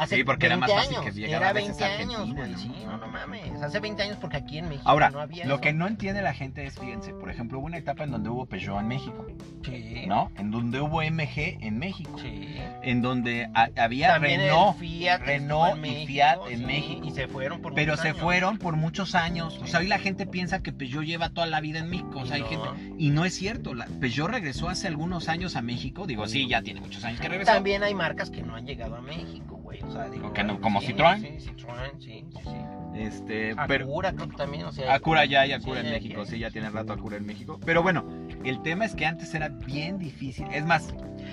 Hace 0.00 0.16
Sí, 0.16 0.24
porque 0.24 0.46
era 0.46 0.56
más 0.56 0.68
20 0.68 0.82
fácil 0.84 0.94
que 0.96 1.02
años, 1.02 1.14
llegara 1.16 1.36
Era 1.36 1.48
a 1.48 1.52
veces 1.52 1.78
20 1.78 1.84
a 1.84 1.98
años, 1.98 2.34
güey. 2.34 2.50
¿no? 2.50 2.58
Sí, 2.58 2.72
no, 2.86 2.96
no 2.96 3.06
mames. 3.08 3.62
Hace 3.62 3.80
20 3.80 4.02
años 4.02 4.16
porque 4.20 4.36
aquí 4.38 4.58
en 4.58 4.68
México 4.68 4.88
Ahora, 4.88 5.10
no 5.10 5.20
había 5.20 5.44
lo 5.46 5.54
eso. 5.54 5.60
que 5.60 5.72
no 5.74 5.86
entiende 5.86 6.22
la 6.22 6.32
gente 6.34 6.64
es, 6.64 6.78
fíjense, 6.78 7.12
por 7.12 7.30
ejemplo, 7.30 7.58
hubo 7.58 7.66
una 7.66 7.76
etapa 7.78 8.04
en 8.04 8.10
donde 8.12 8.30
hubo 8.30 8.46
Peugeot 8.46 8.80
en 8.80 8.88
México, 8.88 9.26
Sí. 9.64 10.04
¿no? 10.06 10.30
En 10.38 10.50
donde 10.50 10.80
hubo 10.80 11.02
MG 11.02 11.58
en 11.60 11.78
México. 11.78 12.18
Sí. 12.18 12.56
En 12.82 13.02
donde 13.02 13.50
ha- 13.54 13.68
había 13.76 14.14
También 14.14 14.40
Renault, 14.40 14.78
Fiat 14.78 15.18
Renault 15.20 15.84
y 15.84 16.06
Fiat 16.06 16.38
en 16.50 16.58
sí, 16.60 16.64
México. 16.64 17.06
Y 17.06 17.10
se 17.10 17.28
fueron 17.28 17.60
por 17.60 17.74
pero 17.74 17.92
muchos 17.92 18.02
se 18.02 18.08
años. 18.08 18.20
fueron 18.22 18.58
por 18.58 18.76
muchos 18.76 19.14
años. 19.14 19.58
O 19.62 19.66
sea, 19.66 19.80
hoy 19.80 19.86
la 19.86 19.98
gente 19.98 20.26
piensa 20.26 20.62
que 20.62 20.72
Peugeot 20.72 21.04
lleva 21.04 21.28
toda 21.30 21.46
la 21.46 21.60
vida 21.60 21.78
en 21.80 21.90
México. 21.90 22.20
O 22.20 22.26
sea, 22.26 22.36
hay 22.36 22.42
gente... 22.44 22.68
Y 22.98 23.10
no 23.10 23.24
es 23.26 23.34
cierto. 23.34 23.74
La... 23.74 23.84
Peugeot 23.86 24.30
regresó 24.30 24.68
hace 24.70 24.88
algunos 24.88 25.28
años 25.28 25.56
a 25.56 25.62
México. 25.62 26.06
Digo, 26.06 26.26
sí, 26.26 26.48
ya 26.48 26.62
tiene 26.62 26.80
muchos 26.80 27.04
años 27.04 27.20
que 27.20 27.28
regresó. 27.28 27.52
También 27.52 27.82
hay 27.82 27.94
marcas 27.94 28.30
que 28.30 28.42
no 28.42 28.54
han 28.56 28.66
llegado 28.66 28.96
a 28.96 29.00
México, 29.02 29.59
güey. 29.78 29.82
O 29.82 29.92
sea, 29.92 30.08
digo, 30.08 30.32
Que 30.32 30.42
no- 30.44 30.60
como 30.60 30.80
sí, 30.80 30.88
Citroën. 30.88 31.20
Sí, 31.20 31.50
Citroën, 31.50 31.98
sí, 31.98 32.24
sí, 32.32 32.38
sí. 32.42 32.56
Este, 32.92 33.54
pero... 33.68 33.84
Acura 33.84 34.12
creo 34.12 34.28
que 34.28 34.36
también, 34.36 34.64
o 34.64 34.72
sea. 34.72 34.92
Acura 34.92 35.24
ya 35.24 35.46
y 35.46 35.52
Acura 35.52 35.80
Sí, 35.80 35.86
en 35.86 35.92
México, 35.92 36.24
sí, 36.26 36.38
ya 36.40 36.50
tiene 36.50 36.70
rato 36.70 36.92
Acura 36.92 37.16
en 37.16 37.24
México. 37.24 37.60
Pero 37.64 37.82
bueno, 37.84 38.04
el 38.44 38.60
tema 38.62 38.84
es 38.84 38.96
que 38.96 39.06
antes 39.06 39.32
era 39.32 39.48
bien 39.48 39.98
difícil. 39.98 40.46
Es 40.52 40.64
más, 40.66 40.92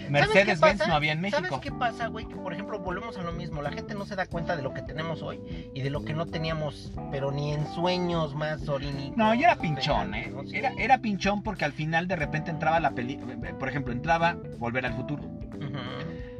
Mercedes-Benz 0.10 0.88
no 0.88 0.94
había 0.94 1.14
en 1.14 1.22
¿Sabes 1.32 1.42
México. 1.42 1.60
qué 1.60 1.72
pasa, 1.72 2.08
güey? 2.08 2.26
Que 2.28 2.36
por 2.36 2.54
ejemplo, 2.54 2.80
volvemos 2.80 3.18
a 3.18 3.24
lo 3.24 3.32
mismo. 3.34 3.62
La 3.64 3.72
gente 3.72 3.96
no 3.96 4.06
se 4.06 4.16
da 4.16 4.28
cuenta 4.28 4.56
de 4.56 4.62
lo 4.62 4.74
que 4.74 4.84
tenemos 4.84 5.24
hoy 5.24 5.40
y 5.74 5.82
de 5.82 5.90
lo 5.90 6.06
que 6.06 6.14
no 6.14 6.28
teníamos, 6.28 6.94
pero 7.12 7.32
ni 7.32 7.54
en 7.54 7.66
sueños 7.74 8.36
más 8.36 8.70
orínicos. 8.70 9.18
No, 9.18 9.34
y 9.34 9.44
era 9.44 9.56
pinchón, 9.56 10.14
¿eh? 10.14 10.32
¿no? 10.34 10.44
Sí. 10.44 10.58
Era, 10.58 10.74
era 10.78 11.00
pinchón 11.00 11.42
porque 11.42 11.66
al 11.66 11.74
final 11.74 12.08
de 12.08 12.16
repente 12.18 12.52
entraba 12.52 12.80
la 12.80 12.92
peli... 12.92 13.18
Por 13.60 13.68
ejemplo, 13.68 13.92
entraba 13.94 14.38
Volver 14.60 14.86
al 14.86 14.94
Futuro. 14.94 15.24
Ujú. 15.24 15.97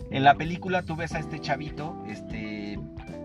En 0.10 0.24
la 0.24 0.36
película 0.36 0.84
tú 0.84 0.96
ves 0.96 1.14
a 1.14 1.20
este 1.20 1.40
chavito, 1.40 1.96
este 2.08 2.80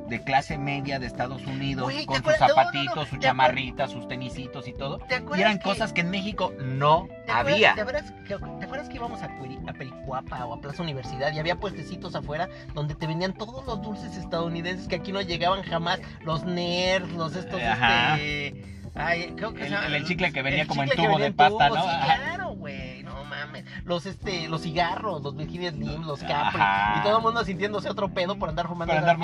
de 0.09 0.23
clase 0.25 0.59
media 0.59 0.99
de 0.99 1.07
Estados 1.07 1.47
Unidos, 1.47 1.85
Güey, 1.85 2.01
¿te 2.01 2.07
con 2.07 2.17
sus 2.17 2.35
acuerdas? 2.35 2.41
No, 2.41 2.49
no, 2.49 2.55
no, 2.55 2.65
zapatitos, 2.73 3.09
su 3.09 3.17
¿te 3.17 3.21
chamarrita, 3.23 3.89
sus 3.89 4.07
tenisitos 4.09 4.69
y 4.69 4.75
todo. 4.75 4.99
¿Te 4.99 5.15
acuerdas 5.15 5.39
Y 5.39 5.41
eran 5.43 5.59
que- 5.59 5.65
cosas 5.65 5.93
que 5.95 6.03
en 6.03 6.11
México 6.11 6.53
no 6.61 7.07
¿Te 7.07 7.33
acuerdas- 7.33 7.55
había. 7.55 7.75
¿te 7.75 7.81
acuerdas, 7.81 8.11
que, 8.29 8.37
¿Te 8.37 8.65
acuerdas 8.65 8.89
que 8.91 8.97
íbamos 8.97 9.23
a, 9.23 9.27
a 9.27 9.73
Pericuapa 9.73 10.45
o 10.45 10.53
a 10.55 10.61
Plaza 10.61 10.83
Universidad 10.83 11.33
y 11.33 11.39
había 11.39 11.57
puestecitos 11.57 12.15
afuera 12.15 12.49
donde 12.75 12.95
te 12.95 13.07
vendían 13.07 13.33
todos 13.33 13.65
los 13.65 13.81
dulces 13.81 14.15
estadounidenses 14.19 14.87
que 14.87 14.97
aquí 14.97 15.13
no 15.13 15.23
llegaban 15.23 15.63
jamás? 15.63 15.99
Los 16.25 16.45
nerds, 16.45 17.11
los 17.13 17.35
estos, 17.35 17.63
Ajá. 17.63 18.17
este... 18.17 18.67
Ay, 18.95 19.33
creo 19.35 19.55
que 19.55 19.65
El- 19.67 19.73
el- 19.73 19.95
el 19.95 20.05
chicle 20.05 20.31
que 20.33 20.43
venía 20.43 20.63
el 20.63 20.69
como 20.69 20.83
en 20.83 20.91
tubo 20.91 21.19
de 21.19 21.33
pasta, 21.33 21.69
tubo, 21.69 21.77
¿no? 21.79 21.85
Sí, 21.85 21.97
claro, 22.05 22.51
güey, 22.51 23.02
mames. 23.53 23.85
Los, 23.85 24.07
este, 24.07 24.49
los 24.49 24.63
cigarros, 24.63 25.23
los 25.23 25.37
Virginia 25.37 25.71
Slim, 25.71 26.03
los 26.07 26.21
Capri. 26.21 26.61
Ajá. 26.61 26.99
Y 27.01 27.03
todo 27.05 27.17
el 27.19 27.23
mundo 27.23 27.45
sintiéndose 27.45 27.89
otro 27.91 28.09
pedo 28.09 28.37
por 28.37 28.49
andar 28.49 28.67
fumando 28.69 28.93
Por 28.95 29.03
andar 29.03 29.19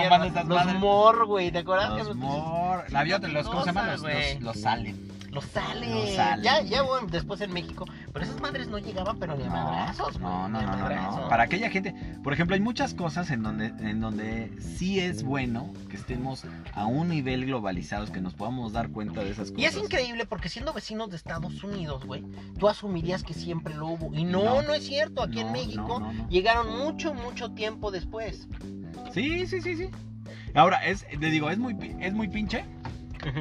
Los 0.46 0.48
madres. 0.64 0.80
Mor, 0.80 1.26
güey, 1.26 1.50
¿te 1.50 1.58
acuerdas? 1.58 1.90
Los 1.98 2.08
los- 2.08 2.16
mor... 2.16 2.84
Había 2.94 3.16
otros, 3.16 3.32
los, 3.32 3.46
¿cómo 3.48 3.60
se 3.60 3.66
llaman? 3.66 3.90
Los, 3.92 4.02
los, 4.02 4.40
los 4.40 4.60
salen. 4.60 5.17
Los 5.30 5.44
sale. 5.44 5.86
Los 5.88 6.14
sale. 6.14 6.42
Ya, 6.42 6.62
ya 6.62 6.82
hubo 6.82 6.98
después 7.06 7.40
en 7.42 7.52
México. 7.52 7.84
Pero 8.12 8.24
esas 8.24 8.40
madres 8.40 8.68
no 8.68 8.78
llegaban, 8.78 9.18
pero 9.18 9.36
ni 9.36 9.44
a 9.44 9.50
madrazos, 9.50 10.18
no, 10.18 10.28
güey, 10.40 10.52
no, 10.52 10.58
ni 10.58 10.58
a 10.58 10.62
no, 10.62 10.72
no, 10.72 10.76
no. 10.78 10.82
madrazos. 10.84 11.28
Para 11.28 11.42
aquella 11.44 11.70
gente, 11.70 11.94
por 12.24 12.32
ejemplo, 12.32 12.54
hay 12.54 12.60
muchas 12.60 12.94
cosas 12.94 13.30
en 13.30 13.42
donde, 13.42 13.66
en 13.66 14.00
donde 14.00 14.50
sí 14.60 14.98
es 15.00 15.22
bueno 15.22 15.72
que 15.90 15.96
estemos 15.96 16.44
a 16.72 16.86
un 16.86 17.08
nivel 17.08 17.44
globalizados, 17.46 18.10
que 18.10 18.20
nos 18.20 18.34
podamos 18.34 18.72
dar 18.72 18.88
cuenta 18.90 19.22
de 19.22 19.30
esas 19.30 19.50
cosas. 19.50 19.58
Y 19.62 19.66
es 19.66 19.76
increíble 19.76 20.24
porque 20.26 20.48
siendo 20.48 20.72
vecinos 20.72 21.10
de 21.10 21.16
Estados 21.16 21.62
Unidos, 21.62 22.04
güey, 22.06 22.24
tú 22.58 22.68
asumirías 22.68 23.22
que 23.22 23.34
siempre 23.34 23.74
lo 23.74 23.86
hubo. 23.88 24.14
Y 24.14 24.24
no, 24.24 24.42
No. 24.42 24.62
no, 24.62 24.74
es 24.74 24.84
cierto. 24.86 25.22
Aquí 25.22 25.40
en 25.40 25.52
México 25.52 26.00
no, 26.00 26.12
no, 26.12 26.12
no. 26.12 26.28
llegaron 26.28 26.78
mucho, 26.78 27.12
mucho 27.14 27.50
tiempo 27.52 27.90
después. 27.90 28.48
Sí, 29.12 29.46
sí, 29.46 29.60
sí, 29.60 29.76
sí. 29.76 29.88
Ahora, 30.54 30.78
es, 30.86 31.06
le 31.18 31.30
digo, 31.30 31.50
es 31.50 31.58
muy, 31.58 31.76
es 32.00 32.12
muy 32.14 32.28
pinche, 32.28 32.64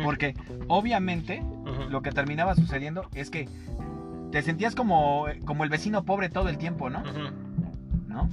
porque 0.04 0.36
obviamente 0.68 1.44
lo 1.90 2.02
que 2.02 2.12
terminaba 2.12 2.56
sucediendo 2.56 3.10
es 3.14 3.30
que 3.30 3.48
te 4.32 4.42
sentías 4.42 4.76
como, 4.76 5.26
como 5.46 5.64
el 5.64 5.70
vecino 5.70 6.04
pobre 6.04 6.30
todo 6.30 6.50
el 6.50 6.58
tiempo, 6.58 6.90
¿no? 6.90 7.04
¿No? 8.08 8.30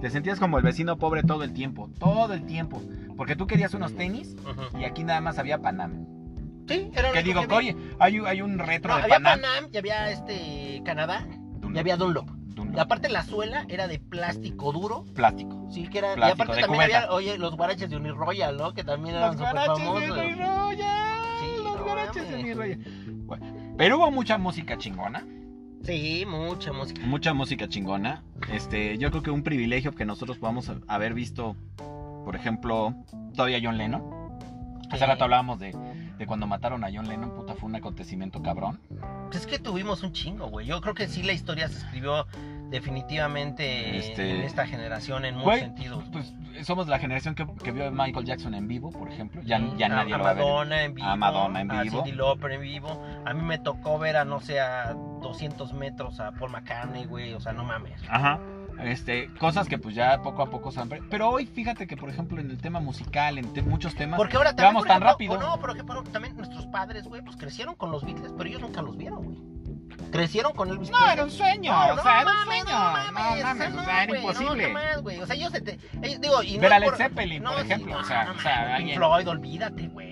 Te 0.00 0.10
sentías 0.10 0.38
como 0.38 0.58
el 0.58 0.64
vecino 0.64 0.98
pobre 0.98 1.22
todo 1.22 1.42
el 1.42 1.52
tiempo, 1.52 1.90
todo 1.98 2.34
el 2.34 2.44
tiempo. 2.44 2.82
Porque 3.16 3.34
tú 3.34 3.46
querías 3.46 3.72
unos 3.74 3.94
tenis 3.94 4.36
y 4.78 4.84
aquí 4.84 5.04
nada 5.04 5.20
más 5.20 5.38
había 5.38 5.58
Panam. 5.58 6.04
Sí, 6.68 6.90
era 6.94 7.12
Que 7.12 7.22
digo, 7.22 7.46
que, 7.46 7.54
oye, 7.54 7.76
hay, 7.98 8.18
hay 8.18 8.42
un 8.42 8.58
retro 8.58 8.90
No, 8.92 8.98
de 8.98 9.04
había 9.04 9.16
Panam. 9.16 9.40
Panam 9.40 9.70
y 9.72 9.76
había 9.78 10.10
este 10.10 10.82
Canadá 10.84 11.26
y 11.72 11.78
había 11.78 11.96
Dunlop. 11.96 12.28
Y 12.74 12.78
aparte 12.78 13.08
la 13.08 13.22
suela 13.22 13.64
era 13.68 13.86
de 13.88 13.98
plástico 13.98 14.72
duro. 14.72 15.04
Plástico. 15.14 15.66
Sí, 15.70 15.88
que 15.88 15.98
era. 15.98 16.12
y 16.12 16.16
Plástico, 16.16 16.42
aparte 16.44 16.56
de 16.56 16.62
también 16.66 16.82
cubeta. 16.84 16.98
había, 17.04 17.12
oye, 17.14 17.38
los 17.38 17.56
guaraches 17.56 17.90
de 17.90 17.96
Uniroyal, 17.96 18.56
¿no? 18.56 18.72
Que 18.74 18.84
también 18.84 19.16
eran 19.16 19.36
Los 19.36 19.46
súper 19.48 19.60
de 19.60 19.66
famosos. 19.66 20.08
Royal, 20.10 20.76
Sí, 21.40 21.62
los 21.62 21.76
no 21.76 21.84
guaraches 21.84 22.22
de 22.24 22.30
mames. 22.30 22.44
mi 22.44 22.54
Royal. 22.54 22.78
Bueno, 23.26 23.46
pero 23.76 23.98
hubo 23.98 24.10
mucha 24.10 24.38
música 24.38 24.78
chingona. 24.78 25.24
Sí, 25.82 26.24
mucha 26.26 26.72
música. 26.72 27.02
Mucha 27.06 27.32
música 27.34 27.68
chingona. 27.68 28.22
Este, 28.52 28.98
yo 28.98 29.10
creo 29.10 29.22
que 29.22 29.30
un 29.30 29.42
privilegio 29.42 29.92
que 29.92 30.04
nosotros 30.04 30.38
podamos 30.38 30.72
haber 30.88 31.14
visto, 31.14 31.54
por 32.24 32.34
ejemplo, 32.34 32.94
todavía 33.34 33.60
John 33.62 33.78
Lennon. 33.78 34.02
Hace 34.90 35.04
rato 35.06 35.24
hablábamos 35.24 35.58
de, 35.60 35.72
de 36.18 36.26
cuando 36.26 36.46
mataron 36.46 36.82
a 36.84 36.88
John 36.92 37.08
Lennon, 37.08 37.30
puta, 37.34 37.54
fue 37.54 37.68
un 37.68 37.76
acontecimiento 37.76 38.42
cabrón. 38.42 38.80
Pues 39.30 39.42
es 39.42 39.46
que 39.46 39.58
tuvimos 39.58 40.02
un 40.02 40.12
chingo, 40.12 40.48
güey. 40.48 40.66
Yo 40.66 40.80
creo 40.80 40.94
que 40.94 41.08
sí 41.08 41.22
la 41.22 41.32
historia 41.32 41.68
se 41.68 41.78
escribió 41.78 42.26
definitivamente 42.70 43.96
Este- 43.98 44.30
en 44.30 44.42
esta 44.42 44.66
generación 44.66 45.24
en 45.24 45.36
muchos 45.36 45.58
sentidos. 45.60 46.04
Pues 46.12 46.32
somos 46.62 46.88
la 46.88 46.98
generación 46.98 47.34
que, 47.34 47.46
que 47.62 47.72
vio 47.72 47.86
a 47.86 47.90
Michael 47.90 48.24
Jackson 48.24 48.54
en 48.54 48.66
vivo, 48.68 48.90
por 48.90 49.10
ejemplo. 49.10 49.42
Ya, 49.44 49.58
Sí, 49.58 49.72
ya 49.76 49.86
a- 49.86 49.88
nadie 49.90 50.14
a 50.14 50.18
lo 50.18 50.24
va 50.24 50.30
a 50.30 50.34
ver. 50.34 50.44
Madonna 50.44 50.82
en 50.84 50.94
vivo. 50.94 51.08
A 51.08 51.16
Madonna 51.16 51.60
en 51.60 51.70
a 51.70 51.82
vivo. 51.82 52.02
Cyndi 52.02 52.16
Lauper 52.16 52.52
en 52.52 52.60
vivo. 52.62 53.04
A 53.26 53.34
mí 53.34 53.42
me 53.42 53.58
tocó 53.58 53.98
ver 53.98 54.16
a, 54.16 54.24
no 54.24 54.40
sé, 54.40 54.60
a 54.60 54.94
200 55.20 55.72
metros 55.74 56.18
a 56.20 56.32
Paul 56.32 56.50
McCartney, 56.50 57.04
güey. 57.04 57.34
O 57.34 57.40
sea, 57.40 57.52
no 57.52 57.64
mames. 57.64 58.00
Ajá. 58.08 58.40
Este, 58.82 59.28
cosas 59.38 59.68
que 59.68 59.78
pues 59.78 59.94
ya 59.94 60.20
poco 60.22 60.42
a 60.42 60.50
poco 60.50 60.70
se 60.70 60.80
han... 60.80 60.88
Pero 60.88 61.30
hoy 61.30 61.46
fíjate 61.46 61.86
que, 61.86 61.96
por 61.96 62.10
ejemplo, 62.10 62.40
en 62.40 62.50
el 62.50 62.58
tema 62.58 62.78
musical, 62.80 63.38
en 63.38 63.52
te- 63.52 63.62
muchos 63.62 63.94
temas, 63.94 64.18
Porque 64.18 64.36
ahora 64.36 64.50
también. 64.50 64.68
vamos 64.74 64.82
por 64.82 64.88
tan 64.88 65.02
ejemplo, 65.02 65.34
rápido. 65.36 65.38
no, 65.56 65.60
por 65.60 65.70
ejemplo, 65.70 66.02
también 66.04 66.36
nuestros 66.36 66.66
padres, 66.66 67.04
güey, 67.08 67.22
pues 67.22 67.36
crecieron 67.36 67.74
con 67.74 67.90
los 67.90 68.04
Beatles, 68.04 68.32
pero 68.36 68.48
ellos 68.48 68.60
nunca 68.60 68.82
los 68.82 68.96
vieron, 68.96 69.24
güey. 69.24 69.38
Crecieron 70.12 70.52
con 70.52 70.68
Elvis 70.68 70.90
No, 70.90 71.10
era 71.10 71.24
un 71.24 71.30
sueño, 71.30 71.72
No, 71.72 71.94
o 71.94 72.02
sea, 72.02 72.20
era 72.20 72.30
un 72.30 72.36
mames, 72.36 72.62
sueño. 72.64 72.78
No 72.78 72.86
No 73.06 73.12
mames, 73.12 73.44
mames, 73.44 73.72
o 73.72 73.76
no, 73.76 73.84
sea, 73.84 74.02
era 74.02 74.06
güey, 74.12 74.20
imposible. 74.20 74.62
No, 74.72 74.78
jamás, 74.78 75.02
güey. 75.02 75.20
O 75.20 75.26
sea, 75.26 75.36
ellos, 75.36 75.50
se 75.52 75.60
te, 75.62 75.78
digo, 76.20 76.42
y 76.42 76.54
no 76.56 76.60
Ver 76.60 76.72
a 76.74 76.78
Led 76.78 76.86
por- 76.88 76.96
Zeppelin, 76.96 77.42
no, 77.42 77.52
por 77.52 77.60
ejemplo. 77.62 77.94
no, 77.94 78.00
o 78.00 78.04
sea, 78.04 78.24
no 78.24 78.32
o 78.32 78.38
sea, 78.40 78.56
mames, 78.60 78.74
alguien... 78.76 78.96
Floyd, 78.96 79.28
olvídate, 79.28 79.88
güey. 79.88 80.05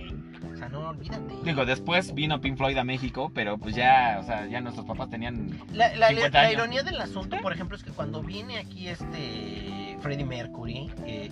Olvídate. 0.97 1.35
Digo, 1.45 1.65
después 1.67 2.15
vino 2.15 2.41
Pink 2.41 2.57
Floyd 2.57 2.77
a 2.79 2.85
México, 2.85 3.31
pero 3.35 3.59
pues 3.59 3.75
ya, 3.75 4.19
o 4.21 4.25
sea, 4.25 4.47
ya 4.47 4.61
nuestros 4.61 4.87
papás 4.87 5.11
tenían... 5.11 5.51
La, 5.73 5.95
la- 5.97 6.09
50 6.09 6.31
la 6.39 6.41
años. 6.49 6.53
ironía 6.55 6.83
del 6.83 7.01
asunto, 7.01 7.37
por 7.43 7.53
ejemplo, 7.53 7.77
es 7.77 7.85
que 7.85 7.91
cuando 7.91 8.23
viene 8.23 8.59
aquí 8.59 8.89
este 8.89 9.97
Freddie 10.01 10.25
Mercury, 10.25 10.91
eh, 11.07 11.31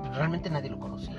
pues, 0.00 0.16
realmente 0.16 0.50
nadie 0.50 0.70
lo 0.70 0.78
conocía. 0.78 1.14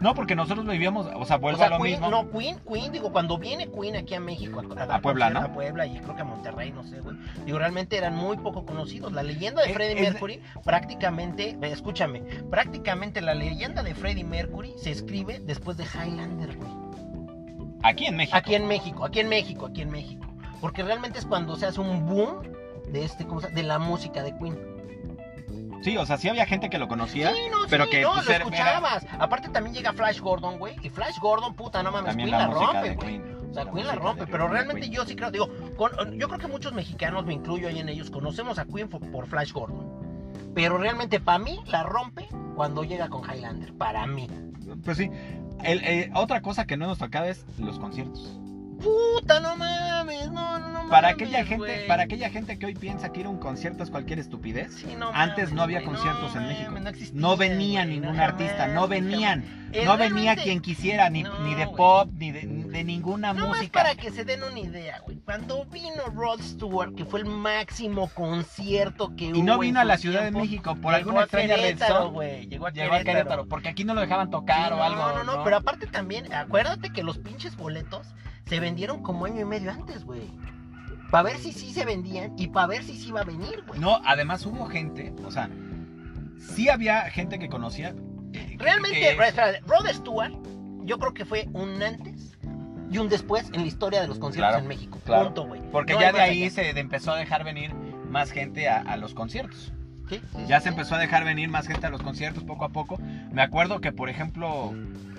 No, 0.00 0.14
porque 0.14 0.36
nosotros 0.36 0.64
vivíamos, 0.66 1.08
o 1.12 1.24
sea, 1.24 1.36
O 1.36 1.40
vuelvo 1.40 1.58
sea, 1.58 1.66
a 1.66 1.70
lo 1.70 1.78
Queen, 1.78 2.00
mismo. 2.00 2.08
no, 2.10 2.30
Queen, 2.30 2.60
Queen, 2.60 2.92
digo, 2.92 3.10
cuando 3.10 3.36
viene 3.36 3.68
Queen 3.70 3.96
aquí 3.96 4.14
a 4.14 4.20
México, 4.20 4.60
a, 4.60 5.00
Puebla, 5.00 5.30
¿no? 5.30 5.40
A 5.40 5.52
Puebla 5.52 5.86
y 5.86 5.98
creo 5.98 6.14
que 6.14 6.22
a 6.22 6.24
Monterrey, 6.24 6.70
no 6.70 6.84
sé, 6.84 7.00
güey. 7.00 7.16
Digo, 7.44 7.58
realmente 7.58 7.96
eran 7.96 8.14
muy 8.14 8.36
poco 8.36 8.64
conocidos. 8.64 9.12
La 9.12 9.24
leyenda 9.24 9.62
de 9.62 9.70
Eh, 9.70 9.74
Freddie 9.74 9.94
es- 10.04 10.12
Mercury, 10.12 10.40
prácticamente, 10.64 11.58
escúchame, 11.62 12.20
prácticamente 12.48 13.20
la 13.20 13.34
leyenda 13.34 13.82
de 13.82 13.94
Freddie 13.96 14.22
Mercury 14.24 14.72
se 14.76 14.90
escribe 14.92 15.40
después 15.40 15.76
de 15.76 15.84
Highlander, 15.84 16.56
güey. 16.56 16.70
Aquí 17.82 18.06
en 18.06 18.16
México. 18.16 18.36
Aquí 18.36 18.54
en 18.54 18.66
México, 18.68 19.04
aquí 19.04 19.20
en 19.20 19.28
México, 19.28 19.66
aquí 19.66 19.82
en 19.82 19.90
México. 19.90 20.26
Porque 20.60 20.82
realmente 20.82 21.18
es 21.18 21.26
cuando 21.26 21.56
se 21.56 21.66
hace 21.66 21.80
un 21.80 22.06
boom 22.06 22.42
de 22.90 23.04
este, 23.04 23.26
¿cómo 23.26 23.40
se 23.40 23.48
llama? 23.48 23.56
de 23.56 23.62
la 23.66 23.78
música 23.78 24.22
de 24.22 24.36
Queen. 24.36 24.58
Sí, 25.82 25.96
o 25.96 26.04
sea, 26.06 26.16
sí 26.18 26.28
había 26.28 26.44
gente 26.46 26.68
que 26.70 26.78
lo 26.78 26.88
conocía. 26.88 27.32
Sí, 27.32 27.40
no, 27.50 27.58
pero 27.70 27.84
sí, 27.84 27.90
que, 27.90 28.02
no, 28.02 28.12
pues, 28.14 28.26
lo 28.26 28.30
era- 28.32 28.44
escuchabas. 28.44 29.06
Aparte 29.18 29.48
también 29.50 29.74
llega 29.74 29.92
Flash 29.92 30.20
Gordon, 30.20 30.58
güey. 30.58 30.74
Y 30.82 30.88
Flash 30.90 31.18
Gordon, 31.20 31.54
puta, 31.54 31.82
no 31.82 31.90
mames, 31.92 32.08
También 32.10 32.28
Queen 32.28 32.38
la, 32.40 32.46
la, 32.48 32.54
música 32.54 32.72
rompe, 32.72 32.88
de 32.88 32.94
güey. 32.96 33.08
Queen. 33.08 33.36
O 33.50 33.54
sea, 33.54 33.64
La 33.64 33.70
Queen 33.70 33.86
la 33.86 33.92
música 33.92 34.08
rompe, 34.08 34.20
de- 34.26 34.32
pero 34.32 34.48
realmente 34.48 34.80
Queen. 34.82 34.92
yo 34.92 35.04
sí 35.06 35.14
creo, 35.16 35.30
digo, 35.30 35.48
con- 35.76 36.18
yo 36.18 36.28
creo 36.28 36.38
que 36.40 36.46
muchos 36.48 36.72
mexicanos, 36.72 37.24
me 37.24 37.34
incluyo 37.34 37.68
ahí 37.68 37.78
en 37.78 37.88
ellos, 37.88 38.10
conocemos 38.10 38.58
a 38.58 38.64
Queen 38.66 38.88
por, 38.88 39.00
por 39.10 39.26
Flash 39.26 39.52
Gordon. 39.52 39.88
Pero 40.54 40.78
realmente 40.78 41.20
para 41.20 41.38
mí 41.38 41.60
la 41.66 41.84
rompe 41.84 42.26
cuando 42.56 42.82
llega 42.82 43.08
con 43.08 43.22
Highlander, 43.24 43.72
para 43.74 44.06
mí. 44.06 44.28
Pues 44.84 44.96
sí. 44.96 45.10
El- 45.62 45.82
eh, 45.84 46.10
otra 46.14 46.42
cosa 46.42 46.66
que 46.66 46.76
no 46.76 46.86
nos 46.88 46.98
tocaba 46.98 47.28
es 47.28 47.44
los 47.58 47.78
conciertos. 47.78 48.38
Puta, 48.82 49.40
no 49.40 49.56
mames, 49.56 50.30
no, 50.30 50.58
no, 50.58 50.68
no 50.84 50.88
Para 50.88 51.08
mames, 51.08 51.14
aquella 51.14 51.44
gente, 51.44 51.84
para 51.88 52.02
aquella 52.04 52.30
gente 52.30 52.58
que 52.58 52.66
hoy 52.66 52.74
piensa 52.74 53.10
que 53.12 53.20
ir 53.20 53.26
a 53.26 53.28
un 53.28 53.38
concierto 53.38 53.82
es 53.82 53.90
cualquier 53.90 54.18
estupidez, 54.20 54.74
Sí, 54.74 54.94
no 54.96 55.10
antes 55.12 55.44
mames, 55.46 55.52
no 55.54 55.62
había 55.62 55.84
conciertos 55.84 56.34
no 56.34 56.40
en 56.40 56.46
México. 56.48 56.70
mames, 56.70 56.82
No, 56.84 56.88
existía, 56.90 57.20
no 57.20 57.36
venía 57.36 57.84
ningún 57.84 58.16
no 58.16 58.22
artista, 58.22 58.56
jamás, 58.58 58.74
no 58.74 58.88
venían, 58.88 59.44
no 59.84 59.96
venía 59.96 60.36
quien 60.36 60.60
quisiera, 60.60 61.10
ni, 61.10 61.24
No, 61.24 61.38
ni 61.40 61.54
de 61.54 61.66
pop, 61.66 62.08
ni 62.14 62.30
de, 62.30 62.42
de 62.46 62.84
ninguna 62.84 63.32
No 63.32 63.48
más 63.48 63.58
música. 63.58 63.80
para 63.82 63.94
que 63.96 64.10
se 64.10 64.24
den 64.24 64.42
una 64.44 64.58
idea, 64.60 65.00
güey. 65.00 65.18
Cuando 65.24 65.64
vino 65.66 66.04
Rod 66.14 66.40
Stewart, 66.40 66.94
que 66.94 67.04
fue 67.04 67.20
el 67.20 67.26
máximo 67.26 68.08
concierto 68.14 69.14
que 69.16 69.28
hubo. 69.30 69.36
Y 69.36 69.42
no 69.42 69.58
vino 69.58 69.80
a 69.80 69.84
la 69.84 69.98
Ciudad 69.98 70.22
de 70.22 70.30
México 70.30 70.76
por 70.76 70.94
alguna 70.94 71.22
extraña 71.22 71.56
Querétaro, 71.56 72.12
razón. 72.12 72.48
Llegó 72.48 72.66
a 72.68 72.70
Llegó 72.70 72.94
a 72.94 73.00
Querétaro, 73.02 73.46
porque 73.48 73.68
aquí 73.68 73.84
no 73.84 73.94
lo 73.94 74.00
dejaban 74.00 74.30
tocar 74.30 74.68
Sí, 74.68 74.72
o 74.74 74.76
no, 74.76 74.82
algo. 74.84 75.24
No, 75.24 75.24
no, 75.24 75.44
pero 75.44 75.56
aparte 75.56 75.86
también, 75.86 76.32
acuérdate 76.32 76.90
que 76.90 77.02
los 77.02 77.18
pinches 77.18 77.56
boletos 77.56 78.06
se 78.48 78.60
vendieron 78.60 79.02
como 79.02 79.24
año 79.26 79.40
y 79.40 79.44
medio 79.44 79.70
antes, 79.70 80.04
güey. 80.04 80.30
Para 81.10 81.24
ver 81.30 81.38
si 81.38 81.52
sí 81.52 81.72
se 81.72 81.84
vendían 81.84 82.32
y 82.36 82.48
para 82.48 82.66
ver 82.66 82.82
si 82.84 82.96
sí 82.96 83.08
iba 83.08 83.20
a 83.20 83.24
venir, 83.24 83.62
güey. 83.66 83.80
No, 83.80 84.00
además 84.04 84.44
hubo 84.46 84.66
gente, 84.66 85.14
o 85.24 85.30
sea, 85.30 85.48
sí 86.38 86.68
había 86.68 87.02
gente 87.10 87.38
que 87.38 87.48
conocía. 87.48 87.94
eh, 88.34 88.56
Realmente, 88.58 89.10
espérate, 89.10 89.60
Rod 89.66 89.86
Stewart, 89.92 90.32
yo 90.84 90.98
creo 90.98 91.14
que 91.14 91.24
fue 91.24 91.48
un 91.52 91.82
antes 91.82 92.36
y 92.90 92.98
un 92.98 93.08
después 93.08 93.48
en 93.52 93.62
la 93.62 93.66
historia 93.66 94.00
de 94.02 94.08
los 94.08 94.18
conciertos 94.18 94.50
Claro, 94.50 94.62
en 94.62 94.68
México. 94.68 94.98
claro. 95.04 95.24
Punto, 95.26 95.46
güey. 95.46 95.60
porque 95.70 95.94
No 95.94 96.00
ya 96.00 96.12
de 96.12 96.20
ahí 96.20 96.42
allá. 96.44 96.50
se 96.50 96.78
empezó 96.78 97.12
a 97.12 97.16
dejar 97.16 97.44
venir 97.44 97.74
más 97.74 98.30
gente 98.30 98.68
a, 98.68 98.78
a 98.80 98.96
los 98.96 99.14
conciertos. 99.14 99.72
Sí, 100.08 100.22
Ya 100.46 100.58
se 100.60 100.70
empezó 100.70 100.94
a 100.94 100.98
dejar 100.98 101.24
venir 101.24 101.50
más 101.50 101.66
gente 101.66 101.86
a 101.86 101.90
los 101.90 102.02
conciertos 102.02 102.42
poco 102.44 102.64
a 102.64 102.70
poco. 102.70 102.98
Me 103.30 103.42
acuerdo 103.42 103.82
que, 103.82 103.92
por 103.92 104.08
ejemplo, 104.08 104.72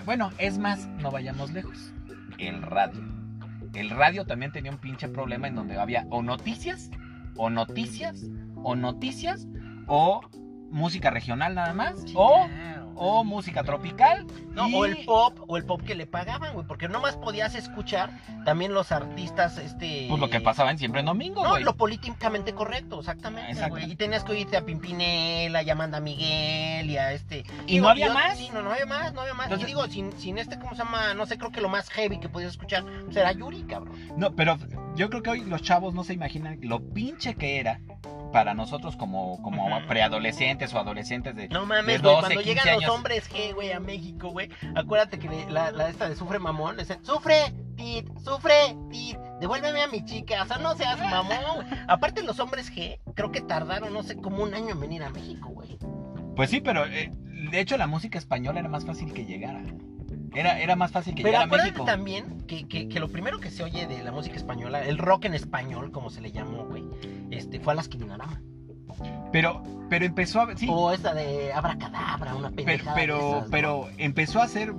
bueno, 0.05 0.31
es 0.39 0.57
más, 0.57 0.87
no 0.87 1.11
vayamos 1.11 1.51
lejos. 1.51 1.93
El 2.39 2.63
radio. 2.63 2.99
El 3.73 3.89
radio 3.89 4.25
también 4.25 4.51
tenía 4.51 4.71
un 4.71 4.79
pinche 4.79 5.07
problema 5.07 5.47
en 5.47 5.55
donde 5.55 5.77
había 5.77 6.05
o 6.09 6.21
noticias, 6.21 6.89
o 7.35 7.49
noticias, 7.49 8.25
o 8.63 8.75
noticias, 8.75 9.47
o 9.87 10.21
música 10.71 11.09
regional 11.09 11.55
nada 11.55 11.73
más, 11.73 12.05
o. 12.15 12.47
o 13.01 13.23
música 13.23 13.63
tropical. 13.63 14.27
No, 14.51 14.67
y- 14.67 14.75
o 14.75 14.85
el 14.85 15.05
pop, 15.05 15.39
o 15.47 15.55
el 15.57 15.63
pop 15.65 15.81
que 15.81 15.95
le 15.95 16.05
pagaban, 16.05 16.53
güey, 16.53 16.67
porque 16.67 16.89
nomás 16.89 17.15
podías 17.15 17.55
escuchar 17.55 18.11
también 18.45 18.73
los 18.73 18.91
artistas, 18.91 19.57
este... 19.57 20.07
Pues 20.09 20.19
lo 20.19 20.29
que 20.29 20.41
pasaba 20.41 20.69
en 20.71 20.77
siempre 20.77 20.99
en 20.99 21.05
domingo, 21.05 21.41
No, 21.43 21.51
güey. 21.51 21.63
lo 21.63 21.75
políticamente 21.77 22.53
correcto, 22.53 22.99
exactamente, 22.99 23.51
Exacto. 23.51 23.75
güey. 23.75 23.89
Y 23.91 23.95
tenías 23.95 24.23
que 24.25 24.33
oírte 24.33 24.57
a 24.57 24.65
Pimpinela, 24.65 25.63
y 25.63 25.69
a 25.69 25.73
Amanda 25.73 25.99
Miguel, 26.01 26.89
y 26.89 26.97
a 26.97 27.13
este... 27.13 27.43
¿Y 27.67 27.73
Digo, 27.73 27.83
no 27.85 27.89
había 27.91 28.07
yo- 28.07 28.13
más? 28.13 28.37
Sí, 28.37 28.49
no, 28.53 28.61
no 28.61 28.71
había 28.71 28.85
más, 28.85 29.13
no 29.13 29.21
había 29.21 29.33
más. 29.33 29.45
Entonces- 29.45 29.69
y 29.69 29.71
digo, 29.71 29.87
sin, 29.87 30.11
sin 30.19 30.37
este, 30.37 30.59
¿cómo 30.59 30.71
se 30.71 30.79
llama? 30.83 31.13
No 31.13 31.25
sé, 31.25 31.37
creo 31.37 31.51
que 31.51 31.61
lo 31.61 31.69
más 31.69 31.89
heavy 31.89 32.19
que 32.19 32.27
podías 32.27 32.51
escuchar 32.51 32.83
pues, 33.05 33.15
era 33.15 33.31
Yuri, 33.31 33.63
cabrón. 33.63 33.95
No, 34.17 34.35
pero 34.35 34.57
yo 34.95 35.09
creo 35.09 35.23
que 35.23 35.29
hoy 35.29 35.41
los 35.45 35.61
chavos 35.61 35.93
no 35.93 36.03
se 36.03 36.13
imaginan 36.13 36.59
lo 36.61 36.81
pinche 36.81 37.35
que 37.35 37.59
era 37.59 37.79
para 38.31 38.53
nosotros 38.53 38.95
como, 38.95 39.41
como 39.41 39.67
preadolescentes 39.87 40.73
o 40.73 40.79
adolescentes 40.79 41.35
de... 41.35 41.49
No 41.49 41.65
mames, 41.65 42.01
güey, 42.01 42.15
12, 42.15 42.19
cuando 42.19 42.41
15 42.41 42.43
llegan 42.43 42.81
los 42.81 42.89
hombres 42.89 43.29
G, 43.29 43.53
güey, 43.53 43.71
a 43.71 43.79
México, 43.79 44.29
güey. 44.29 44.49
Acuérdate 44.75 45.19
que 45.19 45.29
la, 45.49 45.71
la 45.71 45.89
esta 45.89 46.07
de 46.09 46.15
Sufre 46.15 46.39
Mamón, 46.39 46.77
dicen, 46.77 47.03
Sufre, 47.03 47.53
tit, 47.75 48.07
sufre, 48.19 48.75
tit, 48.89 49.17
devuélveme 49.39 49.81
a 49.81 49.87
mi 49.87 50.03
chica. 50.05 50.43
O 50.43 50.45
sea, 50.45 50.57
no 50.57 50.75
seas 50.75 50.99
mamón, 50.99 51.55
güey. 51.55 51.67
Aparte, 51.87 52.23
los 52.23 52.39
hombres 52.39 52.71
G, 52.73 52.99
creo 53.15 53.31
que 53.31 53.41
tardaron, 53.41 53.93
no 53.93 54.03
sé, 54.03 54.17
como 54.17 54.43
un 54.43 54.53
año 54.53 54.69
en 54.69 54.79
venir 54.79 55.03
a 55.03 55.09
México, 55.09 55.49
güey. 55.49 55.77
Pues 56.35 56.49
sí, 56.49 56.61
pero 56.61 56.85
eh, 56.85 57.11
de 57.51 57.59
hecho 57.59 57.77
la 57.77 57.87
música 57.87 58.17
española 58.17 58.59
era 58.59 58.69
más 58.69 58.85
fácil 58.85 59.13
que 59.13 59.25
llegara. 59.25 59.61
Era, 60.33 60.59
era 60.59 60.75
más 60.75 60.91
fácil 60.91 61.13
que 61.15 61.23
Pero 61.23 61.29
llegara 61.29 61.43
a 61.43 61.47
acuérdate 61.47 61.71
México. 61.71 61.85
también 61.85 62.41
que, 62.47 62.67
que, 62.67 62.87
que 62.87 62.99
lo 62.99 63.09
primero 63.09 63.39
que 63.39 63.49
se 63.51 63.63
oye 63.63 63.87
de 63.87 64.03
la 64.03 64.11
música 64.11 64.35
española, 64.35 64.83
el 64.85 64.97
rock 64.97 65.25
en 65.25 65.33
español, 65.33 65.91
como 65.91 66.09
se 66.09 66.21
le 66.21 66.31
llamó, 66.31 66.65
güey, 66.65 66.83
este, 67.31 67.59
fue 67.59 67.73
a 67.73 67.75
las 67.75 67.87
Quinarama. 67.87 68.41
Pero, 69.31 69.63
pero 69.89 70.05
empezó 70.05 70.41
a... 70.41 70.55
Sí, 70.57 70.67
O 70.69 70.91
esta 70.91 71.13
de 71.13 71.53
Abracadabra, 71.53 72.35
una 72.35 72.49
pero, 72.51 72.65
pendejada 72.65 72.95
de 72.95 73.01
pero, 73.01 73.17
esas, 73.29 73.43
¿no? 73.43 73.49
pero 73.51 73.89
empezó 73.97 74.41
a 74.41 74.47
ser... 74.47 74.73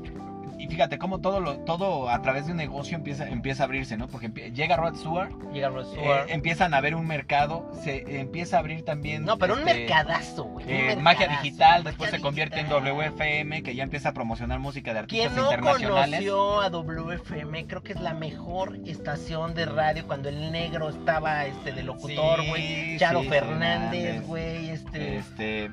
Y 0.61 0.67
fíjate 0.69 0.99
cómo 0.99 1.21
todo 1.21 1.41
lo, 1.41 1.59
todo 1.61 2.11
a 2.11 2.21
través 2.21 2.45
de 2.47 2.53
un 2.53 2.59
negocio 2.59 2.97
empieza, 2.97 3.27
empieza 3.29 3.63
a 3.63 3.67
abrirse, 3.67 3.97
¿no? 3.97 4.09
Porque 4.09 4.29
llega 4.53 4.77
Rod 4.77 4.95
Stewart, 4.97 5.33
Llega 5.53 5.69
Rod 5.71 5.87
eh, 5.87 5.97
Stewart. 5.97 6.31
empiezan 6.31 6.75
a 6.75 6.81
ver 6.81 6.95
un 6.95 7.07
mercado, 7.07 7.71
se 7.83 8.21
empieza 8.21 8.57
a 8.57 8.61
abrir 8.61 8.85
también... 8.85 9.25
no, 9.25 9.39
pero 9.39 9.55
un 9.55 9.61
este, 9.61 9.75
mercadazo, 9.75 10.45
güey. 10.45 10.67
eh, 10.69 10.73
mercadazo, 10.97 11.01
magia 11.01 11.29
digital, 11.29 11.69
magia 11.79 11.91
después 11.91 12.11
se 12.11 12.21
convierte 12.21 12.61
en. 12.61 12.69
WFM, 12.69 13.63
que 13.63 13.75
ya 13.75 13.83
empieza 13.83 14.11
a 14.11 14.13
promocionar 14.13 14.59
música 14.61 14.93
de 14.93 15.01
artistas 15.01 15.33
no 15.35 15.45
internacionales. 15.45 16.21
conoció 16.31 16.61
a 16.61 16.69
WFM, 16.71 17.67
creo 17.67 17.83
que 17.83 17.93
es 17.95 18.01
la 18.01 18.15
mejor 18.15 18.79
estación 18.87 19.55
de 19.55 19.67
radio 19.67 20.07
cuando 20.07 20.29
el 20.29 20.53
negro 20.53 20.89
estaba 20.91 21.47
este 21.47 21.73
de 21.73 21.83
locutor, 21.83 22.41
Sí, 22.43 22.49
güey. 22.49 22.99
Charo 22.99 23.23
sí, 23.23 23.29
Fernández. 23.29 24.27
güey, 24.27 24.71
este. 24.71 25.17
Este, 25.17 25.71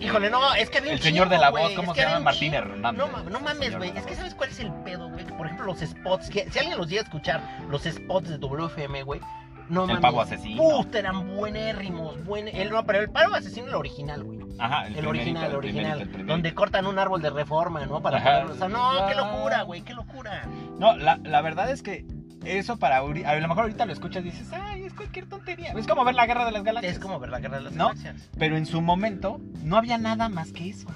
Híjole, 0.00 0.30
no, 0.30 0.54
es 0.54 0.70
que 0.70 0.78
un 0.80 0.88
el 0.88 1.00
señor 1.00 1.28
de 1.28 1.38
la 1.38 1.50
voz, 1.50 1.72
¿cómo 1.74 1.92
es 1.92 1.98
se 1.98 2.04
llama? 2.04 2.20
Martín. 2.20 2.54
Hernández. 2.54 2.98
No, 3.06 3.22
no 3.30 3.40
mames, 3.40 3.76
güey. 3.76 3.90
Es 3.96 4.06
que 4.06 4.14
sabes 4.14 4.34
cuál 4.34 4.50
es 4.50 4.60
el 4.60 4.72
pedo, 4.84 5.08
güey. 5.10 5.24
Por 5.24 5.46
ejemplo, 5.46 5.66
los 5.66 5.80
spots, 5.80 6.30
que 6.30 6.48
si 6.50 6.58
alguien 6.58 6.78
los 6.78 6.88
llega 6.88 7.02
a 7.02 7.04
escuchar, 7.04 7.42
los 7.68 7.82
spots 7.82 8.28
de 8.28 8.38
WFM, 8.38 9.02
güey. 9.02 9.20
No 9.68 9.82
El 9.82 9.88
mames. 9.88 10.00
pavo 10.02 10.20
asesino. 10.22 10.62
Puta, 10.62 10.98
eran 10.98 11.36
buenérrimos, 11.36 12.24
buen... 12.24 12.48
El, 12.48 12.70
no, 12.70 12.86
pero 12.86 13.00
el 13.00 13.10
pavo 13.10 13.34
asesino 13.34 13.66
el 13.66 13.74
original, 13.74 14.24
güey. 14.24 14.38
Ajá, 14.58 14.86
El, 14.86 14.94
primerito, 14.94 15.10
original, 15.10 15.50
el 15.50 15.56
original. 15.56 16.00
el 16.00 16.08
primerito. 16.08 16.32
donde 16.32 16.54
cortan 16.54 16.86
un 16.86 16.98
árbol 16.98 17.20
de 17.20 17.28
reforma, 17.28 17.84
¿no? 17.84 18.00
Para 18.00 18.22
ponerlo. 18.22 18.52
O 18.54 18.56
sea, 18.56 18.68
no, 18.68 19.06
qué 19.08 19.14
locura, 19.14 19.62
güey, 19.62 19.82
qué 19.82 19.92
locura. 19.92 20.44
No, 20.78 20.96
la, 20.96 21.18
la 21.22 21.42
verdad 21.42 21.70
es 21.70 21.82
que 21.82 22.06
eso 22.44 22.78
para 22.78 22.98
a 22.98 23.02
lo 23.02 23.48
mejor 23.48 23.62
ahorita 23.64 23.86
lo 23.86 23.92
escuchas 23.92 24.24
y 24.24 24.30
dices, 24.30 24.48
ay, 24.52 24.84
es 24.84 24.94
cualquier 24.94 25.26
tontería. 25.26 25.72
Es 25.72 25.86
como 25.86 26.04
ver 26.04 26.14
la 26.14 26.26
guerra 26.26 26.44
de 26.44 26.52
las 26.52 26.62
galaxias. 26.64 26.92
Es 26.94 26.98
como 26.98 27.18
ver 27.18 27.30
la 27.30 27.40
guerra 27.40 27.58
de 27.58 27.64
las 27.64 27.72
¿No? 27.74 27.88
galaxias. 27.88 28.28
Pero 28.38 28.56
en 28.56 28.66
su 28.66 28.80
momento 28.80 29.40
no 29.62 29.76
había 29.76 29.98
nada 29.98 30.28
más 30.28 30.52
que 30.52 30.68
eso. 30.70 30.88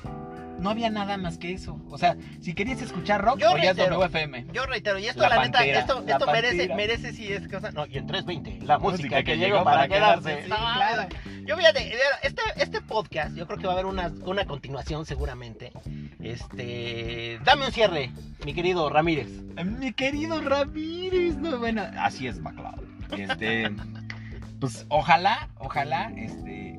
No 0.62 0.70
había 0.70 0.90
nada 0.90 1.16
más 1.16 1.38
que 1.38 1.52
eso. 1.52 1.80
O 1.90 1.98
sea, 1.98 2.16
si 2.40 2.54
querías 2.54 2.80
escuchar 2.80 3.20
rock, 3.20 3.38
Yo 3.40 3.50
oías 3.50 3.76
reitero. 3.76 3.98
WFM. 3.98 4.46
Yo 4.52 4.64
reitero, 4.64 4.98
y 4.98 5.06
esto 5.06 5.22
La 5.22 5.28
la, 5.30 5.42
neta, 5.42 5.58
Pantera, 5.58 5.80
esto, 5.80 6.04
la 6.06 6.12
esto 6.12 6.26
merece, 6.26 6.74
merece 6.74 7.12
sí 7.12 7.32
es 7.32 7.48
cosa. 7.48 7.72
No, 7.72 7.84
y 7.86 7.98
en 7.98 8.06
320, 8.06 8.64
la 8.64 8.78
música, 8.78 8.96
Música 8.96 9.16
que, 9.18 9.24
que 9.24 9.38
llegó 9.38 9.64
para 9.64 9.88
quedarse. 9.88 10.22
quedarse, 10.22 10.44
sí, 10.44 10.50
No, 10.50 10.56
claro. 10.56 11.08
Yo 11.44 11.56
fíjate, 11.56 11.84
mira, 11.84 11.98
este, 12.22 12.42
este 12.56 12.80
podcast, 12.80 13.34
yo 13.34 13.46
creo 13.46 13.58
que 13.58 13.66
va 13.66 13.72
a 13.72 13.74
haber 13.74 13.86
una, 13.86 14.12
una 14.24 14.44
continuación 14.46 15.04
seguramente. 15.04 15.72
Este. 16.20 17.40
Dame 17.44 17.66
un 17.66 17.72
cierre, 17.72 18.12
mi 18.44 18.54
querido 18.54 18.88
Ramírez. 18.88 19.28
Mi 19.64 19.92
querido 19.92 20.40
Ramírez, 20.40 21.36
no, 21.36 21.58
bueno, 21.58 21.82
así 21.98 22.28
es 22.28 22.38
McLeod. 22.40 22.84
Este, 23.18 23.68
pues 24.60 24.86
ojalá, 24.88 25.48
ojalá, 25.58 26.12
este, 26.16 26.78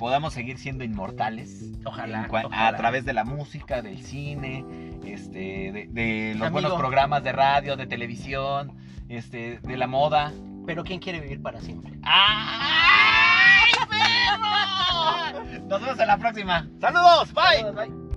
podamos 0.00 0.32
seguir 0.32 0.56
siendo 0.58 0.82
inmortales. 0.82 1.62
Ojalá. 1.84 2.26
A 2.52 2.76
través 2.76 3.04
de 3.04 3.12
la 3.12 3.22
música, 3.24 3.82
del 3.82 4.02
cine, 4.02 4.64
este, 5.04 5.70
de, 5.72 5.88
de 5.90 6.32
los 6.38 6.46
Amigo. 6.48 6.52
buenos 6.52 6.72
programas 6.72 7.22
de 7.22 7.32
radio, 7.32 7.76
de 7.76 7.86
televisión, 7.86 8.72
este, 9.10 9.60
de 9.62 9.76
la 9.76 9.86
moda. 9.86 10.32
Pero 10.66 10.84
¿quién 10.84 11.00
quiere 11.00 11.20
vivir 11.20 11.42
para 11.42 11.60
siempre? 11.60 11.92
¡Ay, 12.02 13.72
perro! 13.90 15.68
Nos 15.68 15.80
vemos 15.82 16.00
en 16.00 16.06
la 16.06 16.16
próxima. 16.16 16.66
¡Saludos! 16.80 17.32
¡Bye! 17.34 17.60
Saludos, 17.60 17.74
bye. 17.76 18.09